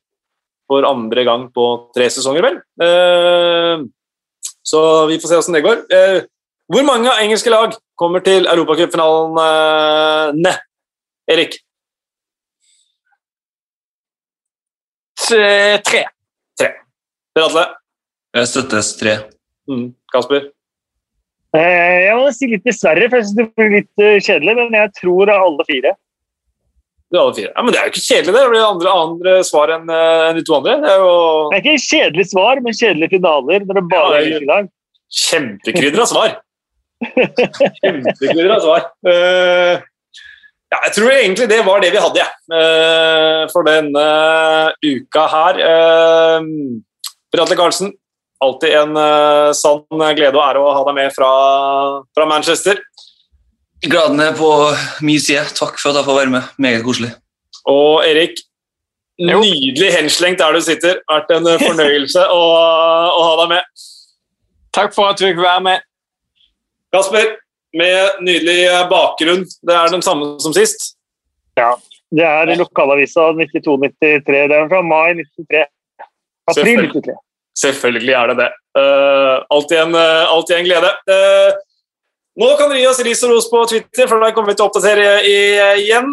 for 0.71 0.87
andre 0.87 1.25
gang 1.27 1.49
på 1.51 1.65
tre 1.95 2.05
sesonger, 2.13 2.45
vel. 2.45 2.59
Eh, 2.85 3.81
så 4.63 4.79
vi 5.09 5.17
får 5.19 5.29
se 5.31 5.39
åssen 5.41 5.57
det 5.57 5.65
går. 5.65 5.77
Eh, 5.91 6.19
hvor 6.71 6.83
mange 6.87 7.11
engelske 7.19 7.51
lag 7.51 7.73
kommer 7.99 8.19
til 8.23 8.47
europacupfinalene, 8.47 10.53
Erik? 11.31 11.57
Tre. 15.21 16.03
Tre. 16.59 16.69
Per 17.35 17.43
Atle? 17.45 17.65
Jeg 18.35 18.47
støttes 18.47 18.87
tre. 18.99 19.13
Mm. 19.67 19.91
Kasper? 20.13 20.41
Eh, 21.55 21.97
jeg 22.07 22.15
må 22.15 22.31
si 22.31 22.47
litt 22.47 22.67
dessverre, 22.67 23.09
for 23.11 23.19
jeg 23.19 23.27
synes 23.27 23.39
det 23.41 23.47
blir 23.59 23.75
litt 23.75 23.95
kjedelig, 24.23 24.53
men 24.55 24.79
jeg 24.79 24.89
tror 25.01 25.25
alle 25.27 25.27
fire. 25.35 25.35
Det 25.35 25.35
er 25.35 25.51
alle 25.51 25.71
fire. 25.75 25.89
Ja, 27.11 27.63
men 27.63 27.73
det 27.73 27.79
er 27.81 27.89
jo 27.89 27.91
ikke 27.91 28.05
kjedelig, 28.05 28.31
det. 28.31 28.39
Det 28.39 28.51
blir 28.53 28.63
andre, 28.63 28.95
andre 29.05 29.35
svar 29.43 29.73
enn 29.75 29.89
en 29.91 30.37
de 30.39 30.45
to 30.47 30.55
andre. 30.57 30.77
Det 30.83 30.93
er, 30.93 31.03
jo... 31.03 31.15
det 31.51 31.57
er 31.57 31.65
ikke 31.65 31.89
kjedelig 31.89 32.27
svar, 32.31 32.61
men 32.63 32.77
kjedelige 32.77 33.17
finaler. 33.17 33.67
når 33.67 33.79
det 33.79 33.85
bare 33.91 34.23
ja, 34.23 34.41
er 34.57 34.69
Kjempekrydra 35.11 36.07
svar. 36.07 36.37
Kjempekrydra 37.81 38.59
svar. 38.63 38.85
Uh, 39.03 39.81
Ja, 40.71 40.77
jeg 40.85 40.93
tror 40.95 41.11
egentlig 41.11 41.49
det 41.51 41.63
var 41.67 41.81
det 41.83 41.89
vi 41.91 41.99
hadde, 41.99 42.21
ja. 42.23 43.47
for 43.51 43.67
denne 43.67 44.03
uka 44.79 45.25
her. 45.33 45.57
Bratle 47.31 47.57
Karlsen, 47.59 47.91
alltid 48.39 48.77
en 48.79 49.01
sann 49.57 50.05
glede 50.15 50.31
og 50.31 50.45
ære 50.45 50.61
å 50.63 50.71
ha 50.77 50.85
deg 50.87 50.95
med 50.95 51.11
fra, 51.15 51.31
fra 52.15 52.29
Manchester. 52.29 52.79
Graden 53.89 54.19
er 54.21 54.33
på 54.37 54.49
min 55.01 55.19
side. 55.19 55.43
Takk 55.57 55.79
for 55.81 55.89
at 55.89 56.01
jeg 56.01 56.05
får 56.05 56.17
være 56.19 56.33
med. 56.33 56.49
Meget 56.61 56.83
koselig. 56.85 57.11
Og 57.65 58.03
Erik, 58.05 58.37
nydelig 59.19 59.89
henslengt 59.93 60.39
der 60.39 60.53
du 60.53 60.61
sitter. 60.61 60.99
Vært 61.09 61.33
en 61.33 61.49
fornøyelse 61.61 62.25
å, 62.29 62.41
å 63.17 63.23
ha 63.25 63.31
deg 63.41 63.55
med. 63.55 63.87
Takk 64.75 64.93
for 64.95 65.11
at 65.11 65.19
du 65.19 65.25
fikk 65.27 65.41
være 65.41 65.63
med. 65.65 65.87
Kasper, 66.93 67.33
med 67.77 68.21
nydelig 68.25 68.59
bakgrunn. 68.91 69.45
Det 69.67 69.75
er 69.75 69.93
den 69.93 70.05
samme 70.05 70.35
som 70.43 70.53
sist? 70.55 70.93
Ja. 71.59 71.73
Det 72.11 72.25
er 72.27 72.53
lokalavisa 72.59 73.31
92-93. 73.37 74.47
Det 74.51 74.57
er 74.57 74.71
fra 74.71 74.81
mai 74.83 75.13
93. 75.15 75.65
April 76.51 76.87
93. 76.91 77.19
Selvfølgelig 77.61 78.13
er 78.13 78.31
det 78.31 78.37
det. 78.41 78.49
Uh, 78.77 79.37
alltid, 79.51 79.77
en, 79.79 79.95
uh, 79.95 80.33
alltid, 80.35 80.55
en, 80.57 80.67
glede. 80.67 80.91
Uh, 81.07 81.51
nå 82.39 82.47
kan 82.55 82.69
dere 82.71 82.79
gi 82.79 82.87
oss 82.87 83.01
ris 83.03 83.23
og 83.27 83.33
ros 83.33 83.49
på 83.51 83.63
Twitter, 83.67 84.07
for 84.07 84.23
der 84.23 84.31
kommer 84.35 84.53
vi 84.53 84.57
til 84.59 84.65
å 84.65 84.69
oppdatere 84.69 85.09
igjen. 85.81 86.07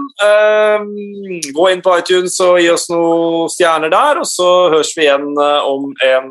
gå 1.55 1.69
inn 1.71 1.83
på 1.85 1.95
iTunes 2.01 2.41
og 2.43 2.59
gi 2.59 2.69
oss 2.75 2.89
noen 2.91 3.53
stjerner 3.55 3.93
der, 3.95 4.23
og 4.25 4.27
så 4.27 4.51
høres 4.75 4.95
vi 4.99 5.07
igjen 5.07 5.31
om 5.39 5.93
en 6.11 6.31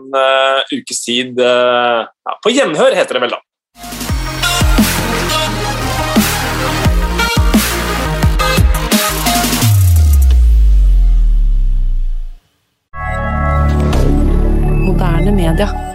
ukes 0.76 1.04
tid. 1.08 1.40
Ja, 1.40 2.40
på 2.44 2.52
gjenhør, 2.52 3.00
heter 3.00 3.20
det 3.20 3.28
vel 3.28 3.38
da. 3.38 3.44
moderne 14.98 15.32
media. 15.32 15.87